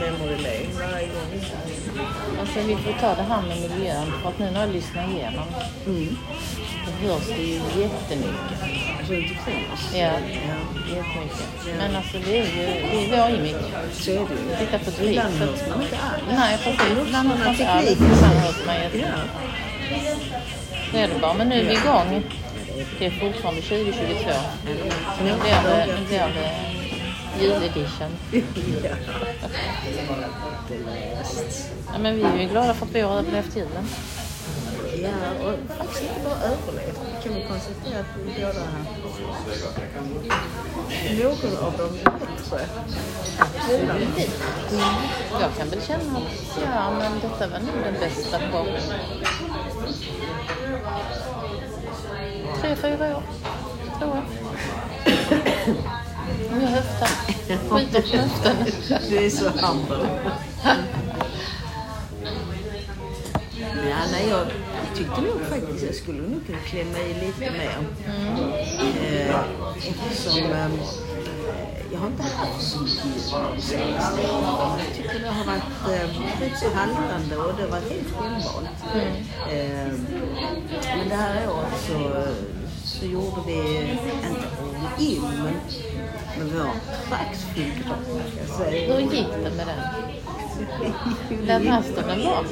Memory 0.00 0.36
lane 0.36 0.90
varje 0.92 1.06
gång. 1.06 1.40
Alltså 2.40 2.60
vi 2.66 2.76
får 2.76 2.92
ta 3.00 3.14
det 3.14 3.22
här 3.22 3.42
med 3.42 3.60
miljön 3.60 4.12
för 4.22 4.28
att 4.28 4.38
nu 4.38 4.50
när 4.50 4.60
jag 4.60 4.70
lyssnar 4.72 5.08
igenom 5.08 5.44
Mm. 5.86 6.16
då 7.02 7.08
hörs 7.08 7.26
det 7.26 7.42
ju 7.42 7.54
jättemycket. 7.54 8.60
Runt 9.08 9.30
omkring 9.30 9.64
oss. 9.72 9.90
Ja, 9.94 9.98
jättemycket. 10.96 11.48
Men 11.78 11.96
alltså 11.96 12.18
det 12.18 12.38
är 12.38 12.44
ju 12.44 12.66
det 12.90 13.04
är 13.04 13.28
vår 13.30 13.38
image. 13.38 13.92
Så 13.92 14.10
är 14.10 14.14
det 14.14 14.20
ju. 14.20 14.66
Titta 14.66 14.78
på 14.78 14.90
ett 14.90 15.00
Ibland 15.02 15.34
hörs 15.34 15.60
man 15.70 15.82
inte 15.82 15.96
alls. 15.96 16.22
Nej 16.36 16.58
precis, 16.64 17.06
ibland 17.06 17.28
hörs 17.28 17.38
man 17.38 17.48
inte 17.52 17.68
alls. 17.68 17.90
Ibland 17.90 18.24
hörs 18.24 18.66
man 18.66 18.74
jätte... 18.74 18.98
Ja. 18.98 19.06
Så 20.90 20.96
är 20.96 21.08
det 21.08 21.20
bara. 21.20 21.34
Men 21.34 21.48
nu 21.48 21.60
är 21.60 21.64
vi 21.64 21.72
igång. 21.72 22.22
Det 22.98 23.06
är 23.06 23.10
fortfarande 23.10 23.62
2022. 23.62 24.30
Nu 25.24 25.32
blir 25.40 25.62
det, 25.64 25.86
nu 26.00 26.06
blir 26.08 26.18
det 26.18 26.75
är 27.44 27.60
läst. 30.84 31.70
Ja, 31.92 31.98
men 31.98 32.16
vi 32.16 32.22
är 32.22 32.38
ju 32.38 32.48
glada 32.48 32.74
för 32.74 32.86
att 32.86 32.92
vi 32.92 33.00
har 33.00 33.18
överlevt 33.18 33.56
julen. 33.56 33.88
Ja, 35.02 35.08
och 35.46 35.54
faktiskt 35.78 36.02
inte 36.02 36.20
bara 36.24 36.34
överlevt. 36.34 37.00
Kan 37.22 37.34
vi 37.34 37.42
konstatera 37.42 38.00
att 38.00 38.06
vi 38.16 38.22
båda 38.42 38.60
har 38.60 38.66
någon 41.22 41.56
av 41.64 41.72
dem 41.78 41.92
bättre. 42.04 42.60
Jag 45.40 45.50
kan 45.58 45.68
väl 45.70 45.82
känna 45.82 46.18
att 46.18 46.58
ja, 46.62 46.90
men 46.98 47.12
detta 47.20 47.48
var 47.48 47.58
nog 47.58 47.74
den 47.84 47.94
bästa 48.00 48.38
på 48.52 48.66
tre, 52.60 52.76
fyra 52.76 53.16
år. 53.16 53.22
Tror 53.98 54.16
jag. 54.16 54.24
Om 56.56 56.62
jag 56.62 56.68
höftar. 56.68 57.08
Skjuter 57.68 58.02
på 58.02 58.16
höften. 58.16 58.56
Du 59.08 59.16
är 59.16 59.30
så 59.30 59.44
humble. 59.44 60.08
Ja, 63.90 63.96
nej, 64.12 64.28
jag 64.28 64.46
tyckte 64.94 65.20
nog 65.20 65.40
faktiskt 65.48 65.84
jag 65.84 65.94
skulle 65.94 66.22
nog 66.22 66.46
kunna 66.46 66.58
klämma 66.58 66.98
i 66.98 67.14
lite 67.14 67.50
mer. 67.50 67.78
Eh, 69.02 69.36
eftersom 69.76 70.38
eh, 70.38 70.68
jag 71.92 71.98
har 71.98 72.06
inte 72.06 72.22
haft 72.22 72.62
så. 72.62 72.78
Jag 73.72 74.96
tycker 74.96 75.20
det 75.20 75.28
har 75.28 75.44
varit 75.44 75.62
eh, 75.88 76.40
rätt 76.40 76.58
så 76.58 76.70
haltande 76.74 77.36
och 77.36 77.52
det 77.58 77.66
var 77.66 77.80
helt 77.80 78.16
självvalt. 78.16 78.68
Eh, 79.52 79.92
men 80.96 81.08
det 81.08 81.14
här 81.14 81.48
året 81.48 81.80
så, 81.86 82.24
så 82.84 83.06
gjorde 83.06 83.40
vi, 83.46 83.90
inte 84.28 84.48
all 84.96 85.02
in, 85.04 85.22
men, 85.22 85.54
men 86.38 86.48
vi 86.52 86.58
har 86.58 86.74
praktfullt 87.08 87.84
kan 87.86 87.96
jag 88.40 88.56
säga. 88.56 88.94
Hur 88.94 89.00
gick 89.00 89.26
det 89.44 89.50
med 89.56 89.66
den? 89.66 89.80
Den 91.46 91.62
resten 91.62 92.04
var 92.06 92.44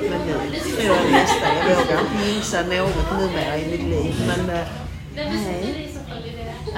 Men 0.00 0.20
nu 0.26 0.32
tror 0.60 0.96
jag 0.96 1.12
nästan, 1.12 1.56
jag 1.68 1.76
vågar 1.76 2.00
inte 2.00 2.16
minsa 2.26 2.62
något 2.62 3.10
numera 3.20 3.58
i 3.58 3.70
mitt 3.70 3.84
liv. 3.84 4.14
Men 4.26 4.50
eh, 4.56 4.66
nej, 5.14 5.90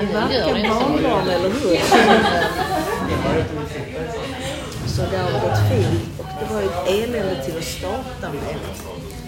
det 0.01 0.07
varken 0.15 0.57
inte 0.57 0.69
så 0.69 0.75
barnbarn 0.81 1.29
eller 1.29 1.51
hund. 1.51 1.79
Så 4.87 5.03
det 5.11 5.19
har 5.19 5.33
gått 5.33 5.59
fint 5.71 6.10
det 6.41 6.55
var 6.55 6.61
ju 6.61 6.67
ett 6.67 6.89
elände 6.89 7.45
till 7.45 7.59
att 7.59 7.65
starta 7.65 8.33
med. 8.33 8.57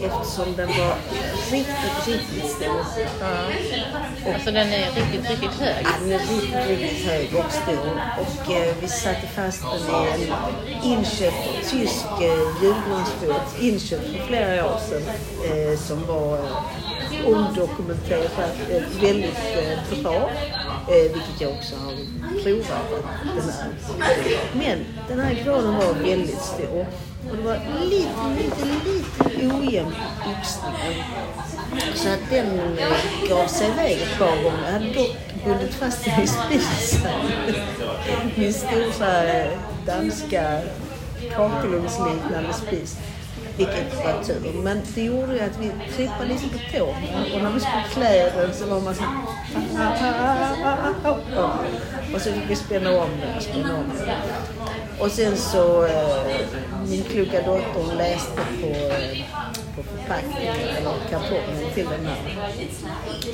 Eftersom 0.04 0.56
den 0.56 0.68
var 0.68 0.94
riktigt, 1.50 2.06
riktigt 2.06 2.50
stor. 2.50 2.80
Alltså 4.34 4.50
den 4.50 4.68
är 4.68 4.90
riktigt, 4.94 5.30
riktigt 5.30 5.60
hög. 5.60 5.86
Den 6.00 6.12
är 6.12 6.18
riktigt, 6.18 6.68
riktigt 6.68 7.06
hög 7.06 7.34
och 7.34 7.52
stor. 7.52 8.00
Och 8.20 8.52
eh, 8.52 8.74
vi 8.80 8.88
satte 8.88 9.26
fast 9.26 9.62
den 9.62 10.20
i 10.20 10.28
en 10.28 10.82
inköpt 10.82 11.70
tysk 11.70 12.06
eh, 12.20 12.62
julgransbåt, 12.62 13.60
inköpt 13.60 14.06
för 14.06 14.26
flera 14.26 14.66
år 14.66 14.78
sedan, 14.88 15.02
eh, 15.44 15.78
som 15.78 16.06
var 16.06 16.38
eh, 16.38 17.26
omdokumenterat 17.26 18.38
eh, 18.70 18.82
väldigt 19.00 19.38
eh, 19.56 20.02
bra. 20.02 20.30
Eh, 20.88 21.12
vilket 21.12 21.40
jag 21.40 21.50
också 21.50 21.76
har 21.76 21.92
provat 22.42 23.04
den 23.34 23.50
här. 23.50 23.70
Men 24.54 24.84
den 25.08 25.20
här 25.20 25.44
granen 25.44 25.74
var 25.74 25.94
väldigt 25.94 26.40
stor. 26.40 26.86
Och 27.30 27.36
det 27.36 27.42
var 27.42 27.58
lite, 27.80 28.08
lite, 28.38 28.66
lite 29.30 29.54
ojämn 29.54 29.94
uppsning. 30.38 31.04
Så 31.94 32.08
att 32.08 32.30
den 32.30 32.78
eh, 32.78 33.28
gav 33.28 33.46
sig 33.46 33.68
iväg 33.68 33.92
ett 34.02 34.18
par 34.18 34.42
gånger. 34.42 34.64
Jag 34.66 34.72
hade 34.72 34.92
dock 34.92 35.16
bundit 35.44 35.74
fast 35.74 36.04
den 36.04 36.20
i 36.20 36.26
spisen. 36.26 37.10
Min 38.34 38.52
stora 38.52 39.24
eh, 39.24 39.50
danska 39.86 40.60
kakelugnsliknande 41.36 42.52
spis. 42.52 42.98
Vilket 43.56 44.04
var 44.04 44.24
tur. 44.24 44.62
Men 44.62 44.80
det 44.94 45.02
gjorde 45.02 45.34
ju 45.34 45.40
att 45.40 45.58
vi 45.60 45.66
typ 45.66 45.96
trippade 45.96 46.24
lite 46.24 46.32
liksom 46.32 46.50
på 46.50 46.78
tårna. 46.78 47.24
Och 47.34 47.42
när 47.42 47.50
vi 47.50 47.60
skulle 47.60 47.84
klä 47.92 48.30
den 48.36 48.54
så 48.54 48.66
var 48.66 48.80
man 48.80 48.94
så 48.94 49.02
här... 49.02 49.10
Ah, 49.76 49.92
ah, 51.04 51.38
ah, 51.38 51.58
och 52.14 52.20
så 52.20 52.32
fick 52.32 52.50
vi 52.50 52.56
spänna 52.56 52.90
om 52.90 53.10
den 53.20 53.36
och 53.36 53.42
spänna 53.42 53.76
om 53.78 53.84
den. 53.98 54.08
Och 55.02 55.10
sen 55.10 55.36
så, 55.36 55.84
eh, 55.86 56.46
min 56.88 57.02
kloka 57.02 57.42
dotter 57.42 57.96
läste 57.96 58.40
på, 58.60 58.66
eh, 58.66 59.24
på 59.76 59.82
förpackningen, 59.82 60.56
eller 60.76 60.94
kartongen 61.10 61.72
till 61.74 61.86
den 61.86 62.06
här. 62.06 62.52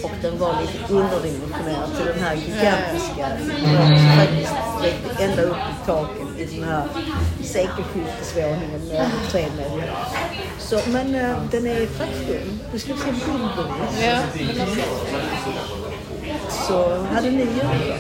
Och 0.04 0.10
den 0.22 0.38
var 0.38 0.54
lite 0.60 0.92
underdimensionerad 0.92 1.96
till 1.96 2.06
den 2.06 2.20
här 2.20 2.34
gigantiska, 2.34 3.28
som 3.60 3.96
faktiskt 4.18 4.54
räckte 4.82 5.24
ända 5.24 5.42
upp 5.42 5.56
i 5.56 5.86
taket 5.86 6.38
i 6.38 6.56
den 6.56 6.68
här 6.68 6.88
sekelskiftesvåningen 7.42 8.88
med 8.88 9.00
entrémedel. 9.00 9.90
Så, 10.58 10.80
men 10.86 11.14
eh, 11.14 11.36
den 11.50 11.66
är 11.66 11.86
praktfull. 11.86 12.58
Du 12.72 12.78
ska 12.78 12.92
se 12.94 13.12
bilden. 13.12 13.68
Ja. 14.02 14.18
Så 16.50 17.04
hade 17.12 17.30
ni 17.30 17.42
gjort 17.42 17.98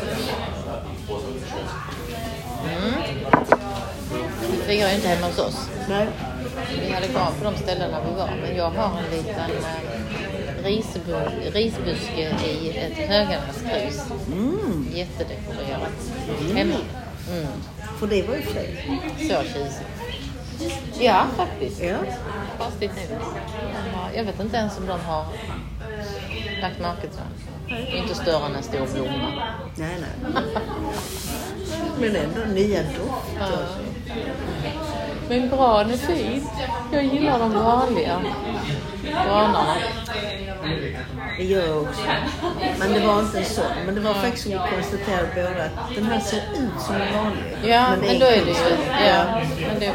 Vi 4.68 4.74
firar 4.76 4.88
ju 4.88 4.94
inte 4.94 5.08
hemma 5.08 5.26
hos 5.26 5.38
oss. 5.38 5.68
Nej. 5.88 6.06
Vi 6.86 6.92
hade 6.92 7.06
kvar 7.08 7.32
på 7.38 7.44
de 7.44 7.56
ställena 7.56 8.00
vi 8.08 8.14
var. 8.16 8.30
Men 8.42 8.56
jag 8.56 8.70
har 8.70 8.98
en 8.98 9.16
liten 9.16 9.50
eh, 9.50 10.64
risbu- 10.64 11.50
risbuske 11.52 12.34
i 12.50 12.78
ett 12.78 13.08
Höganäskrus. 13.08 14.02
Mm. 14.32 14.86
Jättedekorerat. 14.94 15.92
Hemma. 16.54 16.74
Mm. 17.30 17.46
För 17.98 18.06
det 18.06 18.22
var 18.28 18.34
ju 18.34 18.42
fel. 18.42 18.76
Så 19.18 19.42
tjusigt. 19.42 19.82
Ja, 21.00 21.26
faktiskt. 21.36 21.82
Ja. 21.82 21.96
Konstigt 22.58 22.90
har- 23.94 24.10
Jag 24.14 24.24
vet 24.24 24.40
inte 24.40 24.56
ens 24.56 24.78
om 24.78 24.86
de 24.86 25.00
har 25.00 25.24
lagt 26.62 26.78
märke 26.80 27.00
till 27.00 27.10
den. 27.68 27.86
Inte 27.96 28.14
större 28.14 28.46
än 28.46 28.54
en 28.56 28.62
stor 28.62 28.86
blomma. 28.94 29.32
Nej, 29.76 29.96
nej. 30.00 30.32
Men 32.00 32.16
ändå 32.16 32.40
nya 32.54 32.82
dofter. 32.82 33.66
Men 35.28 35.48
gran 35.48 35.90
är 35.90 35.96
fint. 35.96 36.50
Jag 36.92 37.04
gillar 37.04 37.38
de 37.38 37.52
vanliga 37.52 38.20
granarna. 39.12 39.74
Det 41.38 41.44
gör 41.44 41.66
jag 41.66 41.82
också. 41.82 42.00
Men 42.78 42.92
det 42.92 43.00
var 43.06 43.20
inte 43.20 43.38
en 43.38 43.44
sån. 43.44 43.64
Men 43.86 43.94
det 43.94 44.00
var 44.00 44.14
faktiskt 44.14 44.42
som 44.42 44.52
vi 44.52 44.58
konstaterade 44.58 45.28
båda 45.34 45.64
att 45.64 45.94
den 45.94 46.04
här 46.04 46.20
ser 46.20 46.36
ut 46.36 46.82
som 46.86 46.94
en 46.94 47.14
vanlig. 47.14 47.42
Ja, 47.64 47.86
men, 48.00 48.18
då 48.18 48.26
är 48.26 48.30
det 48.44 48.50
ju... 48.50 48.54
Ja, 49.06 49.24
men 49.68 49.80
det. 49.80 49.92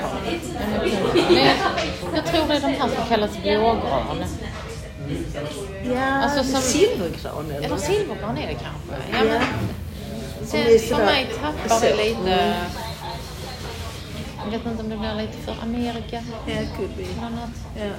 Men 1.30 1.36
jag, 1.38 1.56
jag 2.16 2.26
tror 2.26 2.48
det 2.48 2.54
är 2.56 2.62
de 2.62 2.68
här 2.68 2.90
som 2.90 3.06
kallas 3.10 3.38
blågran. 3.44 4.24
Ja, 5.96 6.06
Alltså 6.24 6.44
som- 6.44 6.62
silvergran 6.62 7.52
eller? 7.52 7.66
Eller 7.66 7.78
silvergran 7.78 8.38
är 8.38 8.48
det 8.48 8.54
kanske. 8.54 8.96
Ja, 9.12 9.18
Ja. 9.18 9.24
men, 9.24 10.48
sen, 10.48 10.96
för 10.98 11.06
mig 11.06 11.28
tappar 11.42 11.82
det 11.82 11.96
lite... 11.96 12.34
Mm. 12.34 12.64
Jag 14.46 14.52
vet 14.52 14.66
inte 14.66 14.84
om 14.84 14.90
det 14.90 14.98
blir 14.98 15.16
lite 15.16 15.38
för 15.46 15.56
Amerika. 15.64 16.24
Ja, 16.48 16.54
could 16.78 16.90
be. 16.98 17.04
Något. 17.22 17.50
Ja. 17.78 17.90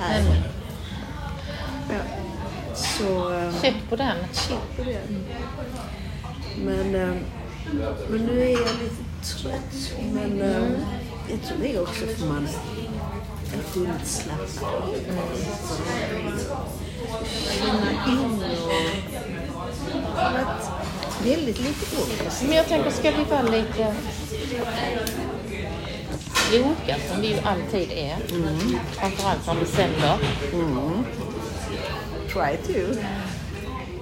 Men. 0.00 0.42
Ja. 1.88 2.00
Så... 2.74 3.32
ehm, 3.32 3.52
check 3.62 3.74
på 3.88 3.96
den. 3.96 4.16
Shit 4.32 4.76
på 4.76 4.82
det. 4.84 5.00
Men, 6.64 6.94
eh, 6.94 7.14
men 8.08 8.26
nu 8.26 8.42
är 8.42 8.50
jag 8.50 8.58
lite 8.58 9.24
trött. 9.24 9.92
Men 10.12 10.40
eh, 10.40 10.70
jag 11.30 11.42
tror 11.42 11.58
det 11.60 11.74
är 11.74 11.82
också 11.82 12.06
för 12.06 12.26
man 12.26 12.48
är 13.54 13.62
fullt 13.62 14.06
slappnad. 14.06 14.82
Känna 17.58 17.90
in 18.08 18.42
och... 18.42 18.72
Väldigt 21.24 21.58
lite 21.60 21.96
ångest. 21.96 22.42
Men 22.42 22.56
jag 22.56 22.66
tänker, 22.66 22.90
ska 22.90 23.10
vi 23.10 23.24
vara 23.24 23.42
lite 23.42 23.94
kloka 26.50 26.96
som 27.12 27.20
vi 27.20 27.28
ju 27.28 27.38
alltid 27.44 27.92
är. 27.92 28.16
Framförallt 28.92 29.44
från 29.44 29.58
december. 29.58 30.18
Mm. 30.52 31.04
Try 32.32 32.56
to. 32.56 33.00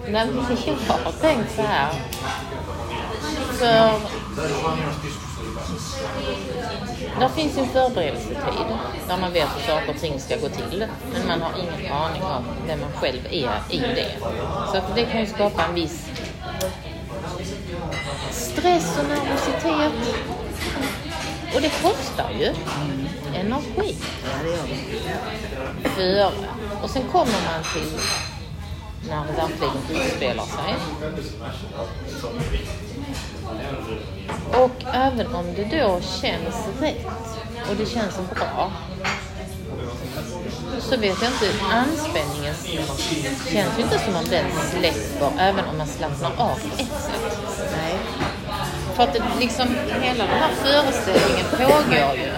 Nej, 0.09 0.27
men 0.27 0.37
jag 0.67 0.97
har 1.05 1.13
tänkt 1.13 1.55
så 1.57 1.63
här. 1.63 1.93
För 3.59 4.01
det 7.21 7.29
finns 7.29 7.59
en 7.59 7.67
förberedelsetid 7.67 8.67
där 9.09 9.19
man 9.21 9.33
vet 9.33 9.49
hur 9.57 9.67
saker 9.67 9.91
och 9.91 10.01
ting 10.01 10.21
ska 10.21 10.37
gå 10.37 10.49
till. 10.49 10.87
Men 11.13 11.27
man 11.27 11.43
har 11.43 11.53
ingen 11.59 11.93
aning 11.93 12.23
om 12.23 12.45
vem 12.67 12.81
man 12.81 12.93
själv 12.93 13.27
är 13.31 13.61
i 13.71 13.79
det. 13.79 14.11
Så 14.73 14.77
att 14.79 14.95
det 14.95 15.05
kan 15.05 15.21
ju 15.21 15.27
skapa 15.27 15.65
en 15.65 15.75
viss 15.75 16.07
stress 18.31 18.99
och 18.99 19.09
nervositet. 19.09 19.93
Och 21.55 21.61
det 21.61 21.71
kostar 21.83 22.31
ju 22.31 22.53
energi. 23.37 23.97
Ja, 24.25 24.43
det 24.43 24.51
gör 24.51 24.67
det. 25.83 25.89
Före. 25.89 26.31
Och 26.83 26.91
sen 26.91 27.03
kommer 27.13 27.33
man 27.33 27.63
till 27.75 27.99
när 29.09 29.27
det 29.27 29.33
verkligen 29.33 30.07
utspelar 30.07 30.45
sig. 30.45 30.75
Och 34.53 34.85
även 34.95 35.35
om 35.35 35.47
det 35.57 35.65
då 35.65 36.01
känns 36.01 36.81
rätt 36.81 37.07
och 37.71 37.77
det 37.77 37.87
känns 37.87 38.17
bra 38.35 38.73
så 40.79 40.97
vet 40.97 41.23
jag 41.23 41.33
inte, 41.33 41.65
anspänningen 41.73 42.55
känns 43.53 43.79
ju 43.79 43.83
inte 43.83 43.99
som 43.99 44.17
om 44.17 44.25
den 44.31 44.45
släpper 44.71 45.31
även 45.39 45.65
om 45.65 45.79
man 45.79 45.87
slappnar 45.87 46.31
av 46.37 46.55
på 46.55 46.83
ett 46.83 47.03
sätt. 47.03 47.26
För 48.97 49.03
att 49.03 49.13
det, 49.13 49.23
liksom, 49.41 49.69
hela 50.03 50.25
den 50.25 50.39
här 50.43 50.53
föreställningen 50.55 51.47
pågår 51.51 52.17
ju. 52.17 52.33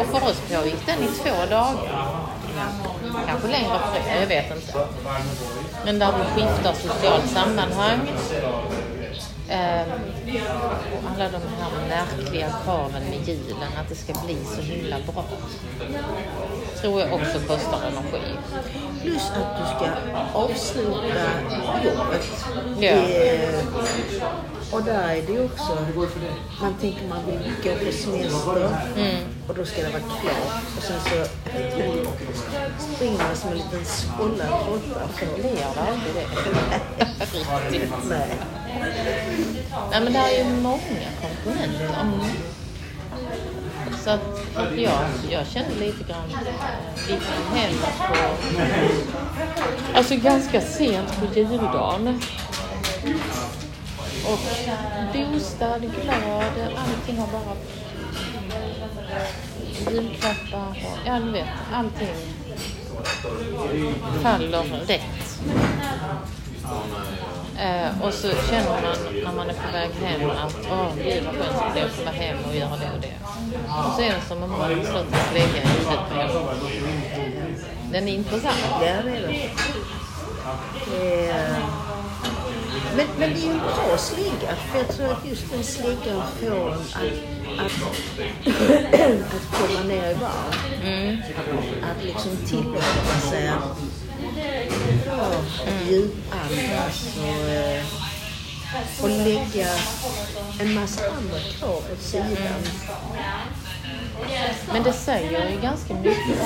Och 0.00 0.06
för 0.06 0.28
oss 0.28 0.40
pågick 0.50 0.86
den 0.86 0.98
i 1.02 1.06
två 1.06 1.46
dagar. 1.50 1.76
Kanske 3.26 3.48
längre 3.48 3.78
jag 4.20 4.26
vet 4.26 4.56
inte. 4.56 4.86
Men 5.84 5.98
där 5.98 6.12
vi 6.18 6.40
skiftar 6.40 6.72
socialt 6.72 7.30
sammanhang. 7.30 8.00
Ehm, 9.50 9.88
och 10.92 11.10
alla 11.14 11.28
de 11.28 11.38
här 11.60 11.88
märkliga 11.88 12.48
kraven 12.64 13.02
med 13.10 13.28
julen, 13.28 13.72
att 13.80 13.88
det 13.88 13.94
ska 13.94 14.12
bli 14.26 14.36
så 14.56 14.62
himla 14.62 14.96
bra. 15.12 15.24
Tror 16.80 17.00
jag 17.00 17.12
också 17.12 17.38
kostar 17.46 17.78
energi. 17.86 18.28
Plus 19.02 19.30
att 19.30 19.58
du 19.58 19.64
ska 19.76 19.90
avsluta 20.38 21.24
jobbet. 21.84 22.44
Ja. 22.80 22.90
Eh, 22.90 23.64
och 24.72 24.82
där 24.82 25.08
är 25.08 25.22
det 25.22 25.32
ju 25.32 25.44
också, 25.44 25.78
man 26.62 26.74
tänker 26.80 27.08
man 27.08 27.18
vill 27.26 27.52
gå 27.64 27.84
på 27.86 27.92
semester 27.92 28.78
Mm. 28.96 29.16
och 29.48 29.54
då 29.54 29.64
ska 29.64 29.82
det 29.82 29.88
vara 29.88 30.02
klart. 30.20 30.62
Och 30.76 30.82
sen 30.82 31.00
så 31.00 31.24
springer 32.94 33.18
man 33.18 33.36
som 33.36 33.50
en 33.50 33.56
liten 33.56 33.84
skållad 33.84 34.48
råtta. 34.48 35.00
det 35.42 35.64
aldrig 35.90 36.14
det? 36.14 36.26
Riktigt. 37.70 37.92
Nej. 38.08 38.34
Nej 39.90 40.00
men 40.04 40.12
det 40.12 40.18
är 40.18 40.38
ju 40.44 40.44
många 40.62 41.08
komponenter. 41.22 41.88
Så 44.04 44.10
att, 44.10 44.56
att 44.56 44.78
jag, 44.78 45.00
jag 45.30 45.46
kände 45.46 45.74
lite 45.80 46.04
grann, 46.04 46.30
eh, 47.08 47.16
kom 47.16 47.56
hem 47.58 47.74
på, 47.98 48.14
alltså 49.94 50.16
ganska 50.16 50.60
sent 50.60 51.16
på 51.20 51.38
juldagen. 51.38 52.20
Och 54.32 54.38
bostad, 55.12 55.80
glad, 55.80 56.74
allting 56.76 57.18
har 57.18 57.26
bara 57.26 57.56
julklappar 59.92 60.68
och 60.68 60.98
ja 61.06 61.20
du 61.20 61.30
vet, 61.30 61.48
allting 61.72 62.08
faller 64.22 64.64
rätt. 64.86 65.40
Eh, 67.58 68.02
och 68.02 68.14
så 68.14 68.28
känner 68.28 68.82
man 68.82 69.22
när 69.24 69.32
man 69.32 69.50
är 69.50 69.54
på 69.54 69.72
väg 69.72 69.90
hem 70.02 70.30
att 70.30 70.56
åh 70.70 70.94
gud 70.96 71.24
vad 71.24 71.34
skönt 71.34 71.62
det 71.66 71.72
blir 71.72 71.84
att 71.84 71.96
komma 71.96 72.10
hem 72.10 72.36
och 72.48 72.56
göra 72.56 72.70
det 72.76 72.90
och 72.94 73.00
det. 73.00 73.14
Och 73.68 73.94
så 73.96 74.02
är 74.02 74.14
det 74.14 74.20
som 74.28 74.42
om 74.42 74.50
man 74.50 74.60
har 74.60 74.68
slutat 74.68 75.28
slägga 75.30 75.62
i 75.62 75.66
huvudet 75.66 76.00
på 76.10 76.20
en. 76.20 76.30
Den 77.92 78.08
är 78.08 78.12
intressant. 78.12 78.56
Ja, 78.70 78.78
det 78.80 78.88
är 78.88 79.02
det. 79.28 79.50
Eh, 81.30 81.87
men, 82.96 83.06
men 83.18 83.30
det 83.34 83.40
är 83.40 83.44
ju 83.44 83.50
en 83.50 83.58
bra 83.58 83.98
slägga. 83.98 84.56
För 84.56 84.78
jag 84.78 84.88
tror 84.88 85.12
att 85.12 85.26
just 85.28 85.50
den 85.50 85.64
släggan 85.64 86.22
får 86.40 86.72
en 86.72 86.80
att, 87.58 87.64
att, 87.64 87.72
att 89.34 89.46
komma 89.52 89.80
ner 89.84 90.10
i 90.10 90.14
varv. 90.14 90.84
Mm. 90.84 91.16
Att 91.82 92.04
liksom 92.04 92.36
tillåta 92.46 93.20
sig 93.30 93.48
att 93.48 93.78
djupandas 95.88 97.16
och, 97.18 97.50
eh, 97.50 97.84
och 99.02 99.08
lägga 99.08 99.68
en 100.60 100.74
massa 100.74 101.02
andra 101.10 101.38
krav 101.58 101.82
åt 101.92 102.02
sidan. 102.02 102.28
Men 104.72 104.82
det 104.82 104.92
säger 104.92 105.50
ju 105.50 105.60
ganska 105.60 105.94
mycket 105.94 106.40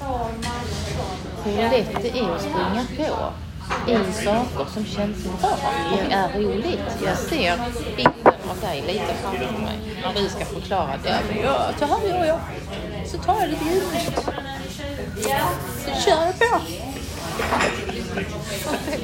om 0.00 0.30
hur 1.44 1.62
lätt 1.62 2.02
det 2.02 2.18
är 2.18 2.30
att 2.30 2.40
springa 2.40 2.86
på 2.96 3.32
i 3.88 4.12
saker 4.24 4.66
som 4.74 4.84
känns 4.84 5.24
bra 5.24 5.58
och 5.92 6.12
är 6.12 6.40
roligt. 6.40 6.80
Jag 7.04 7.18
ser 7.18 7.58
bilden 7.96 8.50
av 8.50 8.60
dig 8.60 8.82
lite 8.86 9.14
framför 9.22 9.62
mig 9.62 9.78
när 10.02 10.22
du 10.22 10.28
ska 10.28 10.44
förklara 10.44 10.94
det. 11.02 11.20
Ja, 11.42 11.70
så 11.78 11.84
här 11.84 12.08
gör 12.08 12.24
jag. 12.24 12.40
Så 13.06 13.18
tar 13.18 13.40
jag 13.40 13.50
lite 13.50 13.64
julmust. 13.64 14.26
Så 15.84 15.90
kör 16.04 16.26
jag 16.26 16.38
på. 16.38 16.60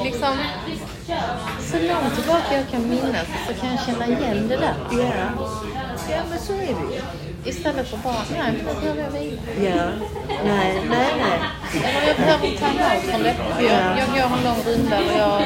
liksom, 0.04 0.38
så 1.60 1.78
långt 1.78 2.14
tillbaka 2.14 2.56
jag 2.56 2.70
kan 2.70 2.88
minnas 2.88 3.26
så 3.48 3.54
kan 3.54 3.70
jag 3.70 3.86
känna 3.86 4.06
igen 4.06 4.48
det 4.48 4.56
där. 4.56 4.74
Ja, 4.90 5.12
ja 6.10 6.22
men 6.30 6.38
så 6.38 6.52
är 6.52 6.58
det 6.58 6.94
ju. 6.94 7.02
Istället 7.44 7.88
för 7.88 7.96
bara, 7.96 8.24
nej, 8.32 8.52
nu 8.52 8.64
behöver 8.64 9.02
jag 9.02 9.10
vila. 9.10 9.42
Ja, 9.62 9.84
nej, 10.44 10.82
nej, 10.88 11.14
nej. 11.18 11.40
Eller 11.84 12.08
jag 12.08 12.16
behöver 12.16 12.58
ta 12.58 12.66
out 12.66 13.04
från 13.04 13.22
detta. 13.22 13.54
För 13.54 13.62
jag, 13.62 13.98
jag 13.98 14.08
går 14.08 14.36
en 14.36 14.44
lång 14.44 14.62
runda 14.66 14.98
och 14.98 15.18
jag... 15.18 15.42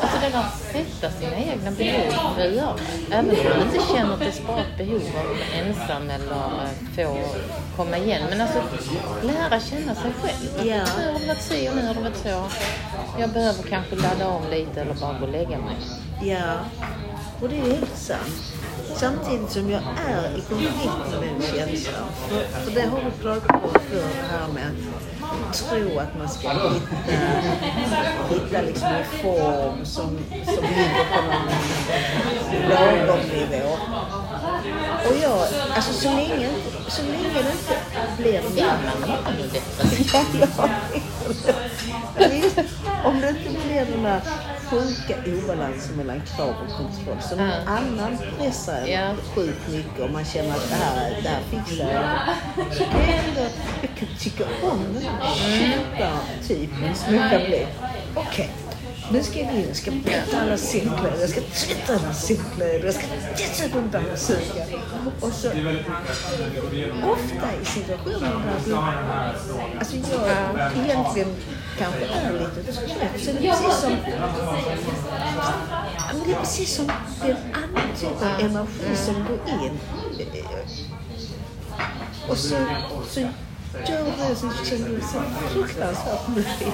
Alltså 0.00 0.18
det 0.20 0.28
där 0.28 0.38
att 0.38 0.58
sätta 0.58 1.10
sina 1.10 1.36
egna 1.36 1.70
behov 1.70 2.34
före. 2.36 2.74
Även 3.10 3.30
om 3.30 3.36
man 3.36 3.66
inte 3.66 3.86
känner 3.94 4.14
ett 4.14 4.20
desperat 4.20 4.78
behov 4.78 5.02
av 5.16 5.20
att 5.20 5.26
vara 5.26 5.66
ensam 5.66 6.10
eller 6.10 6.66
eh, 6.96 7.06
få 7.06 7.18
komma 7.76 7.98
igen. 7.98 8.22
Men 8.30 8.40
alltså 8.40 8.62
lära 9.22 9.60
känna 9.60 9.94
sig 9.94 10.12
själv. 10.22 10.68
Ja. 10.68 10.84
Nu 10.98 11.12
har 11.12 11.20
det 11.20 11.26
varit 11.26 11.42
si 11.42 11.68
och 11.68 11.76
nu 11.76 11.86
har 11.86 11.94
det 11.94 12.00
varit 12.00 12.16
så. 12.16 12.44
Jag 13.20 13.30
behöver 13.30 13.62
kanske 13.62 13.96
ladda 13.96 14.28
om 14.28 14.42
lite 14.50 14.80
eller 14.80 14.94
bara 14.94 15.18
gå 15.18 15.24
och 15.24 15.32
lägga 15.32 15.58
mig. 15.58 15.76
Ja, 16.22 16.54
och 17.40 17.48
det 17.48 17.56
är 17.56 17.62
helt 17.62 17.96
sant. 17.96 18.53
Samtidigt 18.96 19.50
som 19.50 19.70
jag 19.70 19.82
är 20.08 20.38
i 20.38 20.40
konflikt 20.40 21.10
med 21.10 21.20
den 21.22 21.42
känslan. 21.42 22.04
För, 22.28 22.44
för 22.64 22.70
det 22.70 22.82
har 22.86 23.00
vi 23.00 23.10
pratat 23.22 23.64
om 23.64 23.70
förr, 23.70 23.80
det 23.96 24.26
här 24.30 24.48
med 24.48 24.70
att 25.48 25.54
tro 25.54 25.98
att 25.98 26.18
man 26.18 26.28
ska 26.28 26.48
hitta, 26.48 26.70
hitta 28.28 28.62
liksom 28.62 28.88
en 28.88 29.04
form 29.22 29.84
som, 29.84 30.18
som 30.44 30.64
ligger 30.64 31.04
på 31.10 31.22
någon 31.22 31.48
lagom 32.68 33.20
nivå. 33.28 33.68
Och 35.08 35.16
jag, 35.22 35.38
alltså 35.74 35.92
så 35.92 36.08
länge, 36.08 36.48
så 36.88 37.02
länge 37.02 37.32
det 37.32 37.38
inte 37.50 37.76
blir 38.16 38.42
den 38.42 38.56
Ja. 40.56 40.68
Om 43.04 43.20
det 43.20 43.28
inte 43.28 43.50
blir 43.66 43.84
den 43.84 44.02
där 44.02 44.20
sjuka 44.70 45.14
obalansen 45.26 45.96
mellan 45.96 46.20
krav 46.36 46.48
och 46.66 46.72
kontroll 46.76 47.22
som 47.28 47.38
någon 47.38 47.48
Ja. 47.48 47.54
annan 47.66 48.18
pressar 48.38 48.78
en 48.80 48.90
Ja. 48.90 49.14
sjukt 49.34 49.68
mycket 49.72 50.00
och 50.00 50.10
man 50.10 50.24
känner 50.24 50.50
att 50.50 50.68
det 50.68 50.74
här, 50.74 51.16
det 51.22 51.28
här 51.28 51.40
fixar 51.50 51.84
jag. 51.92 52.74
Så 52.76 52.84
kan 52.84 53.00
jag 53.00 53.18
ändå 53.28 53.40
jag 53.82 53.90
kan 53.98 54.08
tycka 54.18 54.44
om 54.62 54.78
den 54.94 55.02
här 55.02 56.18
typen 56.48 56.94
som 56.94 57.14
jag 57.14 57.30
kan 57.30 57.40
bli. 57.40 57.66
Okej, 58.14 58.50
nu 59.12 59.22
ska 59.22 59.38
jag 59.40 59.54
in, 59.54 59.64
jag 59.68 59.76
ska 59.76 59.90
byta 59.90 60.40
alla 60.42 60.56
sängkläder, 60.56 61.20
jag 61.20 61.30
ska 61.30 61.40
tvätta 61.40 61.92
alla 62.04 62.14
sängkläder, 62.14 62.84
jag 62.84 62.94
ska 62.94 63.04
dessutom 63.36 63.90
dammsuga. 63.90 64.64
Och 65.20 65.32
så 65.32 65.48
ofta 67.12 67.46
i 67.62 67.64
situationer 67.64 68.30
där 68.66 69.34
alltså 69.78 69.96
jag 69.96 70.84
egentligen 70.86 71.34
kanske 71.78 72.04
är 72.04 72.32
lite. 72.32 72.72
Så 72.72 72.80
det 73.32 73.48
är 73.48 73.52
precis 73.52 73.80
som, 73.80 73.96
det 76.24 76.32
är 76.32 76.38
precis 76.38 76.76
som 76.76 76.86
det 76.86 77.30
är 77.30 77.30
en 77.30 77.54
annan 77.54 77.96
typ 78.00 78.22
av 78.22 78.40
energi 78.40 78.96
som 78.96 79.14
går 79.14 79.64
in. 79.64 79.78
Och 82.28 82.38
så, 82.38 82.56
så 83.08 83.20
gör 83.20 84.28
det 84.28 84.36
så 84.36 84.50
känner 84.64 85.00
så 85.00 85.22
fruktansvärt 85.48 86.28
nöjd. 86.28 86.72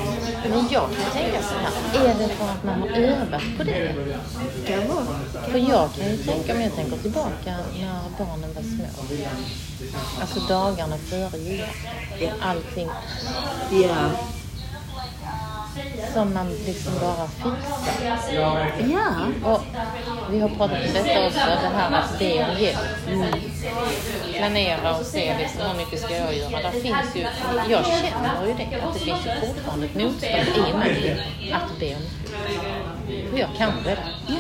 Men 0.49 0.69
jag 0.71 0.88
kan 0.90 1.11
tänka 1.12 1.42
så 1.42 1.54
här. 1.54 2.09
Är 2.09 2.14
det 2.19 2.28
för 2.28 2.45
att 2.45 2.64
man 2.64 2.80
har 2.80 2.88
övat 2.88 3.42
på 3.57 3.62
det? 3.64 3.95
Kan 4.66 4.88
vara. 4.88 5.07
För 5.50 5.59
jag 5.59 5.88
kan 5.95 6.11
ju 6.11 6.16
tänka, 6.16 6.54
om 6.54 6.61
jag 6.61 6.75
tänker 6.75 6.97
tillbaka 6.97 7.57
när 7.80 8.25
barnen 8.25 8.54
var 8.54 8.62
små. 8.62 8.85
Alltså 10.21 10.40
dagarna 10.40 10.97
före 10.97 11.38
jul. 11.38 11.64
Allting. 12.40 12.88
Ja. 13.71 14.11
Som 16.15 16.35
man 16.35 16.53
liksom 16.67 16.93
bara 17.01 17.29
fixar. 17.29 18.35
Ja, 18.35 18.67
Och 19.45 19.63
vi 20.31 20.41
har 20.41 20.49
pratat 20.49 20.79
om 20.87 20.93
detta 20.95 21.27
också, 21.27 21.41
det 21.47 21.71
här 21.77 21.91
att 21.93 22.19
om 22.21 22.63
hjälp. 22.63 23.33
Planera 24.37 24.97
och 24.99 25.07
se 25.07 25.39
liksom, 25.39 25.61
hur 25.71 25.77
mycket 25.77 26.01
ska 26.01 26.17
jag 26.17 26.37
göra. 26.37 26.63
Där 26.63 26.71
finns 26.71 27.17
ju, 27.17 27.21
jag 27.69 27.85
känner 27.87 28.47
ju 28.47 28.55
det, 28.55 28.83
att 28.83 28.95
det 28.95 29.01
finns 29.01 29.27
ju 29.27 29.47
fortfarande 29.47 29.87
ett 29.87 29.95
motstånd 29.95 30.69
i 30.69 30.73
mig 30.79 31.27
att 31.53 31.81
be 31.81 31.95
om 31.95 32.03
Och 33.33 33.38
jag 33.38 33.49
kan 33.59 33.73
det. 33.85 33.99
Ja, 34.29 34.35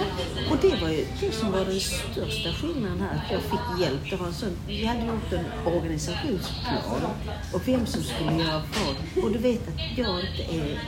och 0.50 0.56
det 0.62 0.82
var 0.82 0.88
ju 0.88 1.04
det 1.20 1.32
som 1.32 1.52
var 1.52 1.64
den 1.64 1.80
största 1.80 2.52
skillnaden 2.52 3.00
här, 3.00 3.16
att 3.16 3.32
jag 3.32 3.42
fick 3.42 3.82
hjälp. 3.82 4.00
Det 4.10 4.16
var 4.16 4.26
en 4.26 4.34
sån, 4.34 4.56
vi 4.66 4.84
hade 4.84 5.00
gjort 5.00 5.32
en 5.32 5.72
organisationsplan 5.74 7.10
och 7.52 7.68
vem 7.68 7.86
som 7.86 8.02
skulle 8.02 8.32
göra 8.42 8.62
vad. 8.74 9.24
Och 9.24 9.30
du 9.32 9.38
vet 9.38 9.68
att 9.68 9.98
jag 9.98 10.20
inte 10.20 10.42
är, 10.56 10.80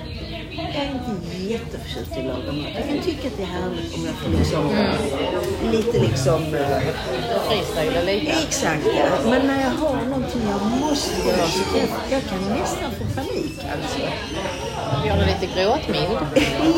jag 0.56 0.84
är 0.84 0.90
inte 0.94 1.36
jätteförtjust 1.52 2.16
i 2.18 2.22
mat. 2.22 2.38
Jag 2.74 2.88
kan 2.88 2.98
tycka 3.02 3.28
att 3.28 3.36
det 3.36 3.42
är 3.42 3.46
härligt 3.46 3.94
om 3.94 4.06
jag 4.06 4.14
får 4.14 4.30
liksom, 4.30 4.64
lite 5.72 5.98
liksom 5.98 6.40
Freestyla 7.48 8.02
lite. 8.02 8.32
Exakt, 8.46 8.86
ja. 8.86 9.30
men 9.30 9.46
när 9.46 9.60
jag 9.62 9.70
har 9.70 9.96
någonting 10.06 10.42
jag 10.48 10.62
måste 10.80 11.28
göra 11.28 11.46
så 11.46 11.78
jag, 11.78 11.88
jag 12.10 12.22
kan 12.30 12.58
nästan 12.58 12.90
få 12.90 13.04
panik 13.14 13.58
alltså. 13.72 14.00
Gör 15.06 15.16
det 15.16 15.26
lite 15.26 15.46
gråtmild. 15.60 16.18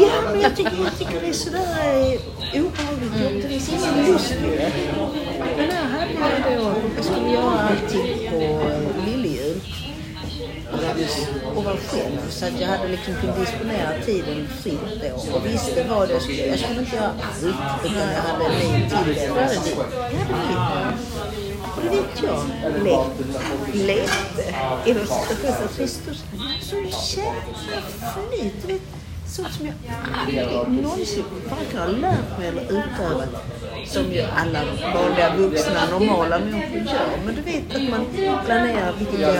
Ja, 0.00 0.30
men 0.32 0.40
jag 0.40 0.56
tycker, 0.56 0.72
jag 0.84 0.98
tycker 0.98 1.20
det 1.20 1.28
är 1.28 1.32
sådär 1.32 2.18
eh, 2.52 2.62
obehagligt 2.64 3.20
jobbigt. 3.22 3.42
Det 3.42 3.48
finns 3.48 3.70
ingen 3.70 4.12
lust 4.12 4.32
i 4.32 4.34
det. 4.40 4.72
Men 5.56 5.70
här 5.70 5.88
hade 5.90 6.54
jag 6.54 6.62
då, 6.64 6.72
jag 6.96 7.04
skulle 7.04 7.30
göra 7.30 7.60
allting 7.60 8.30
på. 8.30 8.60
Och 11.56 11.64
var 11.64 11.76
själv. 11.76 12.30
Så 12.30 12.46
att 12.46 12.60
jag 12.60 12.68
hade 12.68 12.88
liksom 12.88 13.14
kunnat 13.20 13.36
disponera 13.40 14.00
tiden 14.04 14.48
fritt 14.62 14.80
då. 15.02 15.34
Och 15.36 15.46
visste 15.46 15.84
vad 15.88 16.10
jag 16.10 16.22
skulle 16.22 16.46
Jag 16.46 16.58
skulle 16.58 16.80
inte 16.80 16.96
göra 16.96 17.06
allt. 17.08 17.44
Utan 17.84 18.08
jag 18.08 18.22
hade 18.22 18.48
min 18.48 18.90
till 18.90 19.14
det. 19.14 19.24
Jag 19.24 19.34
hade 19.34 19.54
mitt. 19.54 19.78
Och 21.76 21.82
det 21.82 21.88
vet 21.88 22.22
jag 22.22 22.40
Lekte. 22.84 23.24
lät 23.74 24.86
inom 24.86 25.06
citationstecken 25.06 26.18
så 26.60 26.76
jävla 27.20 28.12
flyt. 28.30 28.54
Du 28.66 28.72
vet, 28.72 28.82
sånt 29.26 29.52
som 29.52 29.66
jag 29.66 29.74
aldrig 30.14 30.82
någonsin 30.82 31.24
varken 31.50 31.78
har 31.78 31.88
lärt 31.88 32.38
mig 32.38 32.48
eller 32.48 32.62
utövat. 32.62 33.28
Som 33.86 34.12
ju 34.12 34.22
alla 34.36 34.60
vanliga 34.94 35.36
vuxna 35.36 35.86
normala 35.90 36.38
människor 36.38 36.78
gör. 36.78 37.18
Men 37.26 37.34
du 37.34 37.40
vet 37.40 37.76
att 37.76 37.90
man 37.90 38.06
planerar 38.44 38.92
vilket 38.98 39.20
jag 39.20 39.32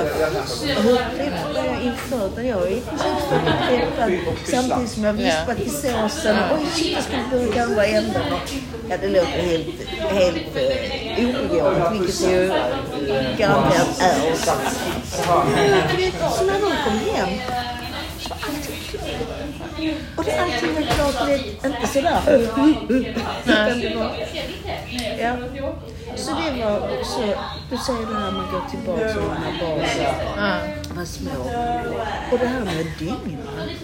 hur 0.82 0.96
preppar 0.96 1.64
jag 1.64 1.82
inför 1.82 2.26
utan 2.26 2.46
jag 2.46 2.62
är 2.62 2.70
i 2.70 2.80
princip 2.80 4.46
samtidigt 4.46 4.90
som 4.90 5.04
jag 5.04 5.12
vispat 5.12 5.60
i 5.60 5.68
såsen. 5.70 6.36
Oj 6.52 6.66
shit 6.74 6.92
jag 6.92 7.04
ska 7.04 7.16
börja 7.30 7.62
andra 7.62 7.84
änden. 7.86 8.22
Ja 8.90 8.96
det 9.00 9.08
låter 9.08 9.42
helt, 9.42 9.66
helt 10.10 10.56
uh, 10.56 11.28
obegåvat 11.28 11.92
vilket 11.92 12.20
det 12.20 12.32
ju 12.32 12.48
garanterat 13.38 14.00
är 14.00 14.34
så 16.30 16.44
när 16.44 16.60
de 16.60 16.70
kom 16.84 17.14
hem 17.14 17.63
Och 20.16 20.24
det 20.24 20.30
är 20.30 20.42
allting 20.42 20.76
är 20.76 20.82
klart, 20.94 21.28
vet, 21.28 21.64
inte 21.64 21.86
sådär. 21.86 22.20
Utan 22.88 23.80
det 23.80 23.94
var, 23.96 24.10
ja. 25.20 25.36
Så 26.16 26.30
det 26.30 26.64
var 26.64 27.04
så, 27.04 27.20
du 27.70 27.76
säger 27.76 28.06
det 28.06 28.14
här 28.14 28.30
man 28.32 28.46
går 28.52 28.62
tillbaka 28.70 29.08
till 29.12 29.20
när 29.22 29.60
barnen 29.60 29.88
Ja. 30.36 30.58
var 30.96 31.04
små. 31.04 31.30
Och 32.32 32.38
det 32.38 32.46
här 32.46 32.60
med 32.64 32.86
dygnen, 32.98 33.38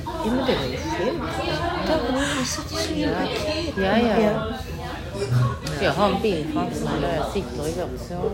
ja 0.04 0.24
men 0.26 0.36
det 0.46 0.56
var 0.56 0.66
ju 0.66 0.76
självklart. 0.76 1.86
Dagen 1.88 2.06
innan 2.08 2.44
satt 2.46 2.70
så 2.70 2.92
jävla 2.94 3.26
Ja, 3.76 4.20
ja. 4.22 4.52
Jag 5.82 5.92
har 5.92 6.08
en 6.08 6.22
bild 6.22 6.52
framför 6.52 6.84
mig 6.84 7.00
där 7.00 7.16
jag 7.16 7.26
sitter 7.26 7.68
i 7.68 7.72
vårt 7.80 8.00
sovrum. 8.08 8.32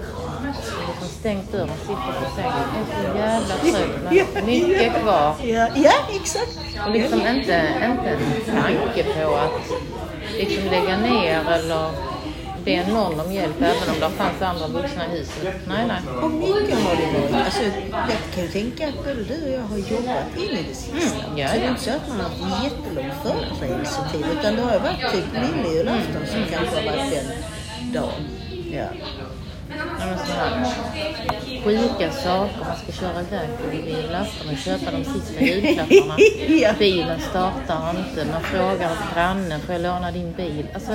Liksom 0.88 1.08
stängt 1.08 1.52
dörren, 1.52 1.68
sitter 1.80 1.94
på 1.94 2.36
sängen. 2.36 2.52
Jag 3.16 3.26
är 3.26 3.40
så 3.40 3.52
jävla 3.52 3.54
trött 3.54 4.34
men 4.34 4.46
mycket 4.46 5.02
kvar. 5.02 5.34
Ja, 5.42 5.68
ja 5.74 5.92
exakt. 6.20 6.58
Och 6.86 6.92
liksom 6.92 7.18
inte, 7.20 7.74
inte 7.84 8.08
en 8.10 8.62
tanke 8.62 9.04
på 9.04 9.34
att 9.34 9.50
liksom 10.38 10.64
lägga 10.64 10.96
ner 10.96 11.40
eller 11.52 11.90
be 12.66 12.86
någon 12.92 13.20
om 13.20 13.32
hjälp 13.32 13.56
även 13.58 13.88
om 13.94 14.00
det 14.00 14.10
fanns 14.16 14.42
andra 14.42 14.66
vuxna 14.66 15.06
i 15.06 15.18
huset. 15.18 15.54
Nej, 15.68 15.86
nej. 15.86 16.00
Och 16.22 16.30
mycket 16.30 16.78
har 16.84 16.96
det 16.96 17.18
varit. 17.18 17.44
Alltså, 17.44 17.62
jag 17.92 18.18
kan 18.34 18.42
ju 18.42 18.48
tänka 18.48 18.88
att 18.88 18.96
både 18.96 19.24
du 19.24 19.44
och 19.44 19.52
jag 19.58 19.62
har 19.62 19.78
jobbat 19.78 20.36
in 20.36 20.58
i 20.58 20.64
det 20.68 20.74
sista. 20.74 21.26
Mm, 21.26 21.38
ja, 21.38 21.48
så 21.48 21.54
det 21.54 21.64
är 21.64 21.70
inte 21.70 21.82
så 21.82 21.90
att 21.90 22.08
man 22.08 22.20
har 22.20 22.28
haft 22.28 22.64
jättelång 22.64 23.10
förberedelsetid. 23.22 24.24
Utan 24.38 24.56
det 24.56 24.62
har 24.62 24.72
ju 24.72 24.78
varit 24.78 25.12
typ 25.12 25.24
lillejulafton 25.42 26.26
som 26.26 26.40
kanske 26.50 26.76
har 26.76 26.96
varit 26.96 27.10
den 27.10 27.92
dagen. 27.92 28.22
Ja. 28.72 28.86
Sjuka 31.64 32.10
saker. 32.10 32.64
Man 32.64 32.76
ska 32.82 32.92
köra 32.92 33.20
iväg 33.20 33.48
på 33.58 33.76
julafton 33.76 34.50
och 34.52 34.58
köpa 34.58 34.90
de 34.90 35.04
sista 35.04 35.44
julklapparna. 35.44 36.16
Ja. 36.48 36.72
Bilen 36.78 37.20
startar 37.20 37.90
inte. 37.90 38.32
Man 38.32 38.42
frågar 38.42 38.90
grannen, 39.14 39.60
får 39.60 39.72
jag 39.74 39.82
låna 39.82 40.10
din 40.10 40.32
bil? 40.32 40.66
Alltså, 40.74 40.92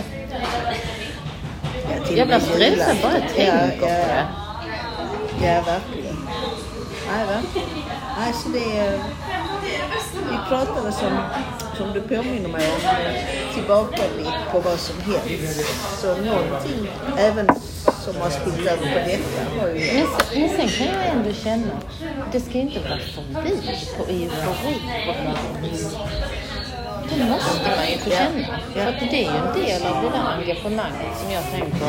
Ja, 1.89 2.05
till 2.07 2.17
jag 2.17 2.27
blir 2.27 2.39
stressad 2.39 2.97
bara 3.01 3.13
jag 3.13 3.29
tänker 3.29 3.79
på 3.79 3.85
ja, 3.85 3.89
det. 3.89 4.27
Ja, 5.45 5.61
verkligen. 5.61 6.17
Nej, 7.07 7.25
verkligen. 7.25 7.69
Nej, 8.19 8.33
så 8.43 8.49
det 8.49 8.77
är... 8.77 8.99
Vi 10.31 10.37
pratade 10.49 10.91
som, 10.91 11.17
som 11.77 11.93
du 11.93 12.01
påminner 12.01 12.49
mig 12.49 12.67
om, 12.71 12.81
tillbakablick 13.53 14.33
på 14.51 14.59
vad 14.59 14.79
som 14.79 14.95
hänt. 15.01 15.65
Så 16.01 16.07
någonting, 16.07 16.87
även 17.17 17.47
som 18.01 18.21
har 18.21 18.29
spillt 18.29 18.67
över 18.67 18.93
på 18.93 18.99
detta, 19.09 19.61
har 19.61 19.67
ju... 19.67 19.93
Men, 19.93 20.07
men 20.41 20.49
sen 20.49 20.67
kan 20.67 20.87
jag 20.95 21.05
ändå 21.05 21.33
känna, 21.33 21.71
det 22.31 22.39
ska 22.39 22.57
inte 22.57 22.79
vara 22.79 22.99
förbi 22.99 23.57
på 23.97 24.03
eufori 24.03 24.75
på 25.05 25.13
Det 27.17 27.25
måste 27.29 27.69
man 27.77 27.91
ju 27.91 27.97
få 27.97 28.09
känna. 28.09 28.59
För 28.73 28.87
att 28.87 28.99
det 28.99 29.25
är 29.25 29.31
ju 29.31 29.37
en 29.37 29.53
del 29.65 29.85
av 29.87 30.03
det 30.03 30.09
där 30.09 30.33
engagemanget 30.37 31.17
som 31.21 31.31
jag 31.31 31.43
tänker 31.51 31.87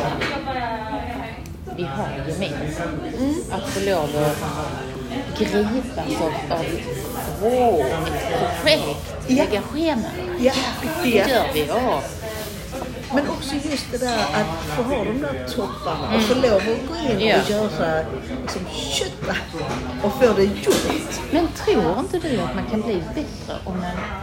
vi 1.77 1.85
har 1.85 2.09
gemensamt. 2.29 3.03
Att 3.51 3.69
få 3.69 3.81
lov 3.91 4.05
att 4.05 5.39
gripas 5.39 6.21
av, 6.21 6.33
av 6.59 6.65
wow, 7.41 7.81
ett 7.81 8.63
projekt, 8.63 9.29
lägga 9.29 9.63
scheman. 9.63 10.05
Ja, 10.41 10.53
Det 11.03 11.09
ja. 11.11 11.29
gör 11.29 11.45
vi. 11.55 11.67
Ja. 11.69 12.03
Men 13.15 13.29
också 13.29 13.55
just 13.71 13.87
det 13.93 13.99
där 13.99 14.19
att 14.19 14.77
få 14.77 14.83
ha 14.83 15.05
de 15.05 15.21
där 15.21 15.47
topparna 15.49 16.17
och 16.17 16.23
få 16.23 16.35
lov 16.35 16.57
att 16.57 16.89
gå 16.89 17.13
in 17.13 17.21
Ja. 17.29 17.37
och 17.43 17.51
göra 17.51 18.05
liksom 18.43 18.63
kötta 18.91 19.37
och 20.03 20.13
få 20.13 20.33
det 20.33 20.43
gjort. 20.45 21.11
Men 21.31 21.49
tror 21.49 21.99
inte 21.99 22.19
du 22.29 22.41
att 22.41 22.55
man 22.55 22.65
kan 22.71 22.81
bli 22.81 23.03
bättre 23.15 23.57
om 23.65 23.73
man, 23.81 24.22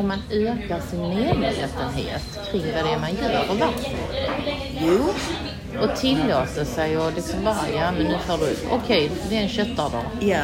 om 0.00 0.08
man 0.08 0.22
ökar 0.30 0.80
sin 0.90 1.08
medvetenhet 1.08 2.22
kring 2.50 2.62
vad 2.74 2.84
det 2.84 2.90
är 2.92 2.98
man 2.98 3.10
gör 3.22 3.50
och 3.50 3.56
varför? 3.58 3.90
Jo, 4.80 5.08
Och 5.82 5.96
tillåter 5.96 6.64
sig 6.64 6.96
och 6.96 7.12
liksom 7.12 7.44
bara, 7.44 7.64
ja 7.74 7.92
men 7.92 8.02
nu 8.06 8.16
får 8.26 8.38
du, 8.38 8.56
okej 8.70 9.10
det 9.30 9.36
är 9.36 9.42
en 9.42 9.48
köttdag 9.48 9.90
ja. 10.20 10.38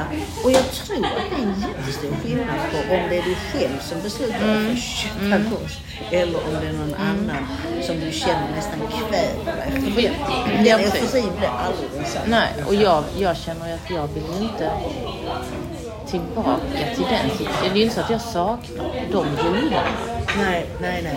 Och 0.44 0.50
jag 0.52 0.70
tror 0.72 0.96
att 1.06 1.30
det 1.30 1.42
är 1.42 1.46
en 1.46 1.54
jättestor 1.60 2.16
skillnad 2.22 2.60
på 2.72 2.94
om 2.94 3.00
det 3.10 3.18
är 3.18 3.22
du 3.22 3.34
själv 3.34 3.78
som 3.80 4.02
beslutar 4.02 4.36
Mm. 4.44 4.72
att 4.72 4.78
kötta 4.78 5.50
loss 5.50 5.78
eller 6.10 6.38
om 6.38 6.52
det 6.60 6.68
är 6.68 6.72
någon 6.72 6.94
annan 6.94 7.46
som 7.82 8.00
du 8.00 8.12
känner 8.12 8.50
nästan 8.56 8.78
kväver 9.08 9.56
dig. 9.56 9.92
Den- 10.56 10.64
Den 10.64 10.80
euforin 10.80 11.32
blir 11.38 11.48
aldrig 11.48 11.90
densamma. 11.94 12.24
Nej, 12.28 12.48
och 12.66 12.74
jag, 12.74 13.04
jag 13.18 13.36
känner 13.36 13.74
att 13.74 13.90
jag 13.90 14.06
vill 14.14 14.42
inte 14.42 14.70
tillbaka 16.10 16.60
till 16.94 17.04
den 17.04 17.30
situationen. 17.30 17.62
Det 17.62 17.70
är 17.70 17.76
ju 17.76 17.82
inte 17.82 17.94
så 17.94 18.00
att 18.00 18.10
jag 18.10 18.20
saknar 18.20 18.84
de 19.12 19.26
jularna. 19.26 19.82
Nej, 20.38 20.66
nej, 20.80 21.02
nej. 21.02 21.16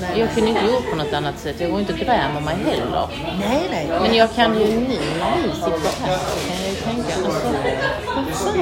nej. 0.00 0.20
Jag 0.20 0.34
kunde 0.34 0.50
inte 0.50 0.64
gjort 0.64 0.90
på 0.90 0.96
något 0.96 1.12
annat 1.12 1.38
sätt. 1.38 1.56
Jag 1.58 1.70
går 1.70 1.80
inte 1.80 1.92
och 1.92 1.98
grämer 1.98 2.40
mig 2.40 2.56
heller. 2.56 3.08
Nej, 3.40 3.62
nej. 3.70 3.88
Men 4.02 4.14
jag 4.14 4.34
kan 4.34 4.60
ju 4.60 4.66
nu 4.66 4.98
när 5.18 5.36
vi 5.42 5.50
sitter 5.54 6.06
här 6.06 6.18
så 6.18 6.48
kan 6.48 6.56
jag 6.60 6.70
ju 6.70 6.76
tänka, 6.76 7.14
alltså, 7.14 7.63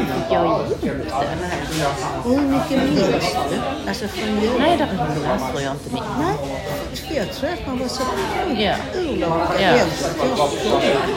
fick 0.00 0.30
jag 0.30 0.44
ihop 0.44 0.80
det? 0.80 0.90
Och 2.24 2.30
hur 2.30 2.40
mycket 2.48 2.82
minns 2.82 3.36
du? 3.50 3.88
Alltså 3.88 4.08
från 4.08 4.40
jul? 4.40 4.52
Nej, 4.58 4.76
det 4.78 4.84
läser 4.84 5.60
jag 5.64 5.72
inte 5.72 5.90
minst. 5.94 6.08
Nej, 6.20 6.36
för 7.08 7.14
jag 7.14 7.32
tror 7.32 7.50
att 7.50 7.66
man 7.66 7.78
var 7.78 7.88
så 7.88 8.02
Ja. 8.56 8.74
urlakad 8.94 9.60
Ja. 9.60 9.76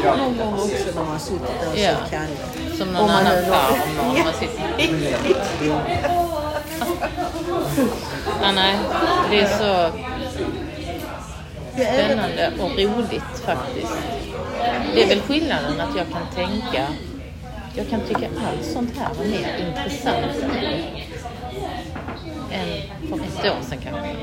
jag 0.04 0.18
någon 0.18 0.38
gång 0.38 0.54
också 0.54 0.86
när 0.96 1.04
man 1.04 1.20
suttit 1.20 1.42
där 1.62 1.72
och 1.72 1.78
Ja. 1.78 1.90
sett 1.90 2.10
Kalle. 2.12 2.78
Som 2.78 2.88
någon 2.94 3.10
annan 3.10 3.34
farmor 3.46 4.18
Ja, 8.42 8.52
nej, 8.56 8.76
det 9.30 9.40
är 9.42 9.48
så 9.48 9.90
spännande 11.74 12.52
och 12.60 12.70
roligt 12.70 13.40
faktiskt. 13.46 13.94
Det 14.94 15.04
är 15.04 15.08
väl 15.08 15.22
skillnaden 15.22 15.82
att 15.82 15.96
jag 15.98 16.06
kan 16.12 16.22
tänka 16.36 16.88
jag 17.76 17.90
kan 17.90 18.02
tycka 18.02 18.28
allt 18.48 18.66
sånt 18.66 18.98
här 18.98 19.10
är 19.24 19.28
mer 19.30 19.68
intressant 19.68 20.44
än 22.52 22.82
för 23.10 23.16
ett 23.16 23.52
år 23.52 23.62
sedan 23.62 23.80
kanske. 23.84 24.16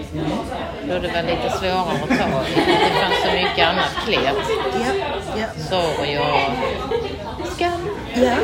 Då 0.89 0.99
det 0.99 1.09
var 1.09 1.23
lite 1.23 1.51
svårare 1.59 2.03
att 2.03 2.09
ta. 2.09 2.45
Det 2.55 2.91
fanns 3.01 3.23
så 3.25 3.33
mycket 3.33 3.69
annat 3.69 3.91
klet. 4.05 4.35
Ja, 4.75 4.93
ja, 5.37 5.47
Sorg 5.71 6.19
och 6.19 7.53
skam. 7.55 7.89
ja. 8.15 8.35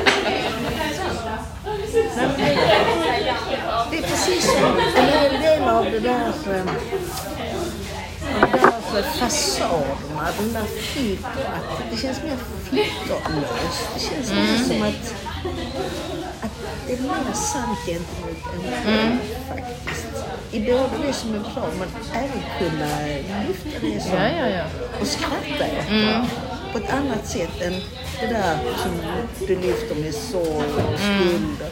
Det, 3.91 3.99
är 3.99 4.03
precis 4.03 4.45
som 4.59 4.79
en 4.97 5.43
del 5.43 5.63
av 5.63 5.85
det 5.85 6.01
där 6.01 6.33
av 8.43 8.51
det 8.53 8.59
där 8.59 8.78
för 8.93 9.03
fasaderna, 9.03 10.29
den 10.39 10.53
där 10.53 10.61
att 10.61 11.91
det 11.91 11.97
känns 11.97 12.23
mer 12.23 12.37
filterlöst. 12.65 13.89
Det 13.95 14.01
känns 14.01 14.31
mer 14.31 14.65
som 14.69 14.83
att, 14.83 15.15
att 16.41 16.51
det 16.87 16.93
är 16.93 17.03
mer 17.03 17.33
sant 17.33 17.79
gentemot 17.87 18.55
en 18.55 18.85
själv 18.85 19.19
faktiskt. 19.49 20.07
I 20.51 20.61
både 20.61 21.07
det 21.07 21.13
som 21.13 21.35
är 21.35 21.39
bra 21.39 21.69
men 21.79 21.89
även 22.15 22.43
kunna 22.59 22.87
lyfta 23.49 23.87
det 23.87 24.01
som 24.03 24.13
Ja, 24.13 24.29
ja, 24.29 24.49
ja. 24.49 24.65
och 25.01 25.07
skratta 25.07 25.65
åt 25.65 25.89
det. 25.89 26.27
På 26.73 26.79
ett 26.79 26.93
annat 26.93 27.27
sätt 27.27 27.61
än 27.63 27.73
det 28.21 28.27
där 28.27 28.59
som 28.83 28.93
du 29.47 29.57
lyfter 29.57 29.95
med 29.95 30.15
sorg 30.15 30.73
och 30.93 30.99
skuld. 30.99 31.65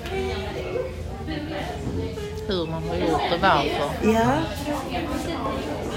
Hur 2.49 2.67
man 2.67 2.89
har 2.89 2.97
gjort 2.97 3.33
och 3.35 3.41
varför. 3.41 3.91
Ja, 4.13 4.39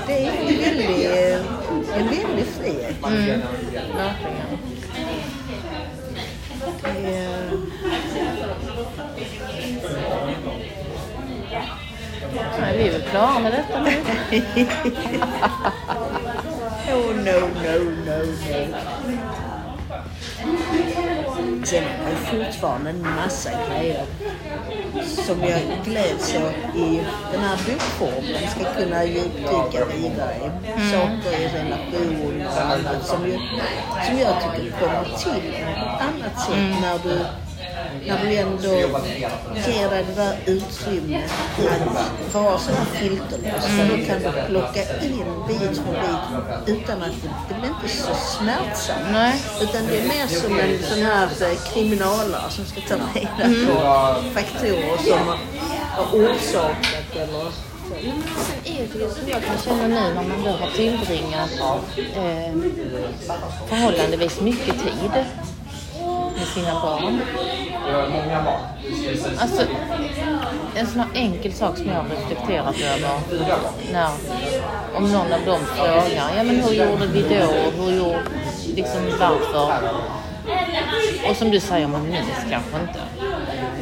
det 0.10 0.26
är 0.26 0.32
en 0.32 0.58
väldig, 0.60 1.06
en 1.96 2.08
väldig 2.08 2.46
frihet. 2.46 2.96
Mm. 3.06 3.16
Verkligen. 3.16 3.42
Det 6.84 7.16
är, 7.16 7.50
Nej, 12.62 12.78
vi 12.78 12.88
är 12.88 12.92
väl 12.92 13.02
klara 13.02 13.40
med 13.40 13.52
detta 13.52 13.84
nu. 13.84 13.90
oh 16.94 17.16
no, 17.16 17.40
no, 17.64 17.80
no, 18.06 18.20
no. 18.36 18.60
Sen 21.70 21.84
har 21.84 22.10
jag 22.10 22.20
fortfarande 22.20 22.90
en 22.90 23.02
massa 23.02 23.50
grejer 23.50 24.06
som 25.06 25.40
jag 25.44 25.62
gläds 25.86 26.36
åt 26.36 26.76
i 26.76 27.02
den 27.32 27.42
här 27.42 27.58
bokformen 27.58 28.50
ska 28.50 28.74
kunna 28.74 29.04
djupdyka 29.06 29.86
vidare 29.86 30.36
i. 30.36 30.92
Saker 30.92 31.40
i 31.40 31.48
relation 31.48 32.44
och 32.48 32.62
annat 32.62 33.06
som, 33.08 33.26
ju, 33.26 33.38
som 34.08 34.18
jag 34.18 34.36
tycker 34.42 34.80
kommer 34.80 35.04
till 35.04 35.52
på 35.52 35.70
ett 35.70 36.02
annat 36.02 36.42
sätt 36.46 36.82
när 36.82 37.00
du 37.04 37.26
när 38.08 38.26
du 38.26 38.36
ändå 38.36 38.74
ger 39.68 39.90
dig 39.90 40.06
det 40.08 40.16
där 40.16 40.38
utrymmet 40.46 41.32
att 42.28 42.34
vara 42.34 42.58
så 42.58 42.72
filterlös. 42.72 43.66
För 43.66 43.98
då 43.98 44.06
kan 44.06 44.34
du 44.34 44.48
plocka 44.48 44.82
in 45.02 45.26
bit 45.48 45.78
för 45.78 45.92
bit 45.92 46.80
utan 46.80 47.02
att 47.02 47.12
det, 47.22 47.30
det 47.50 47.56
blir 47.60 47.70
inte 47.70 47.90
så 47.90 48.14
smärtsamt. 48.14 49.12
Nej. 49.12 49.42
Utan 49.62 49.88
det 49.88 50.00
är 50.00 50.08
mer 50.08 50.28
som 50.28 50.60
en 50.60 50.84
sån 50.84 51.06
här 51.06 51.24
eh, 51.24 51.74
kriminalare 51.74 52.50
som 52.50 52.66
ska 52.66 52.82
ta 52.82 52.96
reda 52.96 53.68
på 53.68 54.22
faktorer 54.34 54.98
som 54.98 55.28
har 55.28 56.06
orsakat 56.14 57.16
eller 57.16 57.52
så. 57.52 57.70
Sen 57.90 58.76
är 58.76 58.88
det 58.94 59.00
ju 59.00 59.10
som 59.10 59.30
jag 59.30 59.44
kan 59.44 59.58
känna 59.58 59.88
nu 59.88 60.14
när 60.14 60.14
man 60.14 60.44
då 60.44 60.50
har 60.50 60.70
tillbringat 60.70 61.50
eh, 62.16 62.54
förhållandevis 63.70 64.42
mycket 64.42 64.80
tid 64.80 65.12
med 66.38 66.48
sina 66.54 66.74
barn. 66.74 67.20
Alltså, 69.40 69.62
en 70.76 70.88
sån 70.88 71.00
här 71.00 71.08
enkel 71.14 71.54
sak 71.54 71.78
som 71.78 71.88
jag 71.88 71.96
har 71.96 72.04
reflekterat 72.10 72.76
över 72.82 73.10
när, 73.94 74.10
om 74.96 75.12
någon 75.12 75.34
av 75.34 75.46
dem 75.46 75.60
frågar, 75.76 76.04
ja 76.38 76.44
men 76.44 76.64
hur 76.64 76.74
gjorde 76.74 77.08
vi 77.14 77.22
då? 77.22 77.46
Och 77.46 77.74
Hur 77.86 77.98
gjorde, 77.98 78.22
liksom 78.76 79.02
varför? 79.20 79.74
Och 81.30 81.36
som 81.36 81.52
du 81.52 81.60
säger, 81.60 81.88
man 81.88 82.04
minns 82.04 82.38
kanske 82.50 82.80
inte. 82.82 83.00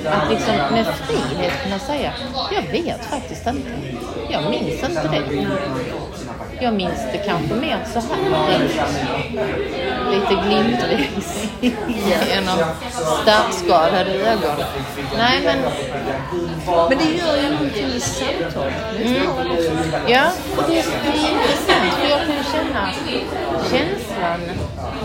Att 0.10 0.30
liksom 0.32 0.56
med 0.56 0.86
frihet 0.86 1.64
kunna 1.64 1.80
säga, 1.80 2.14
jag 2.52 2.62
vet 2.72 3.06
faktiskt 3.06 3.48
inte. 3.48 3.70
Jag 4.30 4.50
minns 4.50 4.84
inte 4.84 5.08
det. 5.12 5.48
Jag 6.60 6.74
minns 6.74 7.02
det 7.12 7.18
kanske 7.18 7.54
mer 7.54 7.80
så 7.94 8.00
här, 8.00 8.60
lite 10.12 10.48
glimtvis 10.48 11.50
genom 12.30 12.60
starrskadade 13.22 14.12
ögon. 14.14 14.56
Nej 15.18 15.42
men, 15.44 15.60
Men 16.90 16.98
det 16.98 17.18
gör 17.18 17.38
ju 17.38 17.50
någonting 17.52 17.86
i 17.86 18.00
samtalet. 18.00 18.74
ja, 20.08 20.32
och 20.58 20.64
det, 20.68 20.74
det 20.74 21.10
är 21.10 21.32
intressant 21.32 21.94
för 22.02 22.10
jag 22.10 22.20
kan 22.20 22.36
ju 22.38 22.44
känna 22.44 22.90
känslan 23.72 24.40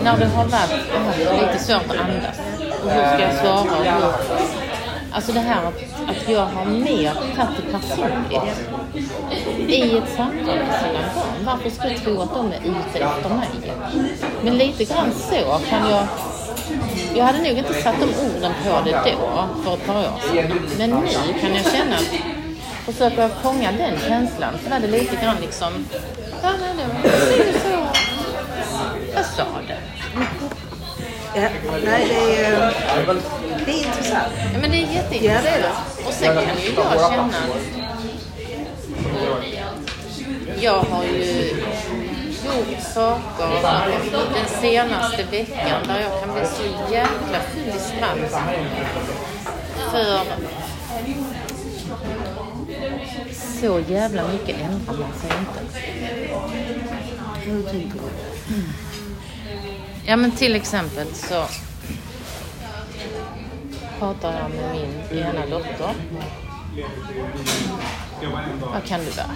när 0.03 0.17
det 0.17 0.25
har 0.25 0.45
varit 0.45 1.41
lite 1.41 1.63
svårt 1.63 1.95
att 1.95 2.09
andas. 2.09 2.39
Och 2.83 2.91
hur 2.91 3.05
ska 3.05 3.19
jag 3.19 3.35
svara? 3.35 3.61
Och 3.61 3.85
hur, 3.85 4.72
alltså 5.13 5.31
det 5.31 5.39
här 5.39 5.65
att, 5.65 6.09
att 6.09 6.29
jag 6.29 6.45
har 6.45 6.65
mer 6.65 7.13
tagit 7.13 7.57
det 7.57 7.71
personligt 7.71 9.69
i 9.69 9.97
ett 9.97 10.09
samtal 10.15 10.57
med 10.57 10.79
sina 10.81 11.03
barn. 11.15 11.45
Varför 11.45 11.69
ska 11.69 11.87
jag 11.87 12.01
tro 12.01 12.21
att 12.21 12.33
de 12.33 12.47
är 12.47 12.59
ute 12.59 12.99
efter 12.99 13.29
mig? 13.29 13.49
Men 14.43 14.57
lite 14.57 14.83
grann 14.83 15.11
så 15.11 15.59
kan 15.69 15.89
jag 15.89 16.07
jag 17.15 17.25
hade 17.25 17.37
nog 17.37 17.57
inte 17.57 17.73
satt 17.73 17.95
de 17.99 18.05
orden 18.05 18.51
på 18.63 18.81
det 18.85 18.91
då, 18.91 19.47
för 19.63 19.73
ett 19.73 19.85
par 19.87 19.95
år 19.95 20.19
sedan. 20.31 20.59
Men 20.77 20.89
nu 20.89 21.39
kan 21.41 21.55
jag 21.55 21.65
känna 21.65 21.95
att 21.95 22.09
försöka 22.85 23.29
fånga 23.29 23.71
den 23.71 23.99
känslan. 23.99 24.53
Så 24.63 24.69
var 24.69 24.79
det 24.79 24.87
lite 24.87 25.15
grann 25.15 25.35
liksom, 25.41 25.85
ja 26.43 26.49
men 26.59 26.77
det 26.77 26.83
var 26.83 27.53
så. 27.53 27.87
Jag 29.15 29.25
sa 29.25 29.45
det. 29.67 29.92
Ja, 31.35 31.49
nej, 31.85 32.07
det 32.07 32.45
är, 32.45 32.73
det 33.65 33.71
är 33.71 33.85
intressant. 33.85 34.33
Ja, 34.53 34.59
men 34.61 34.71
det 34.71 34.77
är 34.77 34.81
Ja, 34.81 35.01
det 35.09 35.17
är 35.17 35.23
jätteintressant. 35.23 35.73
det. 35.97 36.05
Och 36.07 36.13
sen 36.13 36.35
kan 36.35 36.43
ju 36.61 36.73
jag 36.75 37.11
känna 37.11 37.33
jag 40.61 40.79
har 40.79 41.03
ju 41.03 41.49
gjort 42.45 42.83
saker 42.93 43.61
den 44.33 44.61
senaste 44.61 45.23
veckan 45.23 45.81
där 45.87 45.99
jag 45.99 46.19
kan 46.19 46.33
bli 46.33 46.45
så 46.45 46.93
jäkla 46.93 47.39
full 47.53 47.67
i 47.67 47.79
skratt. 47.79 48.41
För 49.91 50.19
så 53.61 53.79
jävla 53.91 54.27
mycket 54.27 54.55
ändrar 54.61 54.93
man 54.93 55.13
sig 55.21 55.31
inte. 55.39 55.79
Hur 57.45 57.63
tänker 57.63 57.99
du? 57.99 58.53
Ja 60.05 60.15
men 60.15 60.31
till 60.31 60.55
exempel 60.55 61.07
så 61.13 61.45
pratar 63.99 64.39
jag 64.39 64.51
med 64.51 64.87
min 65.11 65.23
ena 65.23 65.45
dotter. 65.45 65.93
Vad 68.73 68.83
kan 68.85 68.99
det 68.99 69.17
vara? 69.17 69.35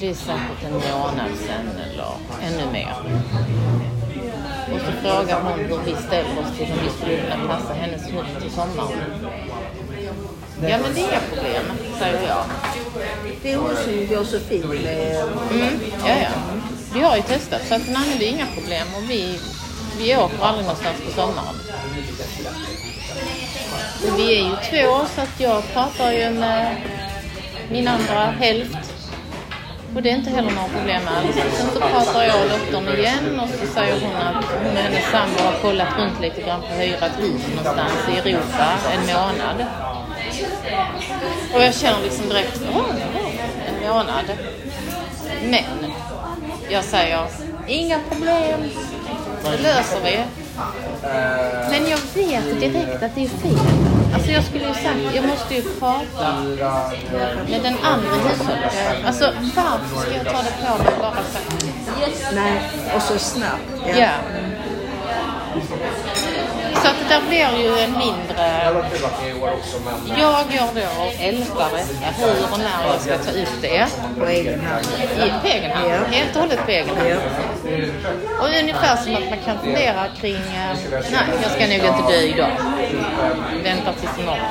Det 0.00 0.08
är 0.08 0.14
säkert 0.14 0.64
en 0.64 0.72
månad 0.72 1.30
sedan 1.36 1.68
eller 1.84 2.12
ännu 2.42 2.72
mer. 2.72 2.94
Och 4.74 4.80
så 4.80 4.92
frågar 5.02 5.40
hon 5.40 5.58
hur 5.58 5.78
vi 5.84 5.94
ställer 6.06 6.38
oss 6.38 6.56
till 6.56 6.72
om 6.72 6.78
vi 6.84 6.90
skulle 6.90 7.22
kunna 7.22 7.48
passa 7.48 7.72
hennes 7.72 8.02
hund 8.02 8.28
till 8.40 8.50
sommaren. 8.50 8.98
Ja 10.62 10.78
men 10.82 10.94
det 10.94 11.00
är 11.00 11.08
inga 11.08 11.20
problem, 11.34 11.64
säger 11.98 12.28
jag. 12.28 12.44
Det 13.42 13.52
är 13.52 13.56
hon 13.56 13.76
som 13.84 14.06
går 14.16 14.24
så 14.24 14.40
fint 14.40 14.64
med... 14.68 15.22
Mm, 15.52 15.80
ja, 16.06 16.14
ja. 16.22 16.30
Vi 16.98 17.04
har 17.04 17.16
ju 17.16 17.22
testat 17.22 17.66
så 17.68 17.74
att 17.74 17.86
nej, 17.86 17.96
använder 17.96 18.18
det 18.18 18.24
är 18.24 18.30
inga 18.30 18.46
problem 18.46 18.86
och 18.96 19.10
vi, 19.10 19.38
vi 19.98 20.16
åker 20.16 20.44
aldrig 20.44 20.66
någonstans 20.66 20.96
på 21.06 21.10
sommaren. 21.10 21.54
Och 24.02 24.18
vi 24.18 24.38
är 24.38 24.44
ju 24.44 24.56
två 24.70 25.06
så 25.14 25.20
att 25.20 25.40
jag 25.40 25.72
pratar 25.72 26.12
ju 26.12 26.30
med 26.30 26.76
min 27.70 27.88
andra 27.88 28.20
hälft. 28.20 28.92
Och 29.94 30.02
det 30.02 30.10
är 30.10 30.14
inte 30.14 30.30
heller 30.30 30.50
några 30.50 30.68
problem 30.68 31.02
alls. 31.16 31.36
Sen 31.36 31.68
så 31.74 31.80
pratar 31.80 32.22
jag 32.22 32.36
och 32.42 32.50
dottern 32.50 32.98
igen 32.98 33.40
och 33.40 33.48
så 33.48 33.74
säger 33.74 34.00
hon 34.00 34.16
att 34.16 34.44
hon 34.44 34.76
och 34.76 34.82
hennes 34.82 35.10
sambo 35.10 35.38
har 35.38 35.62
kollat 35.62 35.98
runt 35.98 36.20
lite 36.20 36.40
grann 36.40 36.60
på 36.60 36.66
att 36.66 36.80
hyra 36.80 37.06
ett 37.06 37.18
hus 37.18 37.42
någonstans 37.56 38.08
i 38.08 38.18
Europa 38.18 38.68
en 38.94 39.06
månad. 39.06 39.66
Och 41.54 41.62
jag 41.62 41.74
känner 41.74 42.02
liksom 42.02 42.28
direkt, 42.28 42.60
åh, 42.74 42.84
en 43.68 43.88
månad. 43.88 44.24
Men 45.42 45.87
jag 46.70 46.84
säger, 46.84 47.26
inga 47.66 47.98
problem, 48.10 48.60
det 49.42 49.62
löser 49.62 50.00
vi. 50.04 50.18
Men 51.70 51.90
jag 51.90 51.98
vet 52.14 52.60
direkt 52.60 53.02
att 53.02 53.14
det 53.14 53.24
är 53.24 53.28
fel. 53.28 53.58
Alltså 54.14 54.30
jag 54.30 54.44
skulle 54.44 54.68
ju 54.68 54.74
sagt, 54.74 55.14
jag 55.14 55.26
måste 55.26 55.54
ju 55.54 55.62
prata 55.62 56.40
med 57.50 57.62
den 57.62 57.74
andra 57.82 58.10
hushållet. 58.10 59.04
Alltså 59.06 59.32
varför 59.56 60.00
ska 60.00 60.16
jag 60.16 60.24
ta 60.24 60.42
det 60.42 60.66
på 60.66 60.82
mig 60.82 60.92
bara 61.00 61.14
säga 61.14 62.08
Nej, 62.34 62.70
och 62.96 63.02
så 63.02 63.18
snabbt. 63.18 63.62
ja. 63.96 64.10
Så 66.82 66.88
att 66.88 66.96
det 66.98 67.14
där 67.14 67.22
blir 67.28 67.62
ju 67.62 67.78
en 67.78 67.90
mindre... 67.90 68.72
Jag 70.18 70.44
går 70.46 70.80
då 70.80 71.02
och 71.02 71.12
ältar 71.20 71.70
detta, 71.76 72.06
hur 72.18 72.52
och 72.52 72.58
när 72.58 72.86
jag 72.86 73.00
ska 73.00 73.18
ta 73.18 73.30
ut 73.30 73.48
det. 73.60 73.86
På 74.18 74.26
egen 74.26 74.60
hand. 74.60 74.86
I, 75.16 75.32
på 75.42 75.46
egen 75.46 75.70
hand. 75.70 75.90
Ja. 75.90 76.16
Helt 76.16 76.36
och 76.36 76.42
hållet 76.42 76.64
på 76.64 76.70
egen 76.70 76.96
hand. 76.96 77.08
Ja. 77.08 77.16
Och 78.40 78.48
ungefär 78.60 78.96
som 78.96 79.14
att 79.14 79.30
man 79.30 79.38
kan 79.44 79.58
fundera 79.58 80.06
kring, 80.20 80.34
eh, 80.34 80.76
nej 80.92 81.22
jag 81.42 81.50
ska 81.50 81.60
nog 81.60 81.72
inte 81.74 82.12
dö 82.12 82.20
idag. 82.20 82.50
Vänta 83.62 83.92
tills 83.92 84.18
imorgon. 84.18 84.46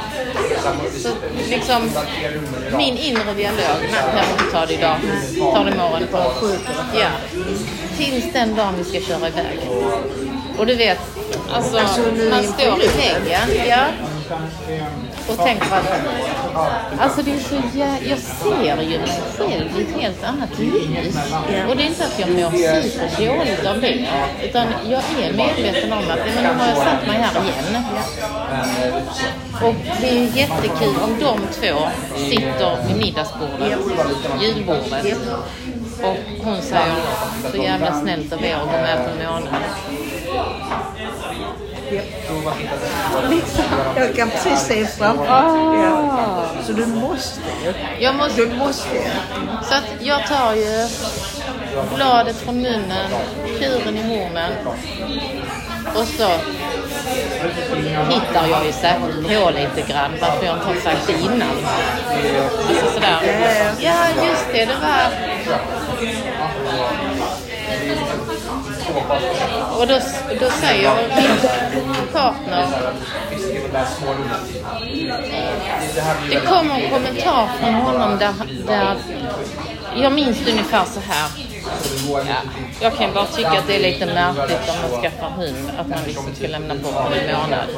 Så 1.04 1.10
liksom, 1.50 1.90
min 2.78 2.98
inre 2.98 3.34
dialog, 3.34 3.80
nej 3.92 4.02
jag 4.16 4.24
vill 4.24 4.32
inte 4.32 4.52
ta 4.52 4.66
det 4.66 4.74
idag, 4.74 4.98
ta 5.54 5.63
det 5.63 5.72
imorgon. 5.72 6.04
Ja. 7.00 7.10
Tills 7.98 8.34
den 8.34 8.56
dagen 8.56 8.74
vi 8.78 8.84
ska 8.84 9.00
köra 9.00 9.28
iväg. 9.28 9.60
Och 10.58 10.65
du 10.65 10.76
vet, 10.76 11.00
alltså, 11.54 11.78
Alltså, 11.78 12.02
man 12.30 12.43
står 12.43 12.84
i 12.84 12.88
väggen, 12.88 13.67
ja. 13.70 13.86
Och 15.30 15.38
tänker 15.38 15.65
att, 15.65 15.86
alltså 17.00 17.22
det 17.22 17.32
är 17.32 17.39
så 17.39 17.78
jä... 17.78 17.98
jag 18.10 18.20
ser 18.20 18.82
ju 18.82 19.00
mig 19.00 19.22
själv 19.38 19.80
i 19.80 19.82
ett 19.82 20.02
helt 20.02 20.24
annat 20.24 20.50
ljus. 20.60 21.15
Och 21.70 21.76
det 21.78 21.84
är 21.84 21.88
inte 21.88 22.06
att 22.06 22.20
jag 22.20 22.30
mår 22.30 22.52
superdåligt 22.82 23.65
av 23.65 23.82
det. 23.82 24.08
Utan 24.43 24.67
jag 24.89 25.02
är 25.22 25.34
medveten 25.34 25.93
om 25.93 26.00
att, 26.00 26.20
men 26.36 26.43
nu 26.43 26.50
har 26.60 26.67
jag 26.67 26.78
satt 26.78 27.08
mig 27.08 27.17
här 27.17 27.43
igen. 27.43 27.84
Och 29.63 29.76
det 30.02 30.10
är 30.10 30.38
jättekul 30.38 30.96
om 31.04 31.20
de 31.20 31.39
två 31.54 31.88
sitter 32.30 32.88
vid 32.88 32.98
middagsbordet, 32.98 33.80
julbordet. 34.41 35.17
Och 36.04 36.17
hon 36.43 36.62
säger 36.62 36.96
så 37.52 37.58
jävla 37.58 38.02
snällt 38.02 38.34
av 38.34 38.43
er 38.43 38.56
att 38.56 38.62
gå 38.62 38.72
med 38.72 38.98
på 39.06 39.10
en 39.10 39.28
månad. 39.28 39.62
Liksom, 43.30 43.63
jag 43.95 44.15
kan 44.15 44.30
precis 44.30 44.60
se 44.60 44.86
framför 44.86 45.23
mig. 45.23 45.84
Ja. 45.84 46.45
Så 46.65 46.71
du 46.73 46.86
måste 46.86 47.41
ju. 47.65 47.73
Jag 48.00 48.15
måste, 48.15 48.41
Du 48.41 48.56
måste 48.56 48.95
ju. 48.95 49.02
så 49.63 49.76
att 49.76 49.84
jag 50.02 50.28
tar 50.28 50.54
ju 50.54 50.88
bladet 51.95 52.36
från 52.36 52.62
munnen, 52.62 53.12
kuren 53.60 53.97
i 53.97 54.04
munnen 54.04 54.52
och 55.95 56.08
så 56.08 56.30
hittar 58.10 58.47
jag 58.50 58.65
ju 58.65 58.71
särskilt 58.71 59.28
på 59.28 59.50
lite 59.50 59.91
grann 59.91 60.12
varför 60.21 60.45
jag 60.45 60.56
inte 60.56 60.67
har 60.67 60.76
sagt 60.76 61.08
det 61.08 61.13
innan. 61.13 61.58
Alltså 62.69 62.86
sådär. 62.93 63.19
Ja, 63.80 64.26
just 64.26 64.45
det, 64.54 64.65
det 64.65 64.76
var... 64.82 66.27
Och 69.80 69.88
då, 69.88 70.00
då 70.39 70.50
säger 70.50 70.91
min 71.88 72.08
partner 72.13 72.67
Det 76.30 76.39
kommer 76.39 76.76
en 76.76 76.89
kommentar 76.89 77.48
från 77.60 77.74
honom 77.74 78.17
där, 78.17 78.34
där 78.67 78.96
jag 79.96 80.13
minns 80.13 80.46
det 80.46 80.52
ungefär 80.52 80.86
så 80.86 81.00
här. 81.00 81.46
Ja, 82.10 82.41
jag 82.82 82.97
kan 82.97 83.13
bara 83.13 83.25
tycka 83.25 83.49
att 83.49 83.67
det 83.67 83.75
är 83.75 83.80
lite 83.80 84.06
märkligt 84.06 84.69
om 84.69 84.75
man 84.82 85.01
skaffar 85.01 85.30
hund, 85.30 85.71
att 85.80 85.89
man 85.89 85.99
liksom 86.08 86.36
ska 86.36 86.47
lämna 86.47 86.75
bort 86.75 87.12
den 87.12 87.30
en 87.30 87.41
månad. 87.41 87.69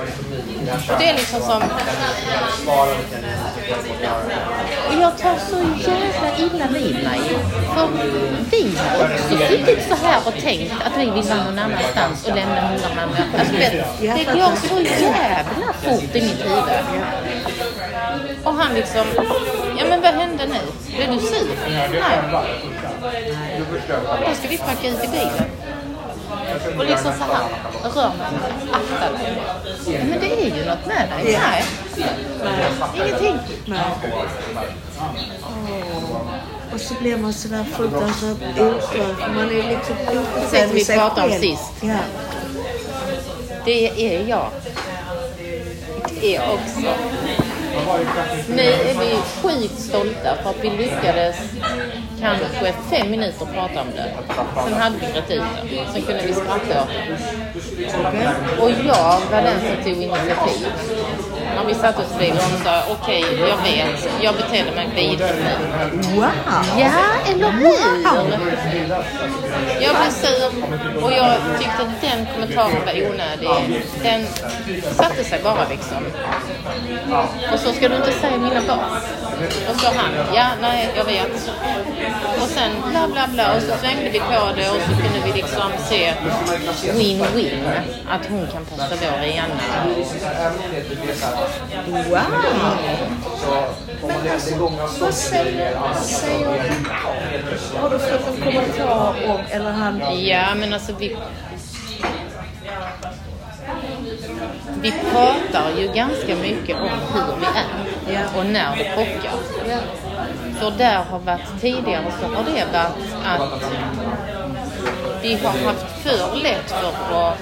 Och 0.89 0.95
det 0.99 1.09
är 1.09 1.13
liksom 1.13 1.41
som... 1.41 1.63
Och 4.87 5.01
jag 5.01 5.17
tar 5.17 5.35
så 5.49 5.57
jävla 5.89 6.37
illa 6.37 6.67
vid 6.67 6.95
mig. 7.03 7.19
För 7.75 7.87
vi 8.51 8.75
har 8.77 9.13
också 9.13 9.37
suttit 9.47 9.87
så 9.89 9.95
här 10.05 10.19
och 10.25 10.33
tänkt 10.41 10.73
att 10.85 10.97
vi 10.97 11.05
vill 11.05 11.23
vara 11.23 11.43
någon 11.43 11.59
annanstans 11.59 12.27
och 12.27 12.35
lämna 12.35 12.67
hundarna 12.67 13.07
med. 13.07 13.39
Alltså, 13.39 13.55
det 13.99 14.23
går 14.23 14.67
så 14.67 14.79
jävla 15.01 15.73
fort 15.83 16.15
i 16.15 16.21
mitt 16.21 16.45
huvud. 16.45 16.63
Och 18.43 18.53
han 18.53 18.73
liksom, 18.73 19.05
ja 19.79 19.85
men 19.89 20.01
vad 20.01 20.13
hände 20.13 20.45
nu? 20.45 20.59
Blev 20.95 21.11
du 21.11 21.19
sur? 21.19 21.47
Nej. 21.69 21.89
Då 24.27 24.35
ska 24.35 24.47
vi 24.47 24.57
packa 24.57 24.87
ut 24.87 25.03
i 25.03 25.07
bilen. 25.07 25.49
Och 26.77 26.85
liksom 26.85 27.11
så 27.13 27.23
här, 27.23 27.43
rör 27.95 28.11
mig. 28.17 28.27
Akta 28.71 29.23
dig. 29.23 29.43
Men 30.09 30.19
det 30.19 30.45
är 30.45 30.57
ju 30.57 30.65
något 30.65 30.85
med 30.87 31.09
dig. 31.09 31.33
Ja. 31.33 31.39
Nej. 31.45 31.63
Ingenting. 32.95 33.37
Nej. 33.65 33.79
Åh. 35.43 36.21
Och 36.73 36.81
så 36.81 36.93
blir 36.93 37.17
man 37.17 37.33
sådär 37.33 37.63
fruktansvärt 37.63 38.37
oskön. 38.59 39.15
Man 39.35 39.45
är 39.45 39.69
liksom 39.69 39.95
Precis 39.95 40.19
oförskämd 40.19 40.67
som 40.67 40.75
vi 40.75 40.81
i 40.81 40.85
pratade 40.85 41.27
om 41.27 41.39
sist. 41.39 41.71
Ja. 41.81 41.97
Det 43.65 44.15
är 44.15 44.27
jag. 44.27 44.49
Det 46.21 46.35
är 46.35 46.35
jag 46.35 46.53
också. 46.53 46.87
Nu 48.49 48.61
är 48.61 48.99
vi 48.99 49.17
sjukt 49.41 49.79
stolta 49.79 50.35
för 50.43 50.49
att 50.49 50.63
vi 50.63 50.69
lyckades 50.69 51.35
kanske 52.21 52.73
fem 52.89 53.11
minuter 53.11 53.45
prata 53.45 53.81
om 53.81 53.87
det. 53.95 54.11
Sen 54.63 54.73
hade 54.73 54.95
vi 54.99 55.05
rätt 55.07 55.31
ut 55.31 55.43
det. 55.69 55.93
Sen 55.93 56.01
kunde 56.01 56.23
vi 56.25 56.33
skratta 56.33 56.81
åt 56.81 56.89
det. 56.89 58.61
Och 58.61 58.71
jag 58.71 59.19
var 59.31 59.41
den 59.41 59.59
som 59.59 59.83
tog 59.83 60.03
initiativ. 60.03 60.67
När 61.55 61.65
vi 61.67 61.73
satte 61.73 62.01
oss 62.01 62.19
bilen 62.19 62.37
och 62.37 62.61
sa 62.63 62.83
okej, 62.91 63.25
jag 63.39 63.57
vet, 63.57 64.09
jag 64.21 64.33
vidrigt 64.51 65.19
nu. 65.19 66.15
Wow! 66.15 66.29
Ja, 66.77 66.91
eller 67.29 67.51
hur? 67.51 68.89
Jag 69.81 69.95
blev 69.95 70.11
sur 70.11 71.03
och 71.03 71.11
jag 71.11 71.35
tyckte 71.59 71.83
att 71.83 72.01
den 72.01 72.27
kommentaren 72.33 72.85
var 72.85 73.09
onödig. 73.09 73.83
Den 74.03 74.25
satte 74.95 75.23
sig 75.23 75.39
bara 75.43 75.67
liksom. 75.69 76.05
Och 77.53 77.59
så 77.59 77.73
ska 77.73 77.89
du 77.89 77.95
inte 77.95 78.11
säga 78.11 78.37
mina 78.37 78.61
barn. 78.67 79.01
Och 79.69 79.75
så 79.81 79.87
han, 79.87 80.11
ja, 80.35 80.47
nej, 80.61 80.89
jag 80.95 81.05
vet. 81.05 81.51
Och 82.41 82.47
sen 82.47 82.71
bla 82.91 83.07
bla 83.07 83.27
bla 83.27 83.55
och 83.55 83.61
så 83.61 83.77
svängde 83.77 84.09
vi 84.09 84.19
på 84.19 84.49
det 84.55 84.69
och 84.69 84.81
så 84.81 84.89
kunde 84.89 85.19
vi 85.25 85.31
liksom 85.33 85.71
se 85.89 86.13
win-win. 86.93 87.69
Att 88.09 88.25
hon 88.29 88.47
kan 88.47 88.65
passa 88.65 88.95
vår 89.01 89.23
ena. 89.23 89.55
Wow! 92.09 92.19
Vad 94.01 95.13
säger, 95.13 95.79
vad 95.79 95.97
säger 95.97 96.73
Har 97.81 97.89
du 97.89 97.99
fått 97.99 98.27
en 98.27 98.41
kommentar 98.43 99.15
om, 99.27 99.41
eller 99.49 99.71
han... 99.71 100.01
Ja, 100.27 100.55
men 100.55 100.73
alltså 100.73 100.93
vi... 100.99 101.17
Vi 104.81 104.91
pratar 104.91 105.71
ju 105.77 105.87
ganska 105.87 106.35
mycket 106.35 106.75
om 106.75 106.89
hur 107.13 107.35
vi 107.39 107.45
är 107.45 107.89
Ja. 108.13 108.39
och 108.39 108.45
när 108.45 108.75
det 108.77 108.83
krockar. 108.83 109.39
För 110.59 110.71
där 110.77 111.03
har 111.03 111.19
varit 111.19 111.61
tidigare 111.61 112.05
så 112.21 112.27
har 112.27 112.43
det 112.43 112.65
varit 112.73 113.05
att 113.25 113.63
vi 115.21 115.35
har 115.35 115.51
haft 115.65 115.85
för 116.03 116.35
lätt 116.43 116.71
för 116.71 117.29
att 117.29 117.37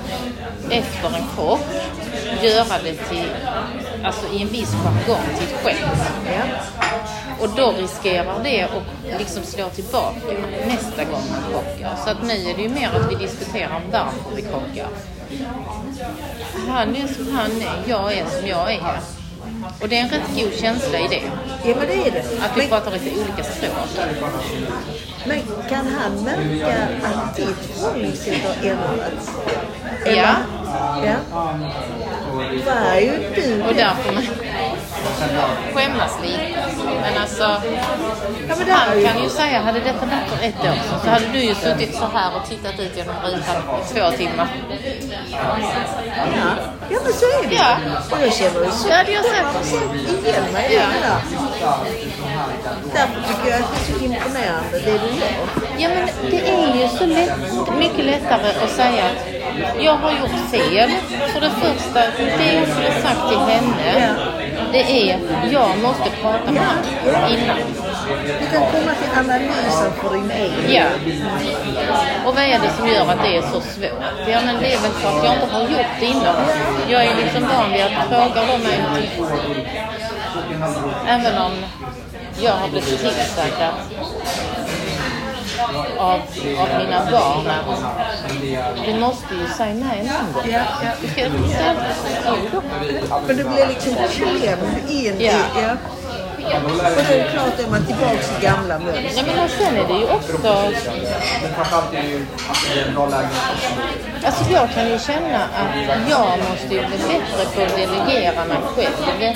efter 0.70 1.08
en 1.08 1.24
krock 1.36 1.60
göra 2.42 2.78
det 2.84 2.94
till, 2.94 3.30
alltså 4.04 4.28
i 4.34 4.42
en 4.42 4.48
viss 4.48 4.74
jargong 4.74 5.24
till 5.38 5.48
ett 5.48 5.64
skämt. 5.64 6.02
Och 7.40 7.50
då 7.50 7.72
riskerar 7.72 8.44
det 8.44 8.64
att 8.64 9.20
liksom 9.20 9.44
slå 9.44 9.70
tillbaka 9.70 10.20
nästa 10.68 11.04
gång 11.04 11.24
man 11.32 11.52
krockar. 11.52 11.96
Så 12.04 12.10
att 12.10 12.24
nu 12.24 12.34
är 12.50 12.56
det 12.56 12.62
ju 12.62 12.70
mer 12.70 12.90
att 12.90 13.12
vi 13.12 13.16
diskuterar 13.16 13.82
varför 13.92 14.36
vi 14.36 14.42
krockar. 14.42 14.88
Han 16.68 16.96
är 16.96 17.08
som 17.08 17.36
han 17.36 17.52
är, 17.52 17.84
jag 17.90 18.14
är 18.14 18.26
som 18.26 18.48
jag 18.48 18.74
är. 18.74 19.00
Och 19.82 19.90
det 19.90 19.98
är 19.98 20.02
en 20.04 20.10
rätt 20.10 20.36
god 20.36 20.54
känsla 20.60 21.00
i 21.00 21.08
det. 21.08 21.22
ja, 21.70 21.76
men 21.80 21.88
det 21.88 22.08
är 22.08 22.12
det. 22.12 22.20
Att 22.20 22.58
vi 22.58 22.62
Men, 22.62 22.70
pratar 22.70 22.92
lite 22.92 23.10
olika 23.22 23.44
språk. 23.44 23.72
men 25.26 25.40
kan 25.70 25.88
han 25.88 26.24
märka 26.24 26.78
att 27.04 27.36
ditt 27.36 27.48
förhållningssätt 27.76 28.42
har 28.44 28.70
ändrats? 28.70 29.32
Ja. 30.06 30.36
Ja. 31.06 31.16
Vad 32.66 32.78
är 32.78 33.00
ju 33.00 33.12
du? 33.36 33.64
Och 33.64 33.76
där 33.76 33.94
får 34.04 34.14
man 34.14 34.24
skämmas 35.74 36.18
lite. 36.24 36.60
Men 37.02 37.22
alltså, 37.22 37.62
Ja, 38.50 38.56
men 38.58 38.68
det 38.68 38.74
han 38.74 39.00
ju... 39.00 39.06
kan 39.08 39.24
ju 39.24 39.30
säga, 39.30 39.62
hade 39.62 39.80
detta 39.80 40.06
varit 40.06 40.30
för 40.30 40.46
ett 40.48 40.60
år 40.60 40.64
sedan 40.64 41.00
så 41.04 41.10
hade 41.10 41.26
du 41.34 41.40
ju 41.40 41.56
suttit 41.56 41.96
så 41.96 42.06
här 42.14 42.32
och 42.36 42.50
tittat 42.50 42.80
ut 42.80 42.98
genom 42.98 43.16
rutan 43.26 43.56
i 43.82 43.94
två 43.94 44.12
timmar. 44.18 44.48
Ja. 45.32 45.58
ja, 46.90 47.00
men 47.04 47.14
så 47.14 47.26
är 47.26 47.50
det. 47.50 47.56
Ja. 47.56 47.78
Och 48.12 48.22
jag 48.22 48.34
känner 48.34 48.66
ju 48.66 48.72
så 48.72 48.88
Det 48.88 48.94
hade 48.94 49.12
jag 49.12 49.26
sagt. 49.26 49.74
igen 50.26 50.44
mig 50.54 50.70
Ja. 50.74 50.82
det 50.94 51.08
där. 51.08 51.22
Därför 52.94 53.34
tycker 53.34 53.52
jag 53.52 53.60
att 53.62 53.70
det 53.72 53.94
är 53.94 54.00
så 54.00 54.06
imponerande 54.06 54.80
det 54.86 54.92
du 54.92 55.08
gör. 55.20 55.38
Ja 55.78 55.90
men 55.90 56.32
det 56.32 56.50
är 56.50 56.82
ju 56.82 56.88
så 56.98 57.06
lätt, 57.06 57.78
mycket 57.78 58.06
lättare 58.06 58.50
att 58.64 58.70
säga 58.72 59.06
att 59.06 59.26
jag 59.80 59.94
har 59.94 60.12
gjort 60.12 60.52
fel. 60.52 60.90
För 61.34 61.42
det 61.42 61.50
första, 61.50 62.00
det 62.38 62.54
jag 62.54 62.68
skulle 62.68 62.92
sagt 63.02 63.30
till 63.30 63.40
henne. 63.40 64.16
det 64.72 64.82
är, 64.82 65.20
jag 65.52 65.78
måste 65.78 66.10
prata 66.22 66.52
med 66.52 66.64
honom 66.64 67.32
innan. 67.34 67.58
Du 68.40 68.46
kan 68.52 68.62
komma 68.72 68.92
till 69.02 69.20
analysen 69.20 69.92
för 70.02 70.10
din 70.10 70.32
egen 70.32 70.72
Ja. 70.76 70.86
Och 72.26 72.36
vad 72.36 72.44
är 72.44 72.60
det 72.60 72.72
som 72.78 72.88
gör 72.88 73.12
att 73.12 73.24
det 73.24 73.38
är 73.38 73.42
så 73.42 73.62
svårt? 73.62 74.28
Ja, 74.28 74.40
men 74.46 74.56
det 74.60 74.74
är 74.74 74.82
väl 74.82 74.92
för 74.92 75.18
att 75.18 75.24
jag 75.26 75.34
inte 75.34 75.46
har 75.56 75.62
gjort 75.62 75.94
det 76.00 76.06
innan. 76.06 76.36
Jag 76.88 77.06
är 77.06 77.16
liksom 77.16 77.44
van 77.44 77.72
vid 77.72 77.82
att 77.82 78.08
frågar 78.10 78.48
de 78.48 78.58
mig 78.64 78.80
Även 81.08 81.38
om 81.38 81.52
jag 82.42 82.52
har 82.54 82.68
blivit 82.68 83.00
tillsagd 83.00 83.62
att 83.62 84.77
av, 85.98 86.22
av 86.60 86.70
mina 86.80 87.12
barn 87.12 87.48
att 87.48 88.86
du 88.86 89.00
måste 89.00 89.36
ju 89.36 89.48
säga 89.48 89.74
nej 89.74 90.04
någon 90.04 90.34
gång. 90.34 90.52
Ja, 90.52 90.62
ja. 90.84 91.30
Du 91.30 91.38
ska 91.38 91.58
säga. 92.08 92.62
Men 93.28 93.38
du 93.38 93.44
blir 93.44 93.68
liksom 93.68 93.96
klämd 94.12 94.90
in 94.90 95.22
i... 95.22 95.26
Ja. 95.26 95.34
Ja. 95.62 95.76
Och 96.56 96.72
då 96.72 96.84
är 96.84 96.96
det 96.96 97.30
klart 97.32 97.60
är 97.60 97.70
man 97.70 97.86
tillbaka 97.86 98.18
till 98.18 98.48
gamla 98.48 98.80
mönster. 98.80 99.24
Nej, 99.24 99.36
men 99.36 99.50
sen 99.50 99.78
är 99.78 99.88
det 99.88 100.00
ju 100.00 100.06
också 100.06 100.38
Alltså 104.26 104.52
jag 104.52 104.70
kan 104.72 104.90
ju 104.90 105.00
känna 105.00 105.44
att 105.44 106.10
jag 106.10 106.40
måste 106.50 106.76
ju 106.76 106.88
bli 106.88 106.98
bättre 106.98 107.46
på 107.56 107.62
att 107.62 107.76
delegera 107.76 108.46
mig 108.46 108.58
själv 108.76 109.36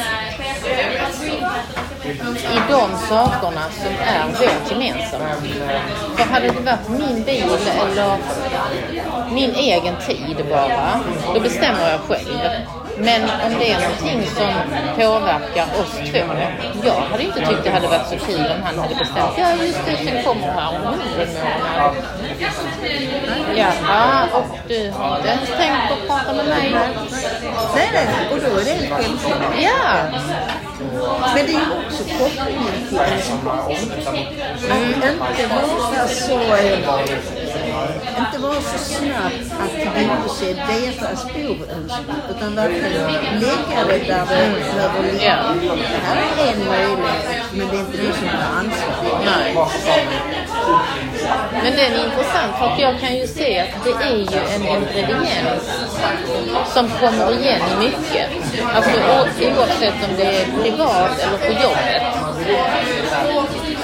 i 2.54 2.60
de 2.70 2.98
sakerna 3.10 3.62
som 3.72 3.94
är 4.06 4.26
vårt 4.28 4.72
gemensamma. 4.72 5.30
För 6.16 6.24
hade 6.24 6.48
det 6.48 6.60
varit 6.60 6.90
min 6.90 7.24
bil 7.24 7.44
eller 7.82 8.18
min 9.34 9.56
egen 9.56 9.96
tid 10.08 10.46
bara, 10.50 11.00
då 11.34 11.40
bestämmer 11.40 11.92
jag 11.92 12.00
själv. 12.00 12.81
Men 13.04 13.22
om 13.46 13.60
det 13.60 13.72
är 13.72 13.82
någonting 13.82 14.26
som 14.36 14.54
påverkar 14.96 15.66
oss 15.82 16.12
två, 16.12 16.18
jag 16.84 16.94
hade 16.94 17.24
inte 17.24 17.40
tyckt 17.40 17.64
det 17.64 17.70
hade 17.70 17.88
varit 17.88 18.08
så 18.08 18.18
kul 18.26 18.46
om 18.56 18.64
han 18.64 18.80
hade 18.80 18.96
bestämt, 18.96 19.34
ja 19.38 19.54
just 19.66 19.86
det, 19.86 19.98
sen 19.98 20.24
kommer 20.24 20.48
här 20.48 20.70
om 20.70 20.76
en 20.76 20.82
månad. 20.84 21.96
Jaha, 23.56 24.28
och 24.34 24.58
du 24.68 24.92
har 24.92 25.18
inte 25.18 25.30
ens 25.30 25.50
tänkt 25.50 25.88
på 25.88 25.94
att 25.94 26.08
prata 26.08 26.34
med 26.34 26.46
mig? 26.46 26.72
Nej, 27.76 27.90
nej, 27.94 28.08
och 28.32 28.40
då 28.40 28.60
är 28.60 28.66
det 28.66 28.72
helt 28.72 28.94
självklart. 28.94 29.56
Ja, 29.62 30.20
men 31.36 31.46
det 31.46 31.54
är 31.54 31.60
ju 31.60 31.86
också 31.86 32.04
kopplingen 32.04 32.88
till 32.90 32.98
en 32.98 33.12
mm, 34.72 35.22
Att 35.22 35.40
inte 35.40 35.48
vara 35.48 36.08
så... 36.08 36.36
Alltså, 36.38 36.42
inte 38.18 38.38
vara 38.40 38.62
så 38.62 38.78
snabb 38.78 39.34
att 39.60 39.72
tillgodose 39.72 40.54
deras 40.54 41.34
behov. 41.34 41.58
Utan 42.30 42.56
verkligen 42.56 42.92
lägga 43.40 43.86
det 43.88 43.98
där 43.98 44.26
det 44.26 44.46
behöver 44.76 45.04
ligga. 45.12 45.38
Det 45.76 46.02
här 46.06 46.18
är 46.38 46.54
en 46.54 46.66
möjlighet, 46.66 47.44
men 47.54 47.68
det 47.68 47.76
är 47.76 47.80
inte 47.80 47.98
du 47.98 48.14
som 48.14 48.28
har 48.28 48.60
ansvar. 48.60 49.22
nej. 49.26 49.56
Men 51.64 51.72
den 51.76 51.94
är 51.94 52.06
intressant 52.06 52.52
för 52.60 52.82
jag 52.82 53.00
kan 53.00 53.16
ju 53.16 53.28
se 53.28 53.60
att 53.60 53.84
det 53.84 53.92
är 53.92 54.18
ju 54.18 54.40
en 54.56 54.68
ingrediens 54.68 55.64
som 56.74 56.90
kommer 56.90 57.40
igen 57.40 57.62
i 57.72 57.84
mycket. 57.86 58.28
Alltså 58.76 58.92
oavsett 59.42 59.94
om 60.10 60.16
det 60.18 60.24
är 60.24 60.46
privat 60.62 61.20
eller 61.20 61.38
på 61.38 61.52
jobbet. 61.64 62.04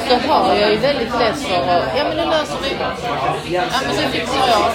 Så 0.09 0.15
har 0.27 0.55
jag 0.55 0.71
ju 0.71 0.77
väldigt 0.77 1.19
lätt 1.19 1.41
för 1.41 1.55
att, 1.55 1.83
ja 1.97 2.03
men 2.07 2.17
det 2.17 2.25
löser 2.25 2.57
vi. 2.63 2.75
Ja 3.53 3.61
men 3.87 3.95
nu 3.95 4.01
fixar 4.11 4.47
jag. 4.47 4.71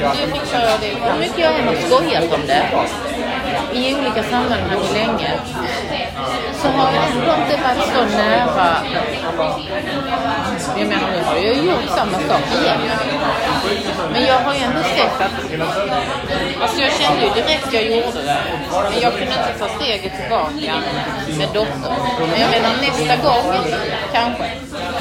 Det 0.00 0.32
fixar 0.32 0.60
jag 0.60 0.80
det. 0.80 1.12
Hur 1.12 1.18
mycket 1.20 1.38
jag 1.38 1.58
än 1.58 1.66
har 1.68 1.74
skojat 1.74 2.32
om 2.32 2.46
det 2.46 2.64
i 3.72 3.94
olika 3.94 4.22
sammanhang 4.22 4.80
länge 4.94 5.30
så 6.62 6.68
har 6.68 6.92
jag 6.94 7.04
ändå 7.10 7.32
inte 7.42 7.62
varit 7.62 8.10
så 8.10 8.16
nära. 8.16 8.76
Jag 10.78 10.88
menar, 10.88 11.08
nu 11.12 11.22
har 11.24 11.36
jag 11.36 11.56
gjort 11.56 11.88
samma 11.96 12.18
sak 12.18 12.42
igen. 12.62 12.80
Men 14.12 14.24
jag 14.26 14.38
har 14.38 14.54
ju 14.54 14.60
ändå 14.60 14.82
sett 14.82 15.20
att... 15.20 15.32
Alltså 16.62 16.80
jag 16.80 16.92
kände 16.92 17.24
ju 17.24 17.30
direkt 17.42 17.72
jag 17.72 17.82
gjorde 17.82 18.22
det. 18.22 18.36
Men 18.90 19.00
jag 19.02 19.12
kunde 19.12 19.34
inte 19.40 19.54
ta 19.58 19.68
steget 19.68 20.12
tillbaka 20.20 20.74
med 21.38 21.48
dottern. 21.54 21.94
Men 22.30 22.40
jag 22.40 22.50
menar 22.50 22.72
nästa 22.80 23.16
gång, 23.16 23.54
kanske. 24.12 24.50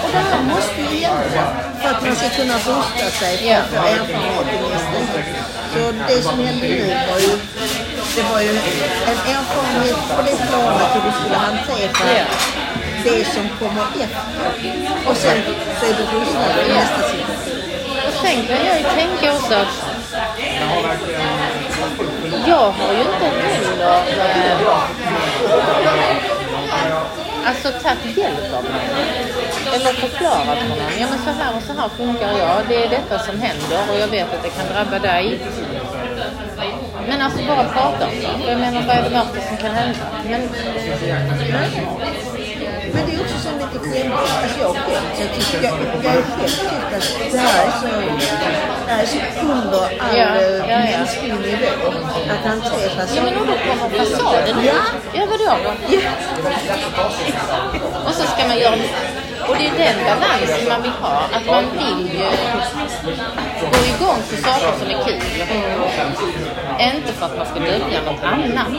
Och 0.03 0.09
det 0.11 0.17
här 0.17 0.43
måste 0.53 0.81
ju 0.95 1.05
hända 1.05 1.43
för 1.81 1.89
att 1.89 2.01
man 2.05 2.15
ska 2.15 2.29
kunna 2.29 2.53
rusta 2.53 3.09
sig 3.19 3.37
för 3.37 3.45
Ja. 3.47 3.57
att 3.57 3.67
få 3.69 3.77
erfarenhet 3.77 4.47
i 4.53 4.73
nästa 4.73 4.91
gång. 4.91 5.07
Så 5.73 5.91
det 6.07 6.21
som 6.21 6.39
hände 6.45 6.67
nu 6.67 6.95
var 7.11 7.19
ju, 7.19 7.31
det 8.15 8.23
var 8.33 8.41
ju 8.41 8.49
en 8.49 9.17
erfarenhet 9.35 9.95
på 10.15 10.21
det 10.21 10.37
planet 10.49 10.95
hur 10.95 11.01
du 11.01 11.11
skulle 11.19 11.35
hantera 11.37 11.91
Ja. 12.17 12.25
det 13.03 13.25
som 13.25 13.49
kommer 13.59 13.81
efter. 13.81 15.09
Och 15.09 15.17
sen 15.17 15.37
så 15.79 15.85
är 15.85 15.93
du 15.97 16.19
rustad 16.19 16.61
i 16.69 16.73
nästa 16.73 17.01
situation. 17.09 17.53
Och 18.07 18.13
sen 18.21 18.45
kan 18.47 18.65
jag 18.65 18.77
ju 18.77 18.83
tänka 18.83 19.33
också 19.33 19.53
att 19.53 19.73
jag 22.47 22.71
har 22.71 22.93
ju 22.93 22.99
inte 22.99 23.25
heller 23.25 24.03
eh, 24.09 24.67
alltså 27.45 27.71
tagit 27.71 28.17
hjälp 28.17 28.53
av 28.53 28.63
någon. 28.63 29.73
Eller 29.73 29.93
förklarat 29.93 30.57
för 30.59 30.67
någon. 30.69 30.99
Ja 30.99 31.07
men 31.09 31.19
så 31.25 31.43
här 31.43 31.55
och 31.57 31.63
så 31.67 31.81
här 31.81 31.89
funkar 31.97 32.31
jag. 32.37 32.61
Det 32.67 32.83
är 32.85 32.89
detta 32.89 33.19
som 33.19 33.41
händer 33.41 33.79
och 33.91 33.99
jag 33.99 34.07
vet 34.07 34.33
att 34.33 34.43
det 34.43 34.49
kan 34.49 34.67
drabba 34.73 34.99
dig. 34.99 35.41
Men 37.07 37.21
alltså 37.21 37.39
bara 37.47 37.63
prata 37.63 38.05
om 38.07 38.11
det. 38.19 38.49
Jag 38.51 38.59
menar 38.59 38.81
vad 38.87 38.95
är 38.95 39.03
det 39.03 39.09
värsta 39.09 39.47
som 39.47 39.57
kan 39.57 39.71
hända? 39.75 39.99
Men 40.29 40.41
Men 42.93 43.05
det 43.05 43.15
är 43.15 43.19
också 43.21 43.37
så 43.39 43.49
lite 43.51 43.79
klämmigt. 43.89 44.17
Alltså 44.43 44.59
jag 44.59 44.75
själv, 44.75 45.05
jag, 45.19 45.29
tycker, 45.35 45.63
jag, 45.63 45.73
jag 46.03 46.11
har 46.11 46.21
själv 46.21 46.49
tyckt 46.49 46.93
att 46.97 47.31
det 47.31 47.37
här 47.37 47.67
är 47.67 47.71
så, 47.81 47.87
det 48.85 48.91
här 48.91 49.03
är 49.03 49.05
så 49.05 49.17
under 49.51 49.83
all 49.83 50.17
Ja, 50.17 50.41
ja, 50.41 50.65
ja. 50.69 50.97
mänsklig 50.97 51.33
nivå. 51.33 51.67
Att 52.33 52.45
hantera 52.49 53.07
så. 53.07 53.15
Ja 53.17 53.23
men 53.23 53.37
och 53.37 53.47
då 53.47 53.53
kommer 53.53 53.97
fasaden 53.99 54.57
Ja. 54.65 54.73
Ja 55.13 55.25
vadå 55.25 55.57
då? 55.63 55.69
Och 58.07 58.13
så 58.13 58.23
ska 58.23 58.47
man 58.47 58.57
göra 58.59 58.75
och 59.49 59.55
det 59.57 59.65
är 59.67 59.77
den 59.77 59.95
balansen 60.05 60.69
man 60.69 60.81
vill 60.81 60.91
ha. 60.91 61.17
Att 61.35 61.45
man 61.45 61.63
vill 61.77 62.13
ju 62.15 62.25
gå 63.71 63.79
igång 63.95 64.19
för 64.27 64.37
saker 64.43 64.71
som 64.79 64.87
är 64.87 64.99
kul. 65.05 65.21
Inte 66.79 67.13
för 67.13 67.25
att 67.25 67.37
man 67.37 67.45
ska 67.45 67.59
dölja 67.59 68.01
något 68.05 68.23
annat. 68.23 68.67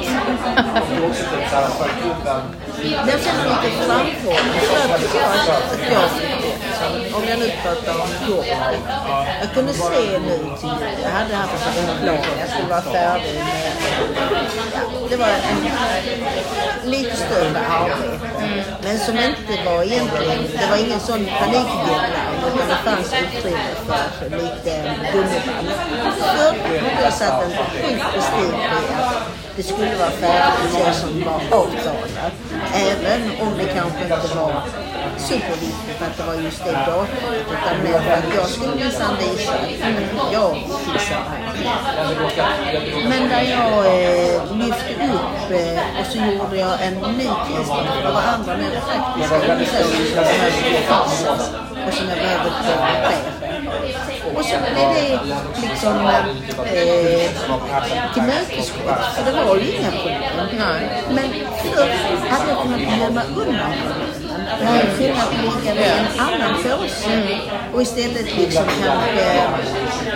Jag 2.84 3.20
känner 3.20 3.44
lite 3.44 3.68
jag 5.92 6.10
fick 6.10 6.32
det. 6.40 7.14
Om 7.14 7.22
jag 7.28 7.38
nu 7.38 7.50
pratar 7.62 7.94
om 8.02 8.08
jobb. 8.28 8.44
Jag 9.40 9.52
kunde 9.54 9.72
se 9.72 10.18
nu 10.18 10.38
till 10.60 10.68
Jag 11.02 11.10
hade 11.10 11.34
haft 11.34 11.78
en 11.78 11.98
plan. 12.02 12.18
Jag 12.40 12.48
skulle 12.48 12.68
vara 12.68 12.82
färdig 12.82 13.34
med... 13.34 13.72
Ja, 14.74 14.80
det 15.10 15.16
var 15.16 15.28
en 15.28 15.70
lite 16.90 17.16
större 17.16 17.66
arbete. 17.66 18.18
Men 18.82 18.98
som 18.98 19.18
inte 19.18 19.64
var 19.64 19.82
egentligen... 19.82 20.42
Det 20.60 20.66
var 20.70 20.76
ingen 20.86 21.00
sån 21.00 21.26
panikdeadline. 21.38 22.46
Utan 22.46 22.68
det 22.68 22.76
fanns 22.84 23.12
utrymme 23.12 23.73
för 23.74 24.30
lite 24.30 24.96
gummiband. 25.12 25.68
Förr 26.18 26.78
hade 26.78 27.02
jag 27.02 27.12
satt 27.12 27.42
en 27.42 27.50
sjukt 27.50 28.04
prestige 28.12 28.44
i 28.44 28.66
att 28.66 29.44
det 29.56 29.62
skulle 29.62 29.96
vara 29.96 30.10
färdigt 30.10 30.84
det 30.84 30.92
som 30.92 31.24
var 31.24 31.58
avtalat. 31.58 32.32
Även 32.74 33.22
om 33.40 33.58
det 33.58 33.64
kanske 33.64 34.02
inte 34.02 34.36
var 34.36 34.62
superviktigt 35.18 36.02
att 36.02 36.16
det 36.16 36.22
var 36.26 36.34
just 36.34 36.64
det 36.64 36.72
datumet. 36.72 37.46
Utan 37.52 37.82
mer 37.84 38.00
för 38.00 38.12
att 38.12 38.34
jag 38.34 38.46
skulle 38.48 38.74
minsann 38.74 39.16
visa 39.16 39.52
att 39.52 40.32
jag 40.32 40.56
fixar 40.84 41.16
det 41.16 41.68
här. 41.68 43.08
Men 43.08 43.28
där 43.28 43.42
jag 43.42 43.86
eh, 43.86 44.56
lyfte 44.56 44.94
upp 44.94 45.50
eh, 45.50 46.00
och 46.00 46.06
så 46.06 46.18
gjorde 46.18 46.56
jag 46.56 46.82
en 46.86 46.94
ny 46.94 47.28
tillstånd 47.46 47.88
för 48.02 48.12
vad 48.12 48.24
andra 48.34 48.56
mer 48.56 48.70
praktiska 48.86 49.52
undersökningar 49.52 50.24
som 50.24 50.42
jag 50.44 50.52
skulle 50.52 50.78
fixa 50.78 51.32
och 51.86 51.94
som 51.94 52.08
jag 52.08 52.18
behövde 52.18 52.50
prioritera. 52.62 53.43
Gracias. 53.82 54.13
Och 54.36 54.44
så 54.44 54.56
blev 54.74 54.88
det 54.94 55.20
liksom 55.62 56.06
eh, 56.06 57.30
tillmötesgått, 58.14 59.04
för 59.14 59.24
det 59.24 59.44
var 59.44 59.56
ju 59.56 59.72
inga 59.72 59.90
problem. 59.90 60.22
Nej. 60.58 61.02
Men 61.10 61.30
förr 61.62 61.90
hade 62.30 62.50
jag 62.50 62.62
kunnat 62.62 62.80
gömma 62.80 63.22
undan 63.36 63.72
problemen. 63.86 64.24
Jag 64.60 64.66
hade 64.66 64.86
kunnat 64.96 65.32
ligga 65.42 65.74
vid 65.74 65.84
en 65.84 66.20
annan 66.20 66.54
påse 66.62 67.40
och 67.74 67.82
istället 67.82 68.36
liksom 68.36 68.64
kanske 68.64 69.34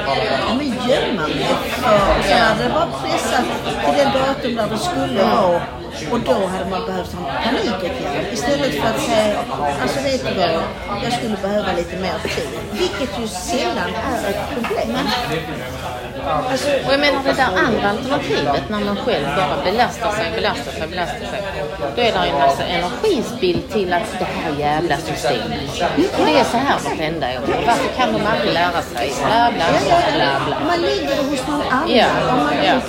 ja, 0.06 0.54
men 0.58 0.66
gömma 0.66 1.22
mig. 1.22 1.46
För 1.70 2.28
så 2.28 2.34
hade 2.34 2.64
det 2.64 2.70
bara 2.74 2.88
pressat 3.02 3.44
till 3.84 3.96
den 3.96 4.12
datum 4.12 4.54
där 4.56 4.68
det 4.70 4.78
skulle 4.78 5.22
vara 5.24 5.62
och 6.12 6.20
då 6.20 6.46
hade 6.46 6.70
man 6.70 6.86
behövt 6.86 7.12
ha 7.12 7.30
en 7.30 7.44
panikåtgärd 7.44 8.32
istället 8.32 8.74
för 8.74 8.88
att 8.88 9.00
säga, 9.00 9.38
alltså 9.82 10.02
vet 10.02 10.26
du 10.26 10.34
vad, 10.40 10.62
jag 11.04 11.12
skulle 11.12 11.36
behöva 11.36 11.72
lite 11.72 11.96
mer 11.96 12.18
tid. 12.22 12.48
Vilket 12.72 13.18
ju 13.18 13.28
sällan 13.28 13.90
är 14.08 14.30
ett 14.30 14.48
problem. 14.54 14.96
Alltså, 16.50 16.68
Och 16.86 16.92
jag 16.92 17.00
menar 17.00 17.22
det 17.24 17.32
där 17.32 17.48
andra 17.66 17.90
alternativet 17.90 18.68
när 18.70 18.80
man 18.80 18.96
själv 18.96 19.26
bara 19.36 19.64
belastar 19.64 20.10
sig, 20.10 20.32
belastar 20.34 20.72
sig, 20.72 20.88
belastar 20.88 21.18
sig. 21.18 21.42
Då 21.96 22.02
är 22.02 22.12
det 22.12 22.28
en 22.28 22.38
massa 22.38 22.64
energispill 22.64 23.62
till 23.72 23.92
att 23.92 24.18
det 24.18 24.24
här 24.24 24.58
jävla 24.58 24.96
systemet. 24.96 25.82
Och 26.18 26.26
det 26.26 26.38
är 26.38 26.44
så 26.44 26.56
här 26.56 26.78
vartenda 26.84 27.26
år. 27.26 27.64
Varför 27.66 27.96
kan 27.96 28.12
de 28.12 28.26
aldrig 28.26 28.54
lära 28.54 28.82
sig? 28.82 29.12
Bla, 29.26 29.50
bla, 29.56 29.64
bla, 29.70 29.98
bla, 30.16 30.30
bla. 30.46 30.66
man 30.66 30.80
lägger 30.80 31.16
det 31.16 31.30
hos 31.30 31.46
någon 31.48 31.62
annan. 31.70 31.90
Ja, 31.90 32.06
ja. 32.64 32.80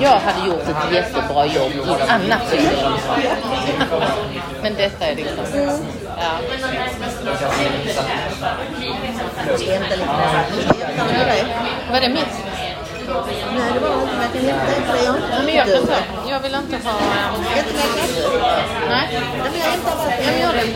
Jag 0.00 0.18
hade 0.20 0.46
gjort 0.46 0.68
ett 0.68 0.92
jättebra 0.92 1.46
jobb 1.46 1.72
i 1.72 1.78
ett 1.78 2.10
annat 2.10 2.48
system. 2.50 2.92
Men 4.62 4.74
detta 4.74 5.06
är 5.06 5.14
liksom... 5.16 5.44
Ja. 6.18 6.30
Var 11.92 12.00
det 12.00 12.08
mitt? 12.08 12.26
Nej, 13.54 13.72
det 13.74 13.80
var 13.80 13.94
inte. 13.96 14.16
men 14.16 14.24
Jag 14.24 14.32
kan 14.32 14.44
hämta 14.44 14.72
en 14.76 14.82
för 14.86 14.92
dig. 14.92 15.04
Jag 15.04 15.12
har 15.12 15.18
inte 15.18 15.52
jag 15.52 15.66
kan. 15.66 16.30
Jag 16.30 16.40
vill 16.40 16.54
inte 16.54 16.76
ha... 16.88 16.94
Jättemycket. 17.56 18.30
Nej. 18.90 19.08
Nej, 19.10 19.50
men 19.50 19.60
jag 19.60 19.66
hämtar 19.70 19.96
bara. 19.96 20.10
Ja, 20.10 20.26
men 20.26 20.40
gör 20.40 20.52
det. 20.52 20.70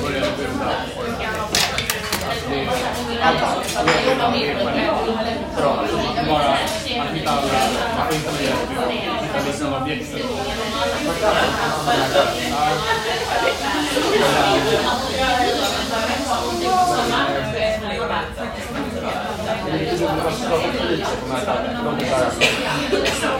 Man 0.00 0.12
kan 3.32 3.56
inte 3.56 3.98
hitta 3.98 4.14
några 4.14 4.28
objekt. 4.28 4.62
Man 4.62 4.72
kan 4.72 4.76
inte 4.76 5.42
hitta 5.50 6.16
några 9.64 9.80
objekt. 9.80 9.80
Man 9.80 9.80
kan 9.80 9.86
inte 9.86 10.00
hitta 10.00 10.40
Thank 22.42 23.34
you. 23.34 23.39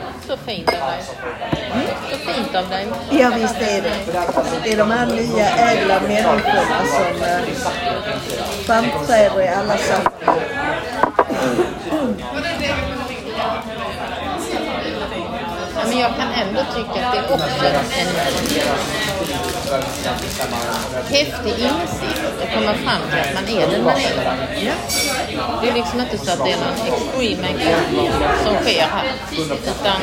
Så 0.31 0.37
fint 0.37 0.67
av 0.67 0.79
dig. 0.79 1.03
Så 2.11 2.17
fint 2.17 2.55
av 2.55 2.69
dig. 2.69 2.87
Ja, 3.09 3.31
visst 3.35 3.55
är 3.55 3.81
det. 3.81 3.95
Det 4.63 4.73
är 4.73 4.77
de 4.77 4.91
här 4.91 5.05
nya 5.05 5.49
ädla 5.49 5.99
människorna 5.99 6.85
som 6.85 7.23
eh, 7.23 7.41
framträder 8.65 9.41
i 9.41 9.47
alla 9.47 9.77
sammanhang. 9.77 10.41
Ja, 12.19 12.90
men 15.91 15.99
jag 15.99 16.15
kan 16.15 16.31
ändå 16.31 16.61
tycka 16.75 17.05
att 17.05 17.13
det 17.13 17.19
är 17.19 17.33
också 17.33 17.65
en 17.65 17.75
häftig 21.09 21.53
insikt 21.53 22.21
att 22.41 22.53
komma 22.53 22.73
fram 22.73 23.01
till 23.09 23.19
att 23.19 23.33
man 23.33 23.47
är 23.57 23.67
den 23.71 23.83
man 23.83 23.93
är. 23.97 24.73
Det 25.61 25.69
är 25.69 25.73
liksom 25.73 25.99
inte 25.99 26.17
så 26.17 26.31
att 26.31 26.45
det 26.45 26.51
är 26.51 26.57
någon 26.57 26.93
extreme 26.93 27.47
som 28.43 28.55
sker 28.55 28.81
här. 28.81 29.05
Utan 29.31 30.01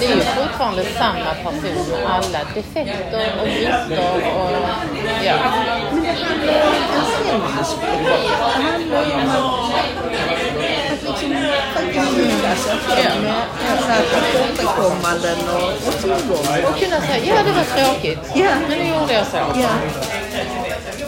det 0.00 0.06
är 0.06 0.16
ju 0.16 0.20
fortfarande 0.20 0.84
samma 0.84 1.34
person 1.34 1.86
med 1.90 2.06
alla 2.06 2.40
defekter 2.54 3.32
och 3.40 3.46
brister 3.46 3.98
och 3.98 4.50
ja. 5.24 5.36
Men 5.92 6.02
det 6.02 6.10
handlar 6.10 6.34
om 7.34 7.42
en. 7.46 7.64
Det 7.76 8.62
handlar 8.62 9.04
ju 9.06 9.12
om 9.12 9.30
att, 9.30 9.54
att 10.92 11.02
liksom 11.02 11.32
faktiskt 11.74 12.14
själv 12.88 13.22
med 13.22 13.42
alla 13.70 13.96
tillkortakommanden 14.56 15.38
och, 15.48 15.62
och. 16.32 16.70
Och 16.70 16.78
kunna 16.78 17.00
säga, 17.00 17.24
ja 17.24 17.34
det 17.46 17.52
var 17.52 17.64
tråkigt. 17.84 18.18
Ja. 18.34 18.50
Men 18.68 18.78
nu 18.78 18.88
gjorde 18.88 19.12
jag 19.12 19.26
så. 19.26 19.36
Ja. 19.36 19.68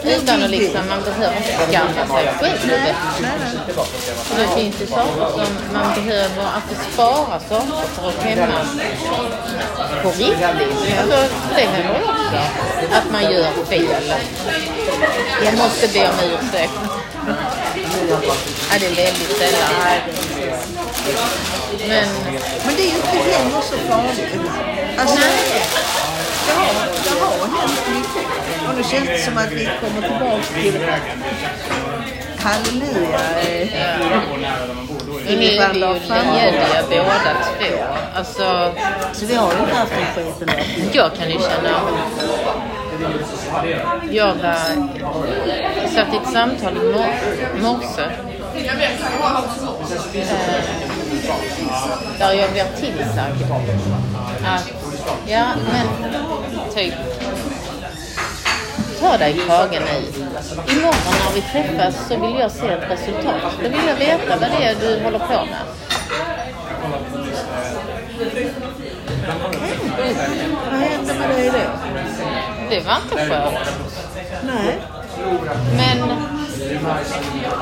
Utan 0.03 0.43
att 0.43 0.49
liksom, 0.49 0.87
man 0.89 1.01
behöver 1.01 1.37
inte 1.37 1.71
skamma 1.71 1.93
sig 1.93 2.07
själv. 2.07 2.59
Nej, 2.67 2.95
nej, 3.19 3.31
nej. 3.41 3.75
Och 4.31 4.37
det 4.37 4.47
finns 4.61 4.81
ju 4.81 4.87
saker 4.87 5.31
som 5.31 5.73
man 5.73 5.95
behöver, 5.95 6.43
att 6.43 6.93
spara 6.93 7.39
saker 7.39 7.87
för 7.95 8.09
att 8.09 8.15
skämmas 8.23 8.67
på 10.03 10.09
riktigt. 10.09 10.43
Alltså, 11.01 11.35
det 11.55 11.61
händer 11.61 11.99
ju 11.99 12.03
också 12.03 12.37
att 12.97 13.11
man 13.11 13.23
gör 13.23 13.65
fel. 13.69 14.13
Jag 15.45 15.57
måste 15.57 15.87
be 15.87 16.09
om 16.09 16.15
ursäkt. 16.19 16.71
Ja, 18.69 18.75
det 18.79 18.85
är 18.85 18.95
väldigt 18.95 19.37
sällan. 19.37 20.36
Men 21.87 22.07
Men 22.65 22.75
det 22.75 22.81
är 22.81 22.89
ju 22.89 22.95
inte 22.95 23.07
heller 23.07 23.61
så 23.61 23.77
farligt. 23.77 24.33
Alltså, 24.99 25.17
det 26.47 26.53
har, 26.53 26.73
det 27.03 27.19
har 27.19 27.59
hänt 27.61 27.81
mycket. 27.95 28.69
Och 28.69 28.75
nu 28.77 28.83
känns 28.83 29.07
det 29.09 29.21
som 29.25 29.37
att 29.37 29.51
vi 29.51 29.69
kommer 29.81 30.01
tillbaka 30.07 30.43
till 30.61 30.81
halleluja. 32.39 33.19
eh, 33.41 33.67
nu 35.25 35.33
är 35.33 35.37
vi 35.37 35.45
ju 35.45 35.51
lediga 35.51 36.83
båda 36.89 37.33
två. 37.43 37.83
Alltså, 38.15 38.73
Så 39.13 39.25
vi 39.25 39.35
har 39.35 39.53
ju 39.53 39.59
inte 39.59 39.75
haft 39.75 39.91
den 40.15 40.23
skiten 40.25 40.47
där. 40.47 40.89
jag 40.93 41.15
kan 41.15 41.29
ju 41.29 41.39
känna... 41.39 41.79
Jag 44.11 44.35
var, 44.35 44.57
satt 45.95 46.13
i 46.13 46.17
ett 46.17 46.33
samtal 46.33 46.77
i 46.77 46.79
mor- 46.79 47.61
morse. 47.61 48.09
Eh, 48.57 48.63
där 52.19 52.33
jag 52.33 52.51
blev 52.51 52.75
tillsagd 52.75 53.43
att, 54.45 54.71
ja 55.27 55.45
men 55.71 55.87
typ, 56.75 56.93
ta 58.99 59.17
dig 59.17 59.31
i 59.31 59.39
kragen 59.39 59.83
nu. 59.83 59.97
Imorgon 60.73 60.95
när 61.25 61.33
vi 61.35 61.41
träffas 61.41 62.07
så 62.07 62.19
vill 62.19 62.39
jag 62.39 62.51
se 62.51 62.67
ett 62.67 62.91
resultat. 62.91 63.53
Då 63.63 63.69
vill 63.69 63.87
jag 63.87 63.95
veta 63.95 64.37
vad 64.39 64.49
det 64.49 64.63
är 64.65 64.75
du 64.75 65.03
håller 65.03 65.19
på 65.19 65.45
med. 65.45 65.63
Vad 70.71 70.79
hände 70.79 71.13
med 71.13 71.29
dig 71.29 71.51
då? 71.51 71.59
Det 72.69 72.79
var 72.79 72.97
inte 73.03 73.29
skönt. 73.29 73.57
Nej. 74.43 74.79
Men 75.77 76.36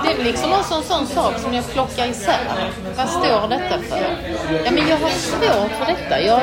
det 0.04 0.12
är 0.12 0.24
liksom 0.24 0.54
också 0.54 0.74
en 0.74 0.84
sån 0.84 1.08
sak 1.08 1.40
som 1.40 1.54
jag 1.54 1.68
plockar 1.72 2.06
isär. 2.08 2.72
Vad 2.98 3.10
står 3.10 3.48
detta 3.50 3.80
för? 3.90 4.18
Ja, 4.66 4.72
men 4.72 4.88
jag 4.88 4.98
har 4.98 5.10
svårt 5.10 5.72
för 5.72 5.86
detta. 5.86 6.22
Jag 6.22 6.42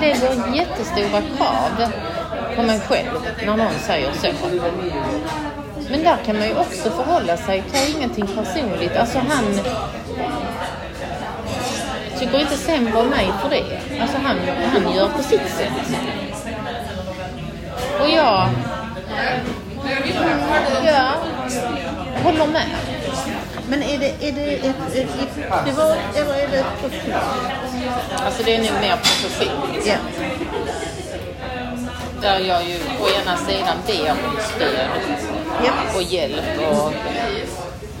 lägger 0.00 0.56
jättestora 0.56 1.22
krav 1.36 1.92
på 2.56 2.62
mig 2.62 2.80
själv 2.80 3.10
när 3.46 3.56
någon 3.56 3.78
säger 3.86 4.12
så. 4.12 4.28
Men 5.90 6.02
där 6.02 6.16
kan 6.26 6.38
man 6.38 6.48
ju 6.48 6.54
också 6.54 6.90
förhålla 6.90 7.36
sig, 7.36 7.64
ta 7.72 7.98
ingenting 7.98 8.26
personligt. 8.26 8.96
Alltså 8.96 9.18
han 9.18 9.44
tycker 12.18 12.40
inte 12.40 12.56
sämre 12.56 12.98
om 12.98 13.06
mig 13.06 13.32
för 13.42 13.50
det. 13.50 13.64
Alltså 14.00 14.16
han, 14.24 14.36
han 14.72 14.94
gör 14.94 15.08
på 15.08 15.22
sitt 15.22 15.48
sätt. 15.48 15.96
Och 18.00 18.08
jag 18.08 18.48
Ja, 20.84 21.12
håller 22.24 22.46
med. 22.46 22.66
Men 23.68 23.82
är 23.82 23.98
det, 23.98 24.28
är 24.28 24.32
det 24.32 24.54
ett, 24.54 24.94
ett, 24.94 25.08
ett 25.22 25.34
privat 25.64 25.98
eller 26.16 26.34
är 26.34 26.48
det 26.50 26.58
ett 26.58 26.80
profil? 26.80 27.14
Alltså 28.16 28.42
det 28.42 28.54
är 28.54 28.58
nog 28.58 28.80
mer 28.80 28.96
profession. 28.96 29.82
Ja. 29.86 29.96
Där 32.22 32.38
jag 32.38 32.64
ju 32.64 32.78
på 32.78 33.08
ena 33.22 33.36
sidan 33.36 33.76
ber 33.86 34.10
om 34.10 34.36
stöd 34.54 34.88
Ja. 35.64 35.72
och 35.96 36.02
hjälp 36.02 36.60
och 36.70 36.92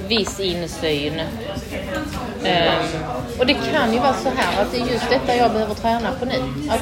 viss 0.08 0.40
insyn. 0.40 1.20
Ehm, 2.44 2.84
och 3.38 3.46
det 3.46 3.54
kan 3.54 3.92
ju 3.92 3.98
vara 3.98 4.14
så 4.14 4.28
här 4.36 4.62
att 4.62 4.72
det 4.72 4.80
är 4.80 4.86
just 4.92 5.10
detta 5.10 5.36
jag 5.36 5.52
behöver 5.52 5.74
träna 5.74 6.10
på 6.18 6.24
nu. 6.24 6.42
Att 6.70 6.80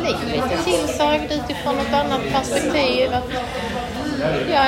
bli 0.00 0.32
lite 0.32 0.62
tillsagd 0.64 1.32
utifrån 1.32 1.78
ett 1.78 1.94
annat 1.94 2.20
perspektiv. 2.32 3.14
Att, 3.14 3.24
ja, 4.52 4.64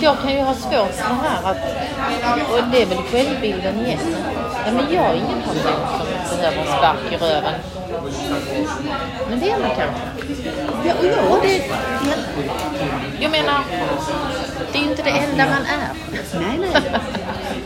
jag 0.00 0.18
kan 0.22 0.32
ju 0.32 0.40
ha 0.40 0.54
svårt 0.54 0.96
det 0.96 1.14
här 1.22 1.50
att, 1.50 1.56
och 2.52 2.60
det 2.72 2.82
är 2.82 2.86
väl 2.86 2.98
självbilden 2.98 3.86
igen. 3.86 3.98
Ja, 4.66 4.72
men 4.72 4.94
jag 4.94 5.04
är 5.04 5.14
ingen 5.14 5.42
person 5.42 5.72
som 6.28 6.36
behöver 6.38 6.58
en 6.58 6.66
spark 6.66 7.12
i 7.12 7.16
röven. 7.16 7.54
Men 9.30 9.40
det 9.40 9.50
är 9.50 9.58
man 9.58 9.70
kanske. 9.76 10.00
Ja, 10.84 10.92
Och 11.30 11.38
det- 11.42 11.66
ja, 11.66 12.14
Jag 13.20 13.30
menar, 13.30 13.60
det 14.72 14.78
är 14.78 14.82
ju 14.82 14.90
inte 14.90 15.02
det 15.02 15.10
enda 15.10 15.44
man 15.44 15.66
är. 15.66 15.90
nej, 16.40 16.58
nej. 16.58 16.82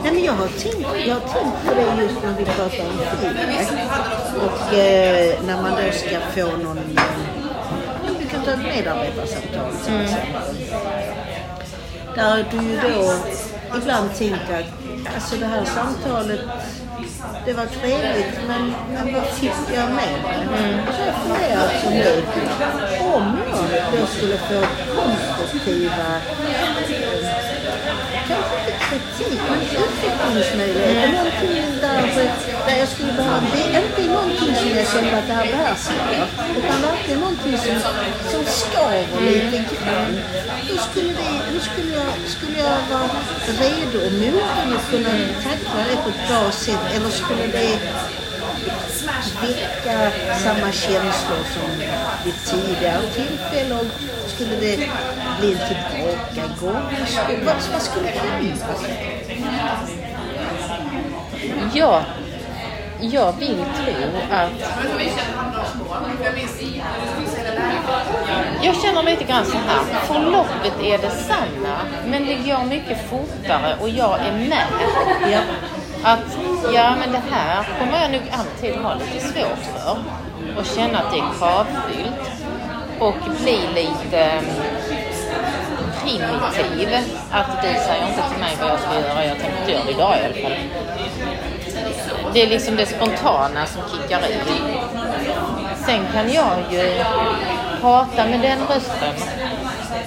nej 0.02 0.12
men 0.12 0.24
jag 0.24 0.32
har, 0.32 0.46
tänkt, 0.46 1.06
jag 1.06 1.14
har 1.14 1.20
tänkt 1.20 1.56
på 1.68 1.74
det 1.74 2.02
just 2.02 2.22
när 2.22 2.32
vi 2.38 2.44
pratar 2.44 2.84
om 2.84 3.18
feedback. 3.20 3.70
Och 4.36 4.74
eh, 4.74 5.34
när 5.46 5.62
man 5.62 5.70
då 5.70 5.92
ska 5.92 6.20
få 6.34 6.56
någon... 6.56 6.78
Eh, 6.78 6.84
ja, 8.06 8.12
vi 8.18 8.24
kan 8.26 8.39
ta 8.39 8.39
ett 8.52 8.62
medarbetarsamtal 8.62 9.72
till 9.84 10.00
exempel. 10.00 10.56
Där 12.14 12.46
du 12.50 12.56
ju 12.56 12.76
då 12.76 13.14
ibland 13.78 14.14
tänker 14.14 14.58
att 14.60 15.14
alltså 15.14 15.36
det 15.36 15.46
här 15.46 15.64
samtalet 15.64 16.40
det 17.46 17.52
var 17.52 17.66
trevligt 17.66 18.40
men, 18.48 18.74
men 18.94 19.14
vad 19.14 19.24
fick 19.24 19.50
jag 19.74 19.88
med 19.90 20.22
mig? 20.50 20.84
Så 20.96 21.02
jag 21.06 21.14
funderar 21.14 21.62
alltså 21.62 21.90
nu 21.90 22.22
om 23.14 23.38
jag 23.76 24.00
då 24.00 24.06
skulle 24.06 24.38
få 24.38 24.66
konstruktiva 24.96 26.20
kritik, 29.30 30.12
men. 30.56 30.68
Någonting 31.12 31.80
där, 31.80 32.02
där 32.66 32.78
jag 32.78 32.88
skulle 32.88 33.12
behöva, 33.12 33.46
det 33.52 33.76
är 33.76 33.82
inte 33.82 34.12
någonting 34.12 34.54
som 34.54 34.68
jag 34.68 34.86
känner 34.88 35.18
att 35.18 35.26
det 35.26 35.32
här 35.32 35.46
behärskar 35.46 36.26
utan 36.58 36.82
verkligen 36.82 37.20
någonting 37.20 37.58
som, 37.58 37.74
som 38.30 38.44
skaver 38.44 39.20
lite 39.20 39.56
grann. 39.56 40.20
Hur 40.68 40.78
skulle, 40.78 41.12
det, 41.12 41.52
hur 41.52 41.60
skulle, 41.60 41.92
jag, 41.94 42.12
skulle 42.26 42.58
jag 42.58 42.78
vara 42.90 43.10
redo 43.60 43.98
och 44.06 44.12
mogen 44.12 44.76
att 44.76 44.90
kunna 44.90 45.10
tackla 45.42 45.80
det 45.90 45.96
på 46.02 46.08
ett 46.08 46.28
bra 46.28 46.50
sätt, 46.50 46.84
eller 46.94 47.10
skulle 47.10 47.46
det 47.46 47.78
väcka 49.42 50.12
samma 50.44 50.72
känslor 50.72 51.42
som 51.54 51.70
vid 52.24 52.34
tidigare 52.44 53.02
tillfällen? 53.14 53.90
Skulle 54.40 54.56
det 54.56 54.76
bli 55.40 55.52
en 55.52 55.58
tillbakagång? 55.68 56.82
Vad, 57.44 57.56
vad 57.72 57.82
skulle 57.82 58.08
hända? 58.08 58.66
Ja, 61.74 62.02
jag 63.00 63.32
vill 63.32 63.56
tro 63.56 63.94
att... 64.30 64.50
Jag 68.62 68.76
känner 68.76 69.02
lite 69.02 69.24
grann 69.24 69.44
så 69.44 69.56
här. 69.56 69.84
Förloppet 70.06 70.82
är 70.82 70.98
detsamma, 70.98 71.76
men 72.06 72.26
det 72.26 72.34
går 72.34 72.64
mycket 72.64 72.98
fortare 73.10 73.76
och 73.80 73.88
jag 73.88 74.20
är 74.20 74.32
med. 74.32 74.66
Ja. 75.32 75.40
Att, 76.02 76.38
ja 76.74 76.96
men 77.00 77.12
det 77.12 77.22
här 77.30 77.66
kommer 77.78 78.02
jag 78.02 78.10
nog 78.10 78.22
alltid 78.32 78.74
ha 78.74 78.94
lite 78.94 79.26
svårt 79.26 79.58
för. 79.74 79.98
Och 80.58 80.66
känna 80.66 80.98
att 80.98 81.12
det 81.12 81.18
är 81.18 81.38
kravfyllt. 81.38 82.30
Och 83.00 83.14
bli 83.42 83.58
lite 83.74 84.18
ehm, 84.18 84.44
primitiv. 86.02 86.88
Att 87.30 87.62
du 87.62 87.68
säger 87.68 88.08
inte 88.08 88.22
till 88.30 88.40
mig 88.40 88.56
vad 88.60 88.70
jag 88.70 88.80
ska 88.80 89.00
göra, 89.00 89.24
jag 89.24 89.38
tänker 89.38 89.72
göra 89.72 89.84
det 89.84 89.90
idag 89.90 90.16
i 90.16 90.24
alla 90.24 90.48
fall. 90.48 90.58
Det 92.32 92.42
är 92.42 92.46
liksom 92.46 92.76
det 92.76 92.86
spontana 92.86 93.66
som 93.66 93.82
kickar 93.92 94.18
i. 94.18 94.34
Sen 95.86 96.06
kan 96.12 96.32
jag 96.32 96.56
ju 96.72 97.04
prata 97.80 98.26
med 98.26 98.40
den 98.40 98.58
rösten 98.66 99.14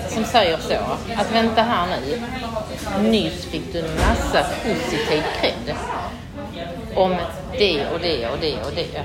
som 0.10 0.26
säger 0.26 0.58
så. 0.58 0.74
Att 1.18 1.32
vänta 1.32 1.62
här 1.62 1.88
nu. 1.88 2.22
Nyss 3.10 3.46
fick 3.46 3.74
du 3.74 3.80
en 3.80 3.96
massa 3.96 4.44
positiv 4.64 5.24
cred. 5.42 5.76
Om 6.96 7.16
det 7.58 7.86
och 7.94 8.00
det 8.00 8.28
och 8.28 8.38
det 8.42 8.56
och 8.66 8.72
det. 8.76 9.04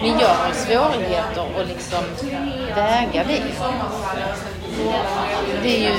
Men 0.00 0.18
jag 0.18 0.28
har 0.28 0.52
svårigheter 0.52 1.60
att 1.60 1.68
liksom 1.68 2.04
väga 2.74 3.24
det. 3.24 3.42
Det 5.62 5.76
är 5.76 5.80
ju, 5.80 5.94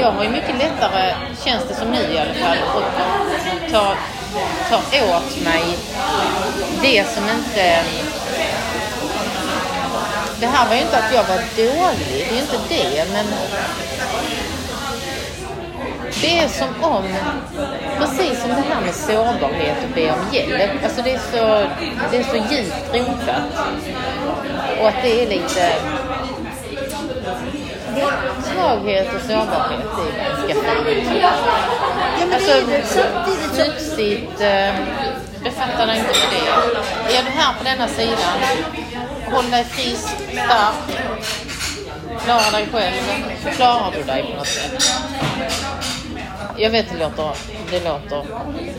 jag 0.00 0.12
har 0.12 0.24
ju 0.24 0.30
mycket 0.30 0.58
lättare, 0.58 1.14
känns 1.44 1.64
det 1.68 1.74
som 1.74 1.90
nu 1.90 2.14
i 2.14 2.18
alla 2.18 2.34
fall, 2.34 2.58
att 2.76 3.72
ta, 3.72 3.94
ta 4.70 4.76
åt 5.16 5.44
mig 5.44 5.62
det 6.82 7.04
som 7.08 7.24
inte... 7.24 7.84
Det 10.40 10.46
här 10.46 10.68
var 10.68 10.74
ju 10.74 10.80
inte 10.82 10.98
att 10.98 11.14
jag 11.14 11.24
var 11.24 11.36
dålig, 11.56 12.06
det 12.08 12.28
är 12.28 12.32
ju 12.32 12.40
inte 12.40 12.58
det, 12.68 13.12
men 13.12 13.26
det 16.20 16.38
är 16.38 16.48
som 16.48 16.68
om, 16.84 17.04
precis 17.98 18.40
som 18.40 18.48
det 18.50 18.64
här 18.74 18.80
med 18.80 18.94
sårbarhet 18.94 19.76
och 19.84 19.94
be 19.94 20.12
om 20.12 20.18
hjälp. 20.32 20.84
Alltså 20.84 21.02
det 21.02 21.10
är 21.10 21.18
så, 21.18 21.66
det 22.10 22.16
är 22.16 22.22
så 22.24 22.36
djupt 22.54 22.94
rotat. 22.94 23.42
Och 24.80 24.88
att 24.88 25.02
det 25.02 25.22
är 25.22 25.28
lite... 25.28 25.72
Svaghet 28.42 29.08
och 29.14 29.20
sårbarhet 29.20 29.80
är 29.80 30.24
ganska 30.24 30.54
fint. 30.54 31.08
Ja, 31.22 31.30
men 32.20 32.28
det 32.28 32.34
Alltså, 32.34 32.50
är 32.50 32.66
det. 32.66 32.86
Samtidigt 32.86 34.38
så... 34.38 34.44
eh, 34.44 34.74
befattar 35.44 35.86
dig 35.86 35.98
inte 35.98 36.08
med 36.08 36.30
det. 36.30 37.16
Är 37.16 37.22
du 37.22 37.30
här 37.30 37.54
på 37.58 37.64
denna 37.64 37.88
sidan, 37.88 38.18
håll 39.32 39.50
dig 39.50 39.64
frisk, 39.64 40.08
stark, 40.32 40.98
klara 42.24 42.50
dig 42.50 42.66
själv, 42.72 42.94
klarar 43.56 43.92
du 43.96 44.02
dig 44.02 44.22
på 44.22 44.38
något 44.38 44.46
sätt. 44.46 44.82
Jag 46.56 46.70
vet 46.70 46.86
det 46.92 46.98
låter, 46.98 47.36
det 47.70 47.84
låter 47.84 48.26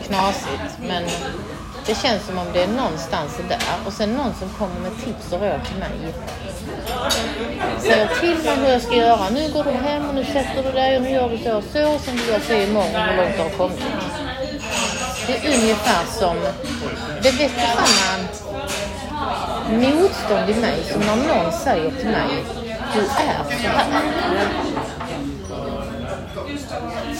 knasigt, 0.06 0.78
men 0.88 1.02
det 1.86 1.94
känns 1.94 2.26
som 2.26 2.38
om 2.38 2.46
det 2.52 2.62
är 2.62 2.68
någonstans 2.68 3.36
där 3.48 3.58
och 3.86 3.92
sen 3.92 4.12
någon 4.12 4.34
som 4.34 4.48
kommer 4.48 4.80
med 4.80 5.04
tips 5.04 5.32
och 5.32 5.40
råd 5.40 5.60
till 5.64 5.76
mig. 5.76 6.14
Säger 7.80 8.06
till 8.20 8.44
mig 8.44 8.56
hur 8.56 8.68
jag 8.68 8.82
ska 8.82 8.94
göra. 8.94 9.28
Nu 9.30 9.52
går 9.52 9.64
du 9.64 9.70
hem 9.70 10.08
och 10.08 10.14
nu 10.14 10.24
sätter 10.24 10.62
du 10.62 10.72
dig 10.72 10.96
och 10.96 11.02
nu 11.02 11.10
gör 11.10 11.28
du 11.28 11.38
så 11.38 11.56
och 11.56 11.64
så. 11.72 11.94
och 11.94 12.00
Sen 12.00 12.16
vill 12.16 12.28
jag 12.28 12.42
se 12.42 12.64
imorgon 12.64 12.94
hur 12.94 13.16
långt 13.16 13.36
du 13.36 13.42
har 13.42 13.50
kommit. 13.50 13.84
Det 15.26 15.32
är 15.32 15.54
ungefär 15.60 16.04
som, 16.18 16.36
det 17.22 17.30
väcker 17.30 17.66
samma 17.76 18.24
motstånd 19.70 20.50
i 20.50 20.54
mig 20.54 20.76
som 20.92 21.00
när 21.00 21.16
någon 21.16 21.52
säger 21.52 21.90
till 21.90 22.08
mig, 22.08 22.44
du 22.94 23.00
är 23.00 23.04
så 23.04 23.22
här. 23.22 24.65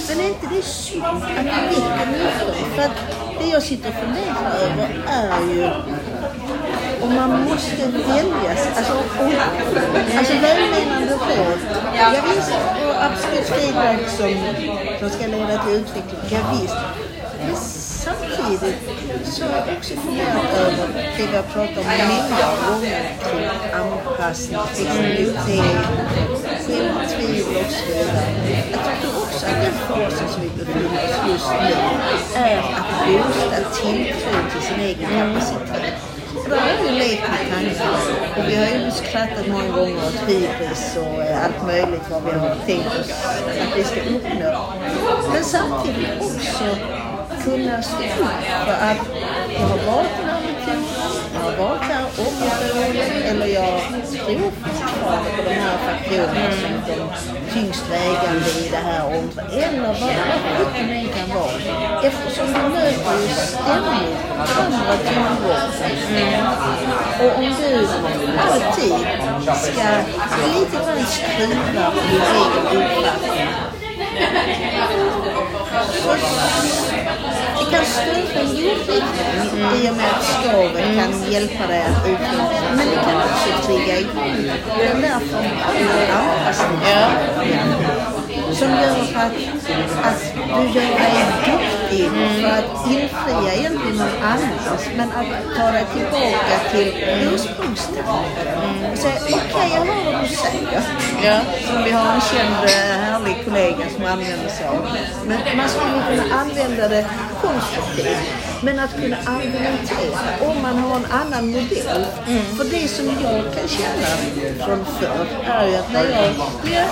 Men 0.09 0.21
är 0.21 0.29
inte 0.29 0.47
det 0.55 0.63
synd 0.63 1.05
att 1.05 1.21
det 1.21 1.43
väcker 1.43 2.07
motstånd? 2.07 2.75
För 2.75 2.83
att 2.83 2.97
det 3.41 3.47
jag 3.47 3.63
sitter 3.63 3.89
och 3.89 3.95
funderar 3.95 4.53
över 4.63 5.05
är 5.09 5.55
ju 5.55 5.71
om 7.03 7.15
man 7.15 7.45
måste 7.45 7.87
väljas. 7.87 8.67
Alltså, 8.77 8.93
alltså 10.19 10.33
välmenande 10.33 11.13
råd. 11.13 11.59
Ja, 11.95 12.15
visst, 12.29 12.53
och 12.87 13.05
absolut 13.05 13.47
feedback 13.47 14.09
som, 14.09 14.35
som 15.01 15.11
ska 15.11 15.27
leda 15.27 15.65
till 15.65 15.73
utveckling. 15.73 16.21
Ja, 16.31 16.39
visst. 16.53 17.86
Samtidigt 18.07 18.79
så 19.25 19.45
har 19.45 19.57
jag 19.57 19.77
också 19.77 19.95
funderat 19.95 20.59
över 20.59 20.89
det 21.19 21.27
vi 21.31 21.37
har 21.37 21.43
pratat 21.43 21.79
om 21.79 21.85
många 21.85 22.49
gånger 22.69 23.03
kring 23.25 23.49
anpassning, 23.83 24.61
flexibilitet, 24.75 25.87
självtvivel 26.67 27.65
och 27.65 27.73
så 27.73 27.87
vidare. 27.87 28.33
Jag 28.73 28.81
tycker 28.87 29.19
också 29.23 29.47
att 29.47 29.63
den 29.63 29.73
fasen 29.89 30.29
som 30.29 30.43
vi 30.43 30.49
befinner 30.49 31.05
oss 31.05 31.17
just 31.29 31.51
nu 31.51 31.73
är 32.35 32.59
att 32.59 33.07
boosta 33.07 33.71
tilltron 33.81 34.51
till 34.53 34.63
sin 34.69 34.81
egen 34.81 35.11
kapacitet. 35.19 35.95
Och 36.37 36.51
där 36.51 36.61
har 36.61 36.69
jag 36.69 36.93
ju 36.93 36.99
lekt 36.99 37.23
med 37.31 37.39
tanken. 37.53 37.95
Och 38.37 38.49
vi 38.49 38.57
har 38.57 38.67
ju 38.67 38.91
skrattat 38.91 39.47
många 39.49 39.69
gånger 39.69 39.97
åt 39.97 40.29
hybris 40.29 40.97
och 40.97 41.23
eh, 41.23 41.45
allt 41.45 41.67
möjligt 41.67 42.11
vad 42.11 42.23
vi 42.25 42.39
har 42.39 42.57
tänkt 42.67 42.87
oss 42.87 43.11
att 43.63 43.79
vi 43.79 43.85
ska 43.85 44.01
uppnå. 44.01 44.73
Men 45.33 45.45
samtidigt 45.45 46.21
också 46.21 46.65
kunna 47.47 47.83
stå 47.83 48.03
för 48.67 48.73
att 48.91 49.03
jag 49.55 49.69
har 49.87 50.03
den 50.03 50.29
här 50.29 50.41
metoden, 50.41 50.85
jag 51.35 51.41
har 51.41 51.79
det 51.79 51.85
här 51.85 52.05
området 52.27 53.11
eller 53.31 53.47
jag 53.47 53.81
tror 54.27 54.51
fortfarande 54.51 55.31
på 55.37 55.43
de 55.49 55.55
här 55.55 55.79
faktorerna 55.87 56.51
som 56.61 56.73
de 56.87 57.53
tyngst 57.55 57.85
vägande 57.91 58.51
i 58.65 58.69
det 58.71 58.83
här 58.89 59.07
området. 59.07 59.53
Eller 59.53 59.79
vad 59.83 59.97
sjutton 59.97 60.91
än 60.91 61.09
kan 61.09 61.29
vara. 61.39 62.03
Eftersom 62.03 62.47
du 62.47 62.69
möter 62.69 63.15
ju 63.23 63.29
ständigt 63.29 64.19
andra 64.63 64.97
tongångar. 65.07 65.67
Och 67.23 67.39
om 67.39 67.55
du 67.59 67.87
alltid 68.49 68.95
ska 69.63 69.89
lite 70.55 70.77
grann 70.77 71.07
skriva 71.07 71.91
på 71.91 72.01
din 72.11 72.23
egen 72.43 72.83
uppfattning 72.83 73.76
det 77.59 77.71
kan 77.71 77.85
stöta 77.85 78.41
en 78.41 78.57
utveckling 78.57 79.03
i 79.83 79.91
och 79.91 79.97
med 79.97 80.11
att 80.11 80.25
skaven 80.25 80.97
kan 80.99 81.33
hjälpa 81.33 81.67
dig 81.67 81.83
att 81.83 82.07
utvecklas. 82.07 82.63
Men 82.77 82.87
det 82.87 82.95
kan 82.95 83.17
också 83.17 83.67
trigga 83.67 83.99
igång 83.99 84.37
den 84.79 85.03
där. 85.03 85.21
Ja. 86.85 87.11
som 88.53 88.71
gör 88.71 88.97
att, 89.15 89.33
att 90.03 90.35
du 90.35 90.79
gör 90.79 90.99
dig 90.99 91.15
duktig 91.47 91.76
för 92.05 92.49
att 92.49 92.91
infria 92.91 93.55
egentligen 93.55 93.97
någon 93.97 94.23
annans 94.23 94.89
men 94.97 95.09
att 95.13 95.57
ta 95.57 95.71
dig 95.71 95.87
tillbaka 95.95 96.57
till 96.71 96.89
ursprungstanken. 97.33 98.93
Och 98.93 98.99
säga 98.99 99.21
okej, 99.27 99.71
jag 99.75 99.85
hör 99.87 100.13
vad 100.13 100.23
du 100.23 100.29
säger. 100.29 100.83
Ja. 101.25 101.41
Som 101.67 101.85
vi 101.85 101.91
har 101.91 102.15
en 102.15 102.21
känd 102.21 102.65
eh, 102.65 102.97
härlig 103.05 103.45
kollega 103.45 103.91
som 103.95 104.05
använder 104.05 104.49
sig 104.49 104.67
av. 104.67 104.89
Men 105.27 105.57
man 105.57 105.69
skulle 105.69 106.03
kunna 106.11 106.35
använda 106.35 106.89
det 106.89 107.07
konstruktivt. 107.43 108.47
Men 108.63 108.79
att 108.79 108.95
kunna 109.01 109.17
argumentera 109.17 110.51
om 110.51 110.63
man 110.63 110.79
har 110.79 110.97
en 110.97 111.07
annan 111.07 111.47
modell. 111.51 112.05
För 112.57 112.65
det 112.65 112.89
som 112.89 113.07
jag 113.07 113.45
kan 113.55 113.69
känna 113.69 114.07
från 114.67 114.85
förr 114.85 115.27
är 115.45 115.69
ju 115.69 115.77
att 115.77 115.93
när 115.93 116.05
jag 116.05 116.35
blir 116.63 116.85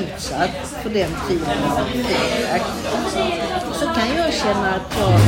utsatt 0.00 0.50
för 0.82 0.90
den 0.90 1.10
typen 1.28 1.64
av 1.70 1.84
feedback 1.92 2.62
så 3.82 3.88
kan 3.88 4.16
jag 4.16 4.32
känna 4.32 4.70
att 4.74 4.96
jag 4.98 5.18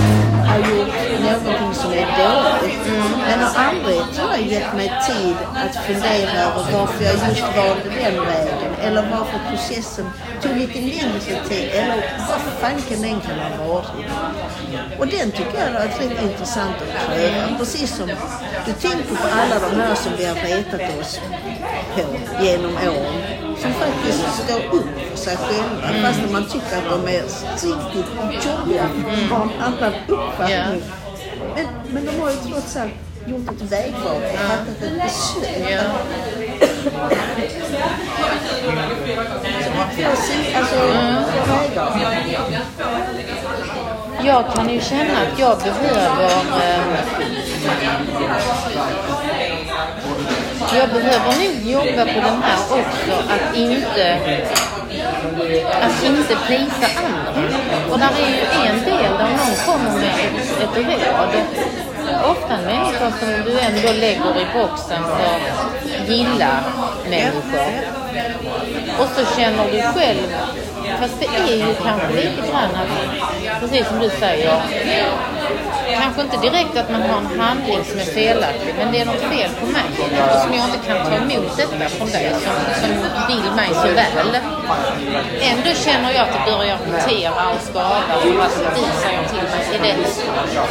har 0.49 0.59
gjort 0.59 1.21
någonting 1.21 1.74
som 1.85 1.93
är 1.93 2.07
dåligt. 2.25 2.79
Men 3.29 3.39
har 3.41 3.65
aldrig 3.65 3.99
tror 4.15 4.31
jag 4.31 4.43
gett 4.53 4.75
mig 4.77 4.93
tid 5.07 5.37
att 5.65 5.85
fundera 5.87 6.31
över 6.45 6.63
varför 6.73 7.05
jag 7.05 7.15
just 7.29 7.43
valde 7.57 7.89
den 8.03 8.25
vägen 8.25 8.73
eller 8.83 9.03
varför 9.11 9.41
processen 9.51 10.07
tog 10.43 10.57
lite 10.57 10.81
längre 10.81 11.21
tid 11.49 11.69
eller 11.73 11.97
vad 12.29 12.41
fanken 12.61 13.03
den 13.03 13.21
kan 13.21 13.39
ha 13.39 13.67
varit. 13.75 13.89
Och 14.99 15.07
den 15.07 15.31
tycker 15.31 15.59
jag 15.59 15.69
är 15.69 15.89
rätt 15.89 16.23
intressant 16.23 16.77
att 16.83 17.07
pröva. 17.07 17.59
Precis 17.59 17.97
som 17.97 18.07
du 18.67 18.73
tänker 18.73 19.15
på 19.15 19.27
alla 19.41 19.69
de 19.69 19.81
här 19.81 19.95
som 19.95 20.13
vi 20.19 20.25
har 20.25 20.35
retat 20.35 21.01
oss 21.01 21.21
på 21.95 22.03
genom 22.45 22.73
åren 22.77 23.45
som 23.63 23.73
faktiskt 23.73 24.45
står 24.45 24.79
upp 24.79 24.87
för 25.11 25.17
sig 25.19 25.37
själva 25.37 25.89
Mm. 25.89 26.03
fast 26.03 26.33
man 26.33 26.45
tycker 26.45 26.77
att 26.79 26.91
de 26.91 27.09
är 27.09 27.23
riktigt 27.23 28.47
jobbiga 28.47 28.85
och 29.31 29.37
har 29.37 29.45
en 29.45 29.63
annan 29.63 29.93
uppfattning. 30.09 30.83
Ja. 30.89 31.04
Men, 31.55 31.67
men 31.91 32.05
de 32.07 32.21
har 32.21 32.31
ju 32.31 32.37
trots 32.37 32.77
allt 32.77 32.93
gjort 33.27 33.51
ett 33.51 33.73
vägval 33.73 34.17
och 34.17 34.39
fattat 34.39 34.69
ett 34.69 35.03
beslut. 35.03 35.71
Ja. 35.71 35.81
Alltså 40.57 40.77
vägar. 41.47 42.65
Jag 44.25 44.55
kan 44.55 44.69
ju 44.71 44.81
känna 44.81 45.13
att 45.13 45.39
jag 45.39 45.59
behöver 45.59 46.25
eh, 46.25 46.85
jag 50.79 50.89
behöver 50.89 51.33
nog 51.45 51.71
jobba 51.73 52.05
på 52.05 52.21
den 52.21 52.43
här 52.43 52.61
också, 52.71 53.13
att 53.35 53.57
inte 53.57 54.19
att 55.83 56.05
inte 56.05 56.37
prisa 56.47 56.87
andra. 57.07 57.49
Och 57.91 57.99
där 57.99 58.11
är 58.11 58.29
ju 58.29 58.69
en 58.69 58.85
del 58.85 59.13
där 59.19 59.31
någon 59.39 59.57
kommer 59.67 60.01
med 60.01 60.09
ett, 60.09 60.63
ett 60.63 60.77
råd. 60.77 61.35
Ofta 62.25 62.55
en 62.55 62.65
människa 62.65 63.11
som 63.11 63.29
du 63.29 63.59
ändå 63.59 63.93
lägger 64.01 64.41
i 64.41 64.47
boxen 64.55 65.03
för 65.05 65.41
gilla 66.13 66.65
människor. 67.11 67.69
Och 68.99 69.09
så 69.17 69.37
känner 69.37 69.65
du 69.73 69.83
själv, 69.83 70.37
fast 71.01 71.21
det 71.21 71.53
är 71.53 71.57
ju 71.57 71.75
kanske 71.75 72.13
lite 72.13 72.51
grann 72.51 72.71
att, 72.75 73.61
precis 73.61 73.89
som 73.89 73.99
du 73.99 74.11
säger, 74.11 74.63
kanske 76.01 76.21
inte 76.23 76.37
direkt 76.37 76.77
att 76.77 76.91
man 76.91 77.03
har 77.03 77.19
en 77.19 77.41
handling 77.41 77.85
som 77.85 77.99
är 77.99 78.05
felaktig, 78.05 78.75
men 78.79 78.93
det 78.93 78.99
är 79.01 79.07
något 79.07 79.25
fel 79.35 79.51
på 79.61 79.67
mig 79.67 79.89
eftersom 80.21 80.53
jag 80.59 80.65
inte 80.69 80.81
kan 80.87 80.99
ta 81.07 81.15
emot 81.25 81.57
detta 81.57 81.89
från 81.89 82.09
dig 82.17 82.31
som, 82.45 82.55
som 82.81 82.91
vill 83.29 83.49
mig 83.61 83.71
så 83.83 83.89
väl. 84.01 84.31
Ändå 85.51 85.71
känner 85.87 86.11
jag 86.17 86.23
att 86.27 86.33
det 86.37 86.53
börjar 86.53 86.77
rotera 86.87 87.43
och 87.55 87.63
skada 87.71 88.15
Och 88.17 88.45
att 88.47 88.57
du 88.77 88.83
säger 89.03 89.25
till 89.33 89.47
mig, 89.53 89.63
är 89.75 89.81
det 89.87 89.95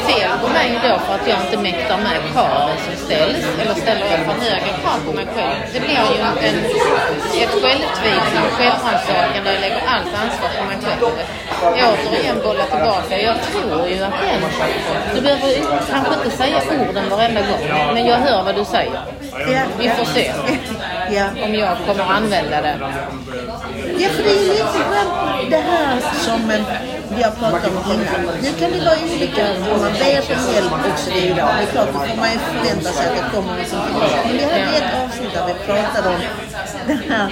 fel 0.07 0.32
på 0.41 0.47
mig 0.47 0.70
då 0.84 0.93
för 1.05 1.14
att 1.16 1.28
jag 1.28 1.39
inte 1.45 1.57
mäktar 1.57 1.97
med 1.97 2.18
kraven 2.34 2.78
som 2.86 2.95
ställs? 3.05 3.45
Eller 3.59 3.76
ställer 3.84 4.05
jag 4.11 4.20
för 4.28 4.36
höga 4.47 4.72
krav 4.82 4.99
på 5.05 5.11
mig 5.20 5.28
själv? 5.36 5.57
Det 5.74 5.80
blir 5.80 6.01
ju 6.11 6.18
en, 6.47 6.57
ett 7.43 7.53
självtvivel, 7.61 8.34
en 8.41 8.49
självrannsakan 8.57 9.43
där 9.45 9.53
jag 9.53 9.61
lägger 9.61 9.84
allt 9.93 10.14
ansvar 10.24 10.49
på 10.59 10.64
mig 10.70 10.78
själv. 10.84 11.01
Återigen 11.64 12.38
bollar 12.43 12.66
tillbaka. 12.66 13.22
Jag 13.22 13.36
tror 13.51 13.88
ju 13.88 14.03
att 14.03 14.14
den... 14.22 14.41
Du 15.16 15.22
behöver 15.22 15.54
kanske 15.91 16.14
inte 16.14 16.38
säga 16.38 16.58
orden 16.89 17.10
varenda 17.10 17.41
gång, 17.41 17.93
men 17.93 18.06
jag 18.06 18.18
hör 18.18 18.43
vad 18.43 18.56
du 18.56 18.66
säger. 18.66 18.99
Ja. 19.54 19.62
Vi 19.80 19.89
får 19.89 20.06
se 20.06 20.32
Ja. 21.12 21.26
om 21.45 21.56
jag 21.56 21.78
kommer 21.88 22.04
använda 22.04 22.62
det. 22.62 22.76
Ja, 23.97 24.10
för 24.10 24.24
det 24.24 24.30
är 24.30 24.47
lite 24.49 24.80
grann 24.89 25.49
det 25.49 25.58
här 25.72 26.01
som 26.26 26.51
vi 27.16 27.24
har 27.24 27.32
pratat 27.32 27.68
om 27.68 27.91
innan. 27.93 28.36
Nu 28.41 28.49
kan 28.60 28.72
det 28.72 28.86
vara 28.86 28.95
olika 29.16 29.41
om 29.74 29.82
man 29.82 29.93
ber 29.93 30.20
om 30.36 30.54
hjälp 30.54 30.74
och 30.93 30.99
så 30.99 31.12
vidare. 31.12 31.49
Det 31.58 31.64
är 31.64 31.72
klart, 31.72 31.88
då 31.93 31.99
får 31.99 32.18
man 32.18 32.32
ju 32.32 32.39
förvänta 32.39 32.89
sig 32.91 33.06
att 33.08 33.16
det 33.16 33.24
kommer 33.36 33.47
någonting 33.51 33.80
tillbaka. 33.88 34.18
Men 34.28 34.38
vi 34.38 34.43
hade 34.43 34.78
ett 34.78 34.93
avsnitt 35.04 35.34
där 35.34 35.43
vi 35.47 35.54
pratade 35.68 36.10
om 36.16 36.22
den 36.88 36.99
här 37.10 37.28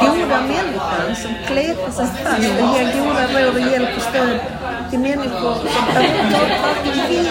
goda 0.00 0.38
människan 0.40 1.06
som 1.22 1.32
kletar 1.46 1.90
sig 1.92 2.06
fast 2.24 2.38
och 2.62 2.76
ger 2.76 2.86
goda 2.98 3.22
råd 3.46 3.54
och 3.54 3.72
hjälp 3.72 3.88
och 3.96 4.02
stöd 4.02 4.38
till 4.94 5.02
människor 5.02 5.54
som 5.54 5.68
överhuvudtaget 5.96 7.10
vill, 7.10 7.28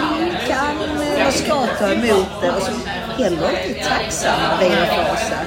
kan 0.47 0.75
eller 1.15 1.31
ska 1.31 1.67
ta 1.79 1.89
emot 1.89 2.27
det 2.41 2.51
och 2.51 2.61
som 2.61 2.81
heller 3.17 3.49
inte 3.49 3.79
är 3.79 3.83
tacksamma 3.83 4.59
vid 4.59 4.71
en 4.71 4.87
fasa. 4.87 5.39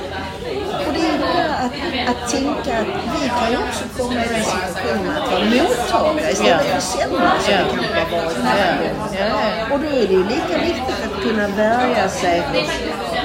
Och 0.86 0.92
det 0.94 1.00
är 1.00 1.18
det 1.18 1.32
där 1.38 1.48
att, 1.64 2.08
att 2.10 2.30
tänka 2.30 2.78
att 2.80 2.86
vi 3.14 3.28
kan 3.28 3.50
ju 3.52 3.58
också 3.58 3.84
komma 3.96 4.24
i 4.24 4.28
den 4.28 4.44
situationen 4.44 5.16
att 5.16 5.32
vara 5.32 5.44
mottagare 5.44 6.30
istället 6.32 6.66
för 6.66 6.80
sändare 6.80 7.38
som 7.70 7.78
vi 7.78 7.86
kanske 7.94 8.16
har 8.16 8.24
varit 8.24 8.36
här. 8.44 9.72
Och 9.72 9.80
då 9.80 9.86
är 9.86 10.06
det 10.06 10.12
ju 10.12 10.24
lika 10.24 10.58
viktigt 10.58 11.00
att 11.06 11.22
kunna 11.22 11.48
värja 11.48 12.08
sig 12.08 12.42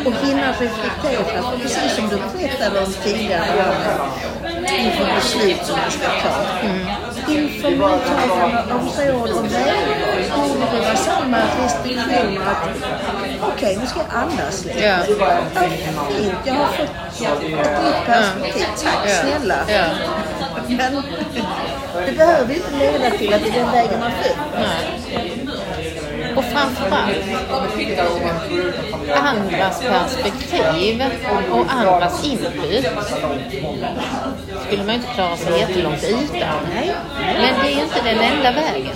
och 0.06 0.14
hinna 0.26 0.48
reflektera. 0.52 1.42
För 1.44 1.58
precis 1.58 1.96
som 1.96 2.10
du 2.10 2.16
berättade 2.16 2.80
om 2.80 2.94
tidigare 3.04 3.76
inför 4.80 5.16
beslut 5.16 5.66
som 5.66 5.80
man 5.80 5.92
ska 5.92 6.08
ta. 6.08 6.34
Inför 6.64 7.11
mottagande 7.28 8.74
av 8.74 8.90
råd 9.08 9.32
och 9.32 9.46
vägval 9.46 10.50
borde 10.50 10.66
det 10.72 10.82
vara 10.86 10.96
samma 10.96 11.38
restriktioner 11.64 12.40
att 12.48 12.70
okej, 13.56 13.78
nu 13.82 13.88
ska 13.88 14.00
jag 14.00 14.24
andas 14.24 14.66
lite. 14.66 14.80
Ja, 14.80 14.98
fint, 16.18 16.34
jag 16.46 16.54
har 16.54 16.66
fått 16.66 16.90
ett 17.26 17.44
nytt 17.84 18.06
perspektiv. 18.06 18.66
Tack 18.84 18.94
Ja. 19.06 19.12
snälla. 19.22 19.56
Ja. 19.68 19.84
Men 20.68 21.04
det 22.06 22.12
behöver 22.18 22.54
inte 22.54 22.72
leda 22.80 23.10
till 23.18 23.34
att 23.34 23.42
det 23.44 23.50
är 23.50 23.54
den 23.64 23.72
vägen 23.72 24.00
man 24.00 24.12
följt. 24.22 24.38
Och 26.36 26.44
framförallt 26.44 27.18
andras 29.16 29.82
perspektiv 29.82 31.04
och 31.52 31.66
andras 31.72 32.26
input 32.26 32.86
skulle 34.68 34.84
man 34.84 34.96
inte 34.96 35.08
klara 35.16 35.38
sig 35.38 35.60
jättelångt 35.60 36.04
utan. 36.04 36.58
Men 37.18 37.54
det 37.64 37.74
är 37.74 37.84
inte 37.84 38.02
den 38.04 38.20
enda 38.20 38.52
vägen. 38.52 38.94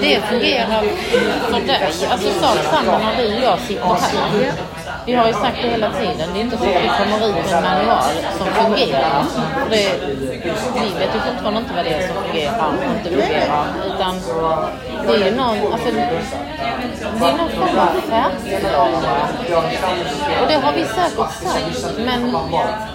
Det 0.00 0.20
fungerar 0.20 0.82
för 1.50 1.66
dig. 1.66 1.82
Alltså 2.10 2.28
sak 2.40 2.58
samma 2.70 2.98
när 2.98 3.16
du 3.16 3.36
och 3.36 3.42
jag 3.42 3.58
sitter 3.58 3.84
här. 3.84 4.75
Vi 5.06 5.14
har 5.14 5.26
ju 5.26 5.32
sagt 5.32 5.58
det 5.62 5.68
hela 5.68 5.90
tiden. 5.92 6.28
Det 6.32 6.38
är 6.40 6.42
inte 6.42 6.56
så 6.56 6.64
att 6.64 6.70
vi 6.70 6.90
kommer 6.98 7.28
ut 7.28 7.34
med 7.34 7.54
en 7.54 7.62
manual 7.62 8.14
som 8.38 8.46
fungerar. 8.46 9.24
För 9.62 9.70
Det, 9.70 9.88
vi 10.74 10.98
vet 10.98 11.14
ju 11.14 11.20
fortfarande 11.20 11.60
inte 11.60 11.74
vad 11.74 11.84
det 11.84 11.90
är 11.90 12.08
som 12.08 12.16
fungerar 12.24 12.68
och 12.68 12.96
inte 12.96 13.10
fungerar. 13.10 13.66
Utan 13.86 14.14
det 15.06 15.14
är 15.14 15.30
ju 15.30 15.36
någon, 15.36 15.72
alltså, 15.72 15.90
det 15.90 16.00
är 17.26 17.36
någon 17.36 17.50
form 17.50 17.78
av 17.78 18.00
färdighet. 18.10 18.64
Och 20.42 20.48
det 20.48 20.54
har 20.54 20.72
vi 20.72 20.84
säkert 20.84 21.34
sagt, 21.42 21.98
men 21.98 22.36